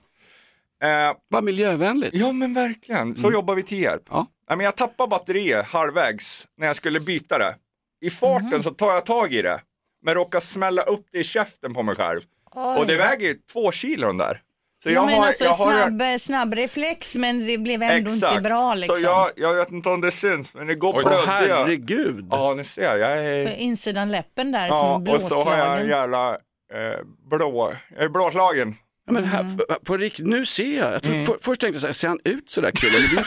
Eh, 0.82 1.16
Vad 1.28 1.44
miljövänligt. 1.44 2.14
ja, 2.14 2.32
men 2.32 2.54
verkligen. 2.54 3.16
Så 3.16 3.32
jobbar 3.32 3.54
vi 3.54 3.62
till 3.62 3.78
hjälp. 3.80 4.02
Ja. 4.10 4.26
Men 4.48 4.60
jag 4.60 4.76
tappade 4.76 5.08
batteriet 5.10 5.66
halvvägs 5.66 6.48
när 6.58 6.66
jag 6.66 6.76
skulle 6.76 7.00
byta 7.00 7.38
det. 7.38 7.54
I 8.00 8.10
farten 8.10 8.62
så 8.62 8.70
tar 8.70 8.92
jag 8.92 9.06
tag 9.06 9.32
i 9.34 9.42
det, 9.42 9.60
men 10.04 10.14
råkar 10.14 10.40
smälla 10.40 10.82
upp 10.82 11.06
det 11.12 11.18
i 11.18 11.24
käften 11.24 11.74
på 11.74 11.82
mig 11.82 11.94
själv. 11.94 12.20
Oj. 12.54 12.78
Och 12.78 12.86
det 12.86 12.96
väger 12.96 13.26
ju 13.28 13.38
två 13.52 13.72
kilo 13.72 14.06
den 14.06 14.16
där. 14.16 14.40
Så 14.84 14.90
ja, 14.90 15.06
men 15.06 15.22
alltså 15.22 15.44
jag 15.44 15.52
har- 15.52 15.72
snabb, 15.86 16.20
snabb 16.20 16.54
reflex 16.54 17.14
men 17.14 17.46
det 17.46 17.58
blev 17.58 17.82
ändå 17.82 18.10
Exakt. 18.10 18.32
inte 18.32 18.48
bra 18.48 18.74
liksom. 18.74 18.96
Så 18.96 19.02
jag, 19.02 19.30
jag 19.36 19.54
vet 19.54 19.70
inte 19.70 19.88
om 19.88 20.00
det 20.00 20.10
syns, 20.10 20.54
men 20.54 20.66
det 20.66 20.74
går 20.74 20.94
Oj, 20.96 21.04
blödde. 21.04 21.26
herregud. 21.26 22.28
Ja, 22.30 22.54
ni 22.56 22.64
ser. 22.64 22.96
Jag 22.96 23.18
är... 23.26 23.46
På 23.46 23.52
insidan 23.52 24.12
läppen 24.12 24.52
där 24.52 24.66
Ja, 24.66 25.02
som 25.04 25.14
och 25.14 25.22
så 25.22 25.34
har 25.42 25.58
jag 25.58 25.66
en 25.66 25.86
blåslagen. 25.86 25.88
jävla 25.88 26.30
eh, 26.74 27.00
blå, 27.30 27.74
jag 27.96 28.04
är 28.04 28.08
blåslagen. 28.08 28.74
Ja, 29.06 29.12
men 29.12 29.24
här, 29.24 29.56
på- 29.56 29.74
på 29.84 29.96
riktigt, 29.96 30.26
nu 30.26 30.46
ser 30.46 30.78
jag. 30.78 30.92
jag 30.94 31.02
tror, 31.02 31.14
Mm. 31.14 31.26
för, 31.26 31.36
först 31.40 31.60
tänkte 31.60 31.74
jag 31.76 31.80
så 31.80 31.86
här, 31.86 31.92
ser 31.94 32.08
han 32.08 32.20
ut 32.24 32.50
sådär 32.50 32.70
killen? 32.70 33.24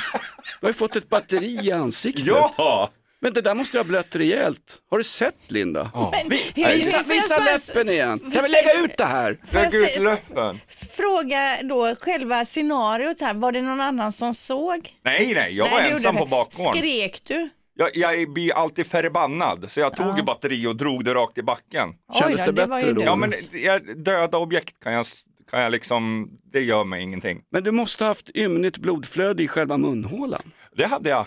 Du 0.60 0.66
har 0.66 0.70
ju 0.70 0.74
fått 0.74 0.96
ett 0.96 1.10
batteri 1.10 1.60
i 1.68 1.72
ansiktet. 1.72 2.28
Ja! 2.58 2.90
Men 3.28 3.34
det 3.34 3.42
där 3.42 3.56
måste 3.56 3.78
ju 3.78 3.84
ha 3.84 3.88
blött 3.88 4.16
rejält. 4.16 4.78
Har 4.90 4.98
du 4.98 5.04
sett 5.04 5.36
Linda? 5.48 5.92
Men, 5.94 6.30
Vi, 6.30 6.52
hur- 6.56 6.76
visa 6.76 6.98
hur- 6.98 7.04
jag 7.04 7.16
visa 7.16 7.40
läppen 7.40 7.90
igen. 7.90 8.20
Kan 8.20 8.44
vi 8.44 8.50
lägga 8.50 8.74
ut 8.86 8.98
det 8.98 9.06
här? 9.06 9.38
Jag 9.52 9.74
Lägg 9.74 9.74
ut 9.82 10.04
läppen. 10.04 10.60
Fråga 10.92 11.58
då 11.64 11.96
själva 11.96 12.46
scenariot 12.46 13.22
här, 13.22 13.34
var 13.34 13.52
det 13.52 13.62
någon 13.62 13.82
annan 13.82 14.12
som 14.12 14.34
såg? 14.34 14.94
Nej, 15.04 15.32
nej, 15.34 15.56
jag 15.56 15.70
var 15.70 15.80
Nej, 15.80 15.90
det 15.90 15.96
ensam 15.96 16.16
på 16.16 16.26
bakgården. 16.26 16.74
Skrek 16.74 17.22
du? 17.28 17.50
Jag, 17.76 17.90
jag 17.94 18.34
blir 18.34 18.54
alltid 18.54 18.88
förbannad, 18.88 19.66
så 19.72 19.80
jag 19.80 19.96
tog 19.96 20.18
ju 20.18 20.24
batteri 20.24 20.68
och 20.68 20.76
drog 20.76 21.06
det 21.06 21.14
rakt 21.14 21.38
i 21.38 21.44
backen. 21.44 21.90
Kändes 22.20 22.42
Oj 22.42 22.46
det 22.46 22.52
det 22.52 22.66
var 22.66 22.78
bättre 22.78 22.94
då? 22.94 23.02
Ja, 23.02 23.16
men 23.16 23.34
jag, 23.54 24.04
döda 24.04 24.38
objekt 24.38 24.80
kan 24.84 24.94
jag, 24.94 25.06
kan 25.52 25.62
jag 25.62 25.72
liksom, 25.72 26.30
det 26.54 26.62
gör 26.62 26.84
mig 26.84 27.02
ingenting. 27.04 27.42
Men 27.52 27.64
du 27.64 27.72
måste 27.72 28.04
ha 28.04 28.10
haft 28.10 28.30
ymnigt 28.36 28.78
blodflöde 28.78 29.44
i 29.44 29.48
själva 29.48 29.78
munhålan. 29.78 30.42
Det 30.76 30.86
hade 30.86 31.10
jag. 31.10 31.26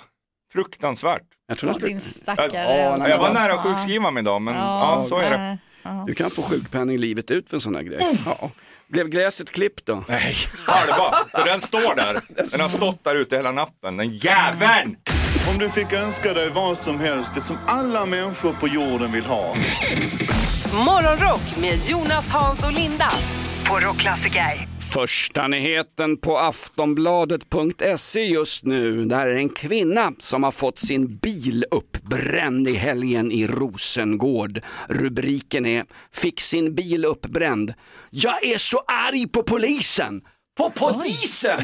Fruktansvärt. 0.53 1.23
Jag 1.49 1.59
tror 1.59 1.69
Ja, 1.69 1.73
nästan- 1.73 1.89
din 1.89 2.01
stackare. 2.01 2.51
Ja, 2.81 2.93
alltså. 2.93 3.09
Ja, 3.09 3.15
jag 3.15 3.23
var 3.23 3.33
nära 3.35 3.49
Ja. 3.53 3.55
att 3.55 3.61
sjukskriva 3.63 4.11
mig 4.11 4.21
idag, 4.21 4.43
men 4.43 4.55
Ja, 4.55 4.61
ja, 5.01 5.05
så 5.09 5.19
är 5.19 5.31
det. 5.39 5.59
Ja. 5.83 6.05
Du 6.07 6.15
kan 6.15 6.31
få 6.31 6.43
sjukpenning 6.43 6.99
livet 6.99 7.31
ut 7.31 7.49
för 7.51 7.57
en 7.57 7.61
sån 7.61 7.75
här 7.75 7.83
grej. 7.83 8.19
Ja. 8.27 8.51
Blev 8.89 9.09
gräset 9.09 9.51
klippt 9.53 9.87
då? 9.87 10.05
Nej, 10.09 10.35
halva. 10.67 11.15
Så 11.35 11.45
den 11.45 11.61
står 11.61 11.95
där. 11.95 12.21
Den 12.53 12.61
har 12.61 12.69
stått 12.69 13.05
där 13.05 13.15
ute 13.17 13.37
hela 13.37 13.53
natten, 13.53 13.97
den 13.97 14.17
jäveln! 14.17 14.97
Om 15.53 15.59
du 15.59 15.69
fick 15.71 15.93
önska 15.93 16.33
dig 16.35 16.51
vad 16.51 16.79
som 16.79 17.01
helst, 17.01 17.31
det 17.35 17.41
som 17.41 17.57
alla 17.67 18.07
människor 18.07 18.53
på 18.53 18.69
jorden 18.69 19.13
vill 19.13 19.25
ha. 19.25 19.55
Morgonrock 20.87 21.57
med 21.61 21.79
Jonas, 21.89 22.29
Hans 22.31 22.65
och 22.65 22.73
Linda 22.73 23.09
på 23.71 23.81
Rockklassiker. 23.81 24.69
Första 24.95 25.49
nyheten 25.49 26.17
på 26.17 26.39
aftonbladet.se 26.39 28.25
just 28.25 28.65
nu. 28.65 29.05
Där 29.05 29.27
är 29.27 29.35
en 29.35 29.49
kvinna 29.49 30.13
som 30.19 30.43
har 30.43 30.51
fått 30.51 30.79
sin 30.79 31.17
bil 31.17 31.65
uppbränd 31.71 32.69
i 32.69 32.75
helgen 32.75 33.33
i 33.33 33.47
Rosengård. 33.47 34.61
Rubriken 34.89 35.67
är 35.67 35.85
Fick 36.13 36.41
sin 36.41 36.75
bil 36.75 37.05
uppbränd. 37.05 37.75
Jag 38.11 38.45
är 38.45 38.59
så 38.59 38.79
arg 38.87 39.29
på 39.29 39.43
polisen! 39.43 40.23
På 40.61 40.71
polisen! 40.71 41.61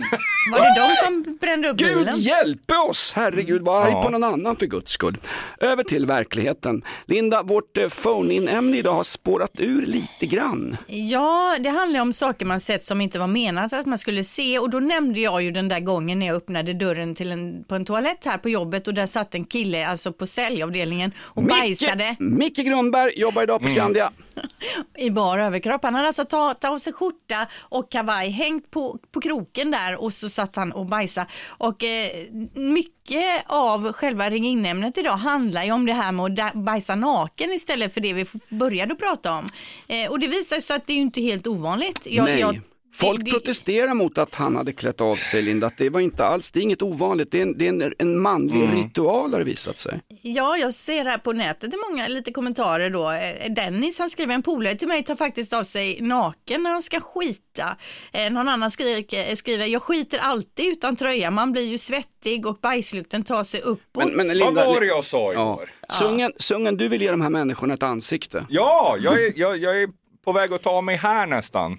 Var 0.52 0.60
det 0.60 0.80
de 0.80 0.96
som 1.06 1.36
brände 1.40 1.68
upp 1.68 1.76
Gud 1.76 1.96
bilen? 1.98 2.14
hjälpe 2.20 2.74
oss! 2.76 3.12
Herregud, 3.16 3.62
var 3.62 3.82
arg 3.84 3.92
Ja. 3.92 4.02
på 4.02 4.08
någon 4.08 4.24
annan 4.24 4.56
för 4.56 4.66
guds 4.66 4.92
skull. 4.92 5.16
Över 5.60 5.84
till 5.84 6.06
verkligheten. 6.06 6.82
Linda, 7.06 7.42
vårt 7.42 7.78
eh, 7.78 7.88
phone-in-ämne 7.88 8.76
idag 8.76 8.92
har 8.94 9.04
spårat 9.04 9.50
ur 9.58 9.86
lite 9.86 10.26
grann. 10.26 10.76
Ja, 10.86 11.56
det 11.60 11.68
handlar 11.68 12.00
om 12.00 12.12
saker 12.12 12.46
man 12.46 12.60
sett 12.60 12.84
som 12.84 13.00
inte 13.00 13.18
var 13.18 13.26
menat 13.26 13.72
att 13.72 13.86
man 13.86 13.98
skulle 13.98 14.24
se 14.24 14.58
och 14.58 14.70
då 14.70 14.80
nämnde 14.80 15.20
jag 15.20 15.42
ju 15.42 15.50
den 15.50 15.68
där 15.68 15.80
gången 15.80 16.18
när 16.18 16.26
jag 16.26 16.36
öppnade 16.36 16.72
dörren 16.74 17.14
till 17.14 17.32
en, 17.32 17.64
på 17.64 17.74
en 17.74 17.84
toalett 17.84 18.24
här 18.24 18.38
på 18.38 18.48
jobbet 18.48 18.86
och 18.88 18.94
där 18.94 19.06
satt 19.06 19.34
en 19.34 19.44
kille 19.44 19.86
alltså 19.86 20.12
på 20.12 20.26
säljavdelningen 20.26 21.12
och 21.18 21.42
bajsade 21.42 22.16
Micke 22.18 22.56
Grundberg 22.66 23.12
jobbar 23.20 23.42
idag 23.42 23.62
på 23.62 23.68
Skandia. 23.68 24.10
i 24.98 25.10
bar 25.10 25.38
överkropp. 25.38 25.84
Han 25.84 25.94
hade 25.94 26.06
alltså 26.08 26.24
tagit 26.24 26.64
av 26.64 26.78
sig 26.78 26.92
skjorta 26.92 27.46
och 27.60 27.90
kavaj, 27.92 28.30
hängt 28.30 28.70
på, 28.70 28.85
på 29.12 29.20
kroken 29.20 29.70
där 29.70 30.02
och 30.02 30.12
så 30.12 30.28
satt 30.28 30.56
han 30.56 30.72
och 30.72 30.86
bajsade. 30.86 31.26
Och 31.48 31.84
eh, 31.84 32.10
mycket 32.54 33.44
av 33.46 33.92
själva 33.92 34.30
ring 34.30 34.46
in-ämnet 34.46 34.98
idag 34.98 35.16
handlar 35.16 35.64
ju 35.64 35.72
om 35.72 35.86
det 35.86 35.92
här 35.92 36.12
med 36.12 36.40
att 36.40 36.54
bajsa 36.54 36.94
naken 36.94 37.52
istället 37.52 37.94
för 37.94 38.00
det 38.00 38.12
vi 38.12 38.26
började 38.50 38.94
prata 38.94 39.32
om. 39.38 39.46
Eh, 39.88 40.10
och 40.10 40.18
det 40.20 40.26
visar 40.26 40.60
sig 40.60 40.76
att 40.76 40.86
det 40.86 40.92
är 40.92 40.96
ju 40.96 41.02
inte 41.02 41.20
helt 41.20 41.46
ovanligt. 41.46 42.00
Jag- 42.04 42.24
Nej. 42.24 42.40
jag- 42.40 42.60
Folk 42.98 43.18
det- 43.18 43.24
det- 43.24 43.30
protesterar 43.30 43.94
mot 43.94 44.18
att 44.18 44.34
han 44.34 44.56
hade 44.56 44.72
klätt 44.72 45.00
av 45.00 45.14
sig 45.16 45.42
Linda, 45.42 45.66
att 45.66 45.78
det 45.78 45.90
var 45.90 46.00
inte 46.00 46.24
alls, 46.26 46.50
det 46.50 46.58
är 46.60 46.62
inget 46.62 46.82
ovanligt, 46.82 47.30
det 47.32 47.38
är 47.38 47.42
en, 47.42 47.58
det 47.58 47.66
är 47.66 47.68
en, 47.68 47.92
en 47.98 48.18
manlig 48.20 48.64
Mm. 48.64 48.76
ritual 48.76 49.30
har 49.32 49.38
det 49.38 49.44
visat 49.44 49.78
sig. 49.78 50.00
Ja, 50.22 50.56
jag 50.56 50.74
ser 50.74 51.04
här 51.04 51.18
på 51.18 51.32
nätet 51.32 51.70
det 51.70 51.76
är 51.76 51.90
många 51.90 52.08
lite 52.08 52.32
kommentarer 52.32 52.90
då. 52.90 53.10
Eh, 53.10 53.52
Dennis 53.52 53.98
han 53.98 54.10
skriver 54.10 54.34
en 54.34 54.42
polare 54.42 54.74
till 54.76 54.88
mig 54.88 55.04
tar 55.04 55.16
faktiskt 55.16 55.52
av 55.52 55.64
sig 55.64 56.00
naken 56.00 56.62
när 56.62 56.70
han 56.70 56.82
ska 56.82 57.00
skita. 57.00 57.76
Eh, 58.12 58.30
någon 58.32 58.48
annan 58.48 58.70
skriver, 58.70 59.36
skriver 59.36 59.66
jag 59.66 59.82
skiter 59.82 60.18
alltid 60.18 60.66
utan 60.66 60.96
tröja, 60.96 61.30
man 61.30 61.52
blir 61.52 61.62
ju 61.66 61.78
svettig 61.78 62.46
och 62.46 62.58
bajslukten 62.62 63.22
tar 63.22 63.44
sig 63.44 63.60
uppåt. 63.60 64.04
Men, 64.04 64.08
men 64.16 64.26
Vad 64.28 64.36
Linda, 64.36 64.66
var 64.66 64.80
det 64.80 64.86
jag 64.86 65.04
sa 65.04 65.32
ja. 65.32 65.52
igår? 65.54 65.70
Sungen, 65.88 66.32
sungen, 66.36 66.76
du 66.76 66.88
vill 66.88 67.02
ge 67.02 67.10
de 67.10 67.20
här 67.20 67.30
människorna 67.30 67.74
ett 67.74 67.82
ansikte. 67.82 68.46
Ja, 68.48 68.96
jag 69.00 69.22
är, 69.22 69.32
jag, 69.36 69.56
jag 69.56 69.82
är 69.82 69.88
på 70.24 70.32
väg 70.32 70.52
att 70.52 70.62
ta 70.62 70.80
mig 70.80 70.96
här 70.96 71.26
nästan. 71.26 71.78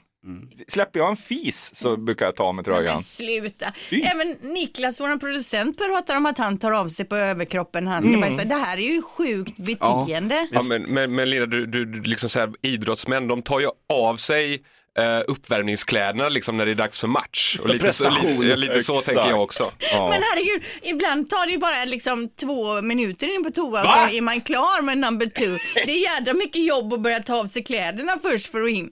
Släpper 0.68 1.00
jag 1.00 1.10
en 1.10 1.18
fis 1.18 1.76
så 1.76 1.98
brukar 1.98 2.26
jag 2.26 2.36
ta 2.36 2.44
av 2.44 2.56
mig 2.56 2.66
tröjan. 2.66 2.94
Men 2.94 3.04
sluta. 3.04 3.74
Fy. 3.90 4.02
Även 4.02 4.36
Niklas, 4.42 5.00
vår 5.00 5.18
producent, 5.18 5.78
pratar 5.78 6.18
om 6.18 6.26
att 6.26 6.38
han 6.38 6.58
tar 6.58 6.72
av 6.72 6.90
sig 6.90 7.06
på 7.06 7.16
överkroppen 7.16 7.84
när 7.86 7.92
han 7.92 8.04
ska 8.04 8.22
bajsa. 8.22 8.46
Det 8.46 8.56
här 8.56 8.78
är 8.78 8.94
ju 8.94 9.02
sjukt 9.02 9.58
beteende. 9.58 10.48
Ja, 10.52 10.64
men, 10.64 10.84
men, 10.84 11.16
men 11.16 11.30
Linda, 11.30 11.46
du, 11.46 11.66
du, 11.66 11.86
du 11.86 12.02
liksom 12.02 12.30
så 12.30 12.40
här, 12.40 12.54
idrottsmän, 12.62 13.28
de 13.28 13.42
tar 13.42 13.60
ju 13.60 13.68
av 13.94 14.18
sig 14.18 14.64
eh, 14.98 15.22
uppvärmningskläderna 15.28 16.30
liksom 16.30 16.58
när 16.58 16.66
det 16.66 16.72
är 16.72 16.76
dags 16.76 17.00
för 17.00 17.08
match. 17.08 17.60
Och 17.62 17.70
lite 17.70 17.94
så, 17.94 18.04
prestation. 18.04 18.46
lite, 18.46 18.84
så 18.84 19.02
tänker 19.02 19.30
jag 19.30 19.42
också. 19.42 19.64
Ja. 19.80 20.10
Men 20.10 20.24
herregud, 20.24 20.64
ibland 20.82 21.30
tar 21.30 21.46
det 21.46 21.52
ju 21.52 21.58
bara 21.58 21.86
liksom 21.86 22.30
två 22.30 22.82
minuter 22.82 23.36
in 23.36 23.44
på 23.44 23.52
toa 23.52 23.84
och 23.84 23.90
så 23.90 24.16
är 24.16 24.22
man 24.22 24.42
klar 24.42 24.82
med 24.82 24.98
number 24.98 25.26
two. 25.26 25.58
Det 25.86 25.92
är 25.92 26.16
jädra 26.16 26.34
mycket 26.34 26.66
jobb 26.66 26.94
att 26.94 27.02
börja 27.02 27.20
ta 27.20 27.40
av 27.40 27.46
sig 27.46 27.64
kläderna 27.64 28.18
först 28.22 28.48
för 28.48 28.62
att 28.62 28.70
in. 28.70 28.92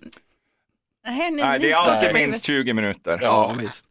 Nej, 1.05 1.31
ni- 1.31 1.41
Nej, 1.41 1.59
ni 1.59 1.65
det 1.65 1.71
är 1.71 1.75
alltid 1.75 2.13
minst 2.13 2.43
20 2.43 2.73
minuter. 2.73 3.19
Ja, 3.21 3.55
visst. 3.59 3.87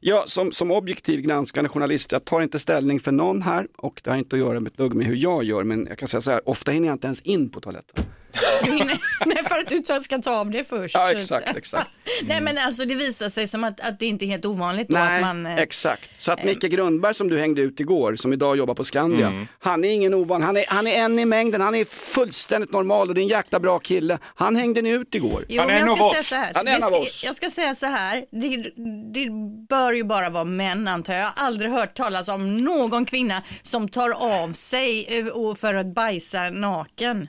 Ja, 0.00 0.22
som, 0.26 0.52
som 0.52 0.70
objektiv 0.70 1.20
granskande 1.20 1.68
journalist, 1.70 2.12
jag 2.12 2.24
tar 2.24 2.40
inte 2.40 2.58
ställning 2.58 3.00
för 3.00 3.12
någon 3.12 3.42
här 3.42 3.66
och 3.76 4.00
det 4.04 4.10
har 4.10 4.16
inte 4.16 4.36
att 4.36 4.40
göra 4.40 4.60
med 4.60 4.70
ett 4.72 4.76
dugg 4.78 4.94
med 4.94 5.06
hur 5.06 5.16
jag 5.16 5.44
gör, 5.44 5.64
men 5.64 5.86
jag 5.88 5.98
kan 5.98 6.08
säga 6.08 6.20
så 6.20 6.30
här, 6.30 6.48
ofta 6.48 6.70
hinner 6.70 6.88
jag 6.88 6.94
inte 6.94 7.06
ens 7.06 7.20
in 7.20 7.50
på 7.50 7.60
toaletten. 7.60 8.04
Du 8.64 8.72
hinner, 8.72 8.98
nej, 9.26 9.44
för 9.48 9.58
att 9.58 9.68
du 9.68 10.02
ska 10.02 10.18
ta 10.18 10.30
av 10.40 10.50
det 10.50 10.64
först. 10.68 10.94
Ja, 10.94 11.10
exakt, 11.10 11.56
exakt. 11.56 11.90
nej, 12.22 12.40
men 12.40 12.58
alltså 12.58 12.84
det 12.84 12.94
visar 12.94 13.28
sig 13.28 13.48
som 13.48 13.64
att, 13.64 13.80
att 13.80 13.98
det 13.98 14.06
inte 14.06 14.24
är 14.24 14.26
helt 14.26 14.44
ovanligt 14.44 14.88
då 14.88 14.94
Nej, 14.94 15.16
att 15.16 15.22
man... 15.22 15.46
eh, 15.46 15.56
exakt. 15.58 16.10
Så 16.18 16.32
att 16.32 16.44
Micke 16.44 16.62
Grundberg 16.62 17.14
som 17.14 17.28
du 17.28 17.38
hängde 17.38 17.62
ut 17.62 17.80
igår, 17.80 18.16
som 18.16 18.32
idag 18.32 18.56
jobbar 18.56 18.74
på 18.74 18.84
Skandia, 18.84 19.46
han 19.58 19.84
är 19.84 19.88
ingen 19.90 20.14
ovan, 20.14 20.42
han 20.42 20.56
är, 20.56 20.64
han 20.68 20.86
är 20.86 20.98
en 21.04 21.18
i 21.18 21.24
mängden, 21.24 21.60
han 21.60 21.74
är 21.74 21.84
fullständigt 21.84 22.72
normal 22.72 23.08
och 23.08 23.14
det 23.14 23.20
är 23.20 23.22
en 23.22 23.28
jäkla 23.28 23.60
bra 23.60 23.78
kille. 23.78 24.18
Han 24.34 24.56
hängde 24.56 24.82
ni 24.82 24.90
ut 24.90 25.14
igår. 25.14 25.44
Jo, 25.48 25.62
jag 25.70 25.98
ska 25.98 26.12
säga 26.12 26.22
så 26.22 26.34
här. 26.34 26.52
Han 26.54 26.68
är 26.68 26.74
en 26.74 26.80
Det 26.80 26.86
av 26.86 26.92
oss. 26.92 27.22
Jag 27.26 27.34
ska 27.34 27.50
säga 27.50 27.74
så 27.74 27.86
här. 27.86 28.24
Det, 28.30 28.56
det 29.14 29.30
bör 29.68 29.92
ju 29.92 30.04
bara 30.04 30.30
vara 30.30 30.44
män 30.44 30.88
antar 30.88 31.12
jag. 31.12 31.22
Jag 31.22 31.26
har 31.26 31.46
aldrig 31.46 31.70
hört 31.70 31.94
talas 31.94 32.28
om 32.28 32.56
någon 32.56 33.04
kvinna 33.04 33.42
som 33.62 33.88
tar 33.88 34.10
av 34.10 34.52
sig 34.52 35.18
eh, 35.18 35.26
och 35.26 35.58
för 35.58 35.74
att 35.74 35.94
bajsa 35.94 36.50
naken. 36.50 37.28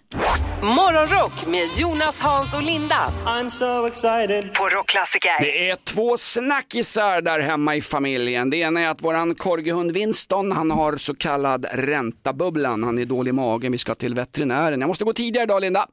Morgonrock 0.61 1.47
med 1.47 1.67
Jonas, 1.77 2.19
Hans 2.19 2.53
och 2.53 2.63
Linda. 2.63 3.11
I'm 3.25 3.49
so 3.49 3.87
excited. 3.87 4.53
På 4.53 4.69
Rockklassiker. 4.69 5.39
Det 5.41 5.69
är 5.69 5.75
två 5.75 6.17
snackisar 6.17 7.21
där 7.21 7.39
hemma 7.39 7.75
i 7.75 7.81
familjen. 7.81 8.49
Det 8.49 8.57
ena 8.57 8.79
är 8.81 8.87
att 8.87 9.01
våran 9.01 9.35
korgehund 9.35 9.91
Winston, 9.91 10.51
han 10.51 10.71
har 10.71 10.97
så 10.97 11.15
kallad 11.15 11.65
räntabubblan. 11.71 12.83
Han 12.83 12.99
är 12.99 13.05
dålig 13.05 13.29
i 13.29 13.33
magen, 13.33 13.71
vi 13.71 13.77
ska 13.77 13.95
till 13.95 14.15
veterinären. 14.15 14.81
Jag 14.81 14.87
måste 14.87 15.03
gå 15.03 15.13
tidigare 15.13 15.43
idag 15.43 15.61
Linda. 15.61 15.87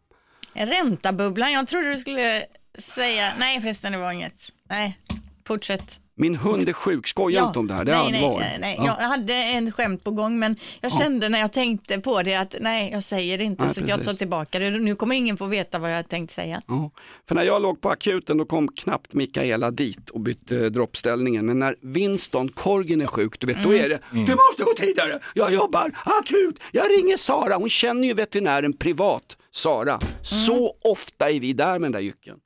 Räntabubblan, 0.55 1.53
jag 1.53 1.69
trodde 1.69 1.89
du 1.91 1.97
skulle 1.97 2.45
säga, 2.79 3.33
nej 3.39 3.61
förresten 3.61 3.93
det 3.93 3.99
var 3.99 4.13
inget. 4.13 4.53
Nej, 4.71 4.99
fortsätt. 5.47 6.01
Min 6.19 6.35
hund 6.37 6.69
är 6.69 6.73
sjuk, 6.73 7.07
skoja 7.07 7.47
inte 7.47 7.59
om 7.59 7.67
det 7.67 7.75
här, 7.75 7.85
det 7.85 7.93
är 7.93 8.11
nej, 8.11 8.25
allvar. 8.25 8.41
Nej, 8.41 8.59
nej. 8.61 8.75
Ja. 8.79 8.97
Jag 9.01 9.09
hade 9.09 9.35
en 9.35 9.73
skämt 9.73 10.05
på 10.05 10.11
gång 10.11 10.39
men 10.39 10.57
jag 10.81 10.93
Ja. 10.93 10.99
kände 10.99 11.29
när 11.29 11.39
jag 11.41 11.53
tänkte 11.53 11.99
på 12.01 12.23
det 12.23 12.35
att 12.35 12.55
nej, 12.61 12.91
jag 12.93 13.03
säger 13.05 13.39
det 13.39 13.45
inte 13.45 13.65
Nej, 13.65 13.75
så 13.75 13.83
att 13.83 13.89
jag 13.89 14.05
tar 14.05 14.15
tillbaka 14.15 14.59
det. 14.59 14.71
Nu 14.71 14.95
kommer 14.95 15.15
ingen 15.17 15.37
få 15.37 15.47
veta 15.47 15.79
vad 15.79 15.93
jag 15.95 16.09
tänkt 16.09 16.33
säga. 16.35 16.63
Ja, 16.67 16.91
för 17.29 17.35
när 17.35 17.43
jag 17.43 17.63
låg 17.63 17.81
på 17.81 17.91
akuten 17.91 18.37
då 18.39 18.45
kom 18.45 18.69
knappt 18.69 19.15
Mikaela 19.15 19.71
dit 19.71 20.11
och 20.11 20.21
bytte 20.21 20.71
droppställningen. 20.71 21.47
Men 21.47 21.59
när 21.59 21.77
Winston, 21.83 22.49
korgen 22.49 23.01
är 23.01 23.07
sjuk, 23.07 23.41
du 23.41 23.47
vet, 23.47 23.63
då 23.63 23.69
Mm. 23.73 23.85
är 23.85 23.89
det, 23.89 23.99
du 24.13 24.19
måste 24.35 24.63
gå 24.63 24.73
tidigare, 24.77 25.19
jag 25.35 25.53
jobbar 25.53 25.91
akut, 26.05 26.59
jag 26.73 26.85
ringer 26.91 27.17
Sara, 27.17 27.57
hon 27.57 27.69
känner 27.71 28.09
ju 28.09 28.15
veterinären 28.15 28.73
privat, 28.77 29.37
Sara. 29.51 30.01
Så 30.23 30.75
ofta 30.85 31.31
är 31.31 31.41
vi 31.41 31.53
där 31.53 31.73
med 31.73 31.83
den 31.83 31.93
där 31.93 32.01
jycken. 32.01 32.37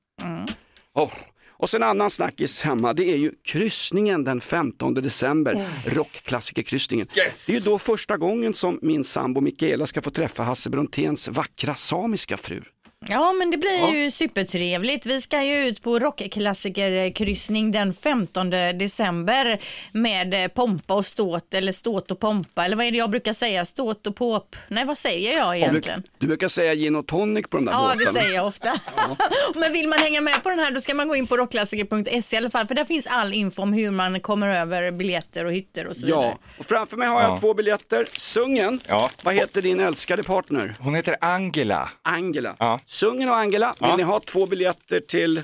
Oh. 0.94 1.12
Och 1.60 1.70
sen 1.70 1.82
en 1.82 1.88
annan 1.88 2.10
snackis 2.10 2.62
hemma, 2.62 2.92
det 2.92 3.04
är 3.12 3.16
ju 3.16 3.32
kryssningen 3.44 4.24
den 4.24 4.40
15 4.40 4.94
december, 4.94 5.66
rockklassikerkryssningen. 5.86 7.06
Yes. 7.16 7.46
Det 7.46 7.52
är 7.52 7.54
ju 7.54 7.60
då 7.60 7.78
första 7.78 8.16
gången 8.16 8.54
som 8.54 8.78
min 8.82 9.04
sambo 9.04 9.40
Mikaela 9.40 9.86
ska 9.86 10.02
få 10.02 10.10
träffa 10.10 10.42
Hasse 10.42 10.70
Bronténs 10.70 11.28
vackra 11.28 11.74
samiska 11.74 12.36
fru. 12.36 12.62
Ja, 13.08 13.32
men 13.32 13.50
det 13.50 13.56
blir 13.56 13.78
Ja. 13.78 13.94
ju 13.94 14.10
supertrevligt. 14.10 15.06
Vi 15.06 15.20
ska 15.20 15.42
ju 15.42 15.66
ut 15.66 15.82
på 15.82 15.98
rockklassikerkryssning 15.98 17.72
den 17.72 17.94
15 17.94 18.50
december 18.50 19.60
med 19.92 20.34
eh, 20.44 20.48
pompa 20.48 20.94
och 20.94 21.06
ståt, 21.06 21.54
eller 21.54 21.72
ståt 21.72 22.10
och 22.10 22.20
pompa, 22.20 22.64
eller 22.64 22.76
vad 22.76 22.86
är 22.86 22.90
det 22.90 22.98
jag 22.98 23.10
brukar 23.10 23.32
säga? 23.32 23.64
Ståt 23.64 24.06
och 24.06 24.16
pop? 24.16 24.56
Nej, 24.68 24.84
vad 24.84 24.98
säger 24.98 25.36
jag 25.38 25.52
Du, 25.52 25.56
egentligen? 25.58 26.02
du 26.18 26.26
brukar 26.26 26.48
säga 26.48 26.74
gin 26.74 26.96
och 26.96 27.06
tonic 27.06 27.46
på 27.48 27.56
de 27.56 27.64
där 27.66 27.72
Ja, 27.72 27.78
båtarna. 27.78 28.00
det 28.12 28.18
säger 28.18 28.34
jag 28.34 28.46
ofta. 28.46 28.72
Men 29.54 29.72
vill 29.72 29.88
man 29.88 29.98
hänga 29.98 30.20
med 30.20 30.42
på 30.42 30.48
den 30.48 30.58
här 30.58 30.70
då 30.70 30.80
ska 30.80 30.94
man 30.94 31.08
gå 31.08 31.16
in 31.16 31.26
på 31.26 31.36
rockklassiker.se 31.36 32.36
i 32.36 32.38
alla 32.38 32.50
fall, 32.50 32.66
för 32.66 32.74
där 32.74 32.84
finns 32.84 33.06
all 33.06 33.32
info 33.34 33.62
om 33.62 33.72
hur 33.72 33.90
man 33.90 34.20
kommer 34.20 34.48
över 34.60 34.90
biljetter 34.92 35.44
och 35.44 35.52
hytter 35.52 35.86
och 35.86 35.96
så 35.96 36.06
vidare. 36.06 36.22
Ja, 36.24 36.38
och 36.58 36.66
framför 36.66 36.96
mig 36.96 37.08
har 37.08 37.20
jag 37.22 37.30
Ja. 37.30 37.36
två 37.36 37.54
biljetter. 37.54 38.06
Sungen, 38.12 38.80
Ja. 38.88 39.10
vad 39.22 39.34
heter 39.34 39.62
din 39.62 39.80
älskade 39.80 40.22
partner? 40.22 40.74
Hon 40.80 40.94
heter 40.94 41.16
Angela. 41.20 41.90
Angela. 42.02 42.56
Ja. 42.90 42.94
Sungen 42.94 43.28
och 43.28 43.36
Angela, 43.36 43.74
vill 43.80 43.88
Ja. 43.90 43.96
ni 43.96 44.02
ha 44.02 44.20
två 44.20 44.46
biljetter 44.46 45.00
till... 45.00 45.42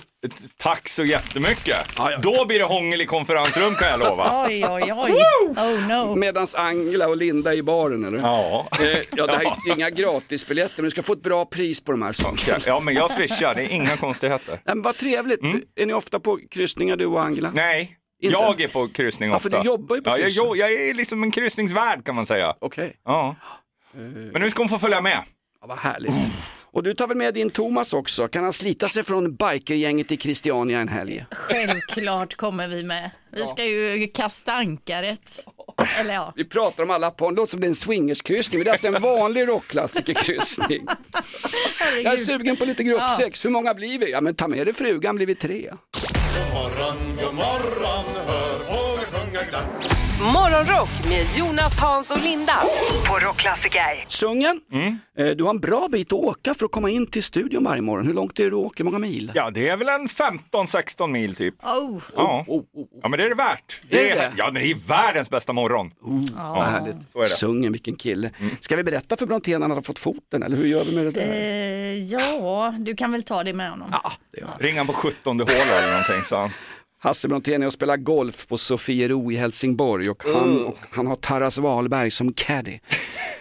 Tack 0.57 0.89
så 0.89 1.05
jättemycket. 1.05 1.77
Ja, 1.99 2.11
ja. 2.11 2.19
Då 2.23 2.45
blir 2.45 2.59
det 2.59 2.65
hångel 2.65 3.01
i 3.01 3.07
konferensrum 3.07 3.75
kan 3.75 3.89
jag 3.89 4.01
lova. 4.01 4.45
Oj, 4.49 4.65
oj, 4.69 4.93
oj. 4.93 5.13
Oh 5.57 5.89
no. 5.89 6.15
Medans 6.17 6.55
Angela 6.55 7.09
och 7.09 7.17
Linda 7.17 7.53
är 7.53 7.57
i 7.57 7.63
baren 7.63 8.05
eller? 8.05 8.19
Ja. 8.19 8.67
Eh, 8.81 8.99
ja, 9.17 9.27
det 9.27 9.37
här 9.37 9.45
är 9.45 9.73
inga 9.77 9.91
gratisbiljetter 9.91 10.77
men 10.77 10.85
du 10.85 10.91
ska 10.91 11.03
få 11.03 11.13
ett 11.13 11.23
bra 11.23 11.45
pris 11.45 11.81
på 11.81 11.93
de 11.93 12.03
här 12.03 12.13
sakerna. 12.13 12.59
Ja, 12.67 12.81
men 12.81 12.95
jag 12.95 13.11
swishar, 13.11 13.55
det 13.55 13.63
är 13.63 13.69
inga 13.69 13.97
konstigheter. 14.07 14.61
Men 14.65 14.83
vad 14.83 14.97
trevligt. 14.97 15.41
Är 15.77 15.87
ni 15.87 15.93
ofta 15.93 16.21
på 16.21 16.39
kryssningar 16.51 16.97
du 16.97 17.07
och 17.07 17.23
Angela? 17.25 17.49
Mm. 17.49 17.57
Nej, 17.57 17.97
Inte? 18.23 18.33
jag 18.33 18.61
är 18.61 18.69
på 18.69 18.89
kryssning 18.89 19.31
Ja, 19.31 19.37
ofta. 19.37 19.51
för 19.51 19.59
du 19.59 19.65
jobbar 19.65 19.97
ju 19.97 20.03
på 20.03 20.11
ja, 20.11 20.19
jag, 20.19 20.25
kryssning. 20.27 20.57
jag 20.57 20.73
är 20.73 20.95
liksom 20.95 21.23
en 21.23 21.31
kryssningsvärd 21.31 22.05
kan 22.07 22.15
man 22.15 22.27
säga. 22.27 22.55
Okej, 22.61 22.97
Ja. 23.05 23.37
Men 24.33 24.43
nu 24.43 24.51
ska 24.51 24.63
hon 24.63 24.69
få 24.69 24.79
följa 24.79 25.01
med. 25.01 25.23
ja, 25.61 25.67
vad 25.67 25.79
härligt. 25.79 26.13
Och 26.77 26.83
du 26.83 26.95
tar 26.95 27.07
väl 27.07 27.17
med 27.17 27.35
din 27.35 27.51
Thomas 27.51 27.93
också? 27.93 28.29
Kan 28.29 28.43
han 28.43 28.53
slita 28.53 28.89
sig 28.89 29.05
från 29.05 29.37
bikergänget 29.37 30.13
i 30.13 30.17
Christiania 30.17 30.81
en 30.81 30.89
helg? 30.89 31.27
Självklart 31.31 32.35
kommer 32.35 32.69
vi 32.69 32.85
med. 32.85 33.11
Vi 33.33 33.47
ska 33.47 33.65
ju 33.65 34.09
kasta 34.15 34.53
ankaret. 34.53 35.45
Eller 36.01 36.15
ja. 36.15 36.33
Vi 36.37 36.45
pratar 36.45 36.83
om 36.83 36.91
alla 36.91 37.11
på, 37.11 37.31
det 37.31 37.37
låter 37.37 37.51
som 37.51 37.61
det 37.61 37.67
är 37.67 37.69
en 37.69 37.75
swingerskryssning, 37.75 38.59
men 38.59 38.65
det 38.65 38.71
är 38.71 38.73
alltså 38.73 38.87
en 38.87 39.03
vanlig 39.03 39.49
rockklassikerkryssning. 39.49 40.87
Jag 42.05 42.13
är 42.13 42.17
sugen 42.17 42.57
på 42.57 42.65
lite 42.65 42.83
gruppsex, 42.83 43.45
hur 43.45 43.51
många 43.51 43.75
blir 43.75 43.99
vi? 43.99 44.11
Ja 44.11 44.21
men 44.21 44.35
ta 44.35 44.49
med 44.49 44.67
dig 44.67 44.75
frugan, 44.75 45.17
blir 45.17 45.27
vi 45.27 45.35
tre. 45.35 45.71
Morgonrock 50.21 50.89
med 51.09 51.27
Jonas, 51.37 51.79
Hans 51.79 52.11
och 52.11 52.23
Linda. 52.23 52.53
På 53.09 53.19
Rockklassiker. 53.19 54.05
Sungen, 54.09 54.61
eh, 55.19 55.27
du 55.27 55.45
har 55.45 55.51
en 55.51 55.59
bra 55.61 55.89
bit 55.93 56.07
att 56.07 56.13
åka 56.13 56.55
för 56.55 56.65
att 56.67 56.73
komma 56.73 56.91
in 56.91 57.07
till 57.07 57.23
studion 57.23 57.65
varje 57.65 57.83
morgon. 57.83 58.07
Hur 58.07 58.15
långt 58.15 58.39
är 58.41 58.45
det 58.45 58.51
du 58.51 58.57
åker, 58.57 58.85
många 58.85 58.99
mil? 58.99 59.33
Ja, 59.35 59.51
det 59.51 59.69
är 59.69 59.77
väl 59.77 59.89
en 59.89 60.09
15-16 60.09 61.11
mil 61.13 61.35
typ. 61.35 61.55
Oh. 61.65 62.03
Ja. 62.17 62.45
Oh, 62.49 62.55
oh, 62.59 62.65
oh. 62.75 62.87
ja, 63.03 63.09
men 63.09 63.19
det 63.19 63.25
är 63.25 63.29
det 63.29 63.35
värt. 63.35 63.81
Är 63.91 63.97
Det 63.97 64.03
det? 64.03 64.11
är, 64.11 64.33
ja, 64.37 64.45
men 64.53 64.63
det 64.63 64.71
är 64.71 64.75
världens 64.89 65.31
bästa 65.31 65.53
morgon. 65.53 65.91
Vad 66.37 66.65
härligt. 66.67 66.97
så 67.13 67.19
är 67.19 67.23
det. 67.23 67.29
Sungen, 67.29 67.73
vilken 67.73 67.97
kille. 67.97 68.31
Ska 68.61 68.77
vi 68.77 68.85
berätta 68.85 69.17
för 69.17 69.27
Brontén 69.27 69.57
att 69.57 69.69
han 69.69 69.71
har 69.71 69.83
fått 69.83 69.99
foten, 69.99 70.43
eller 70.43 70.57
hur 70.57 70.67
gör 70.67 70.85
vi 70.85 70.95
med 70.95 71.05
det 71.05 71.11
där? 71.11 71.33
Eh, 71.33 72.05
ja, 72.05 72.75
du 72.79 72.97
kan 72.97 73.13
väl 73.13 73.23
ta 73.23 73.45
det 73.45 73.53
med 73.53 73.71
honom. 73.71 73.89
Ja, 73.93 74.13
det 74.33 74.41
gör 74.41 74.49
vi. 74.59 74.67
Ring 74.67 74.77
han 74.79 74.87
på 74.87 74.93
17 74.93 75.41
hål 75.41 75.49
eller 75.51 75.91
någonting, 75.91 76.23
så 76.25 76.37
han. 76.37 76.51
Hasse 77.07 77.29
Brontén 77.29 77.63
är 77.63 77.67
och 77.67 77.73
spelar 77.73 77.97
golf 77.97 78.47
på 78.47 78.59
Sofiero 78.59 79.33
i 79.33 79.37
Helsingborg 79.37 80.11
och 80.11 80.25
han, 80.25 80.65
och 80.65 80.79
han 80.91 81.07
har 81.07 81.17
Taras 81.17 81.59
Wahlberg 81.59 82.11
som 82.11 82.33
caddy. 82.33 82.79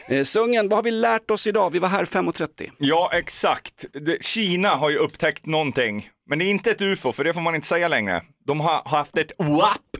Eh, 0.07 0.23
Sungen, 0.23 0.69
vad 0.69 0.77
har 0.77 0.83
vi 0.83 0.91
lärt 0.91 1.31
oss 1.31 1.47
idag? 1.47 1.69
Vi 1.69 1.79
var 1.79 1.89
här 1.89 2.05
5.30. 2.05 2.71
Ja, 2.77 3.09
exakt. 3.13 3.85
Kina 4.21 4.69
har 4.69 4.89
ju 4.89 4.97
upptäckt 4.97 5.45
någonting, 5.45 6.09
men 6.29 6.39
det 6.39 6.45
är 6.45 6.49
inte 6.49 6.71
ett 6.71 6.81
ufo, 6.81 7.11
för 7.11 7.23
det 7.23 7.33
får 7.33 7.41
man 7.41 7.55
inte 7.55 7.67
säga 7.67 7.87
längre. 7.87 8.21
De 8.47 8.59
har 8.59 8.81
haft 8.85 9.17
ett 9.17 9.31
WAP 9.37 9.97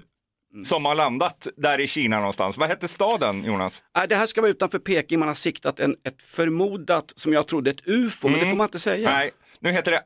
som 0.66 0.86
har 0.86 0.95
landat 0.95 1.47
där 1.57 1.80
i 1.80 1.88
Kina 1.88 2.18
någonstans. 2.18 2.57
Vad 2.57 2.70
hette 2.70 2.88
staden, 2.88 3.43
Jonas? 3.43 3.84
Äh, 3.97 4.03
det 4.09 4.16
här 4.16 4.26
ska 4.26 4.41
vara 4.41 4.51
utanför 4.51 4.80
Peking, 4.80 5.20
man 5.20 5.28
har 5.28 5.36
siktat 5.36 5.80
en, 5.80 5.95
ett 6.07 6.22
förmodat, 6.24 7.13
som 7.16 7.34
jag 7.34 7.47
trodde, 7.47 7.70
ett 7.70 7.88
ufo, 7.88 8.30
men 8.30 8.39
det 8.39 8.49
får 8.49 8.57
man 8.57 8.66
inte 8.66 8.80
säga. 8.80 9.09
Nej, 9.09 9.32
nu 9.59 9.72
heter 9.72 9.91
det 9.91 10.01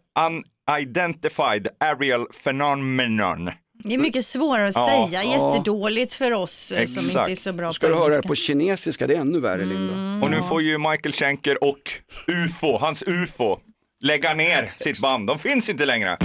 Unidentified 0.78 1.68
Aerial 1.80 2.26
Phenomenon. 2.44 3.50
Det 3.84 3.94
är 3.94 3.98
mycket 3.98 4.26
svårare 4.26 4.68
att 4.68 4.76
Ja. 4.76 5.08
säga, 5.10 5.24
jättedåligt 5.24 6.14
för 6.14 6.32
oss 6.34 6.72
eh, 6.72 6.86
som 6.86 7.06
Exakt. 7.06 7.30
inte 7.30 7.32
är 7.32 7.36
så 7.36 7.54
bra 7.54 7.74
Ska 7.74 7.88
du 7.88 7.96
höra 7.96 8.16
det 8.16 8.28
på 8.28 8.36
kinesiska, 8.36 9.08
det 9.08 9.16
är 9.16 9.20
ännu 9.20 9.40
värre 9.40 9.66
Linda. 9.66 10.26
Och 10.26 10.32
nu 10.32 10.42
får 10.42 10.62
ju 10.62 10.78
Michael 10.78 11.14
Schenker 11.14 11.64
och 11.64 11.92
UFO, 12.28 12.78
hans 12.78 13.04
UFO, 13.08 13.60
lägga 14.02 14.34
ner 14.34 14.72
sitt 14.78 15.00
band. 15.02 15.28
De 15.28 15.40
finns 15.40 15.70
inte 15.70 15.86
längre. 15.86 16.18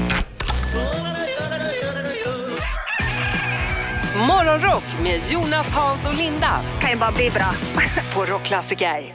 Morgonrock 4.29 4.85
med 5.03 5.21
Jonas, 5.33 5.71
Hans 5.73 6.07
och 6.07 6.15
Linda. 6.15 6.61
Kan 6.81 6.91
ju 6.91 6.97
bara 6.97 7.13
bli 7.13 7.31
bra. 7.31 7.53
På 8.15 8.33
Rockklassiker. 8.33 9.15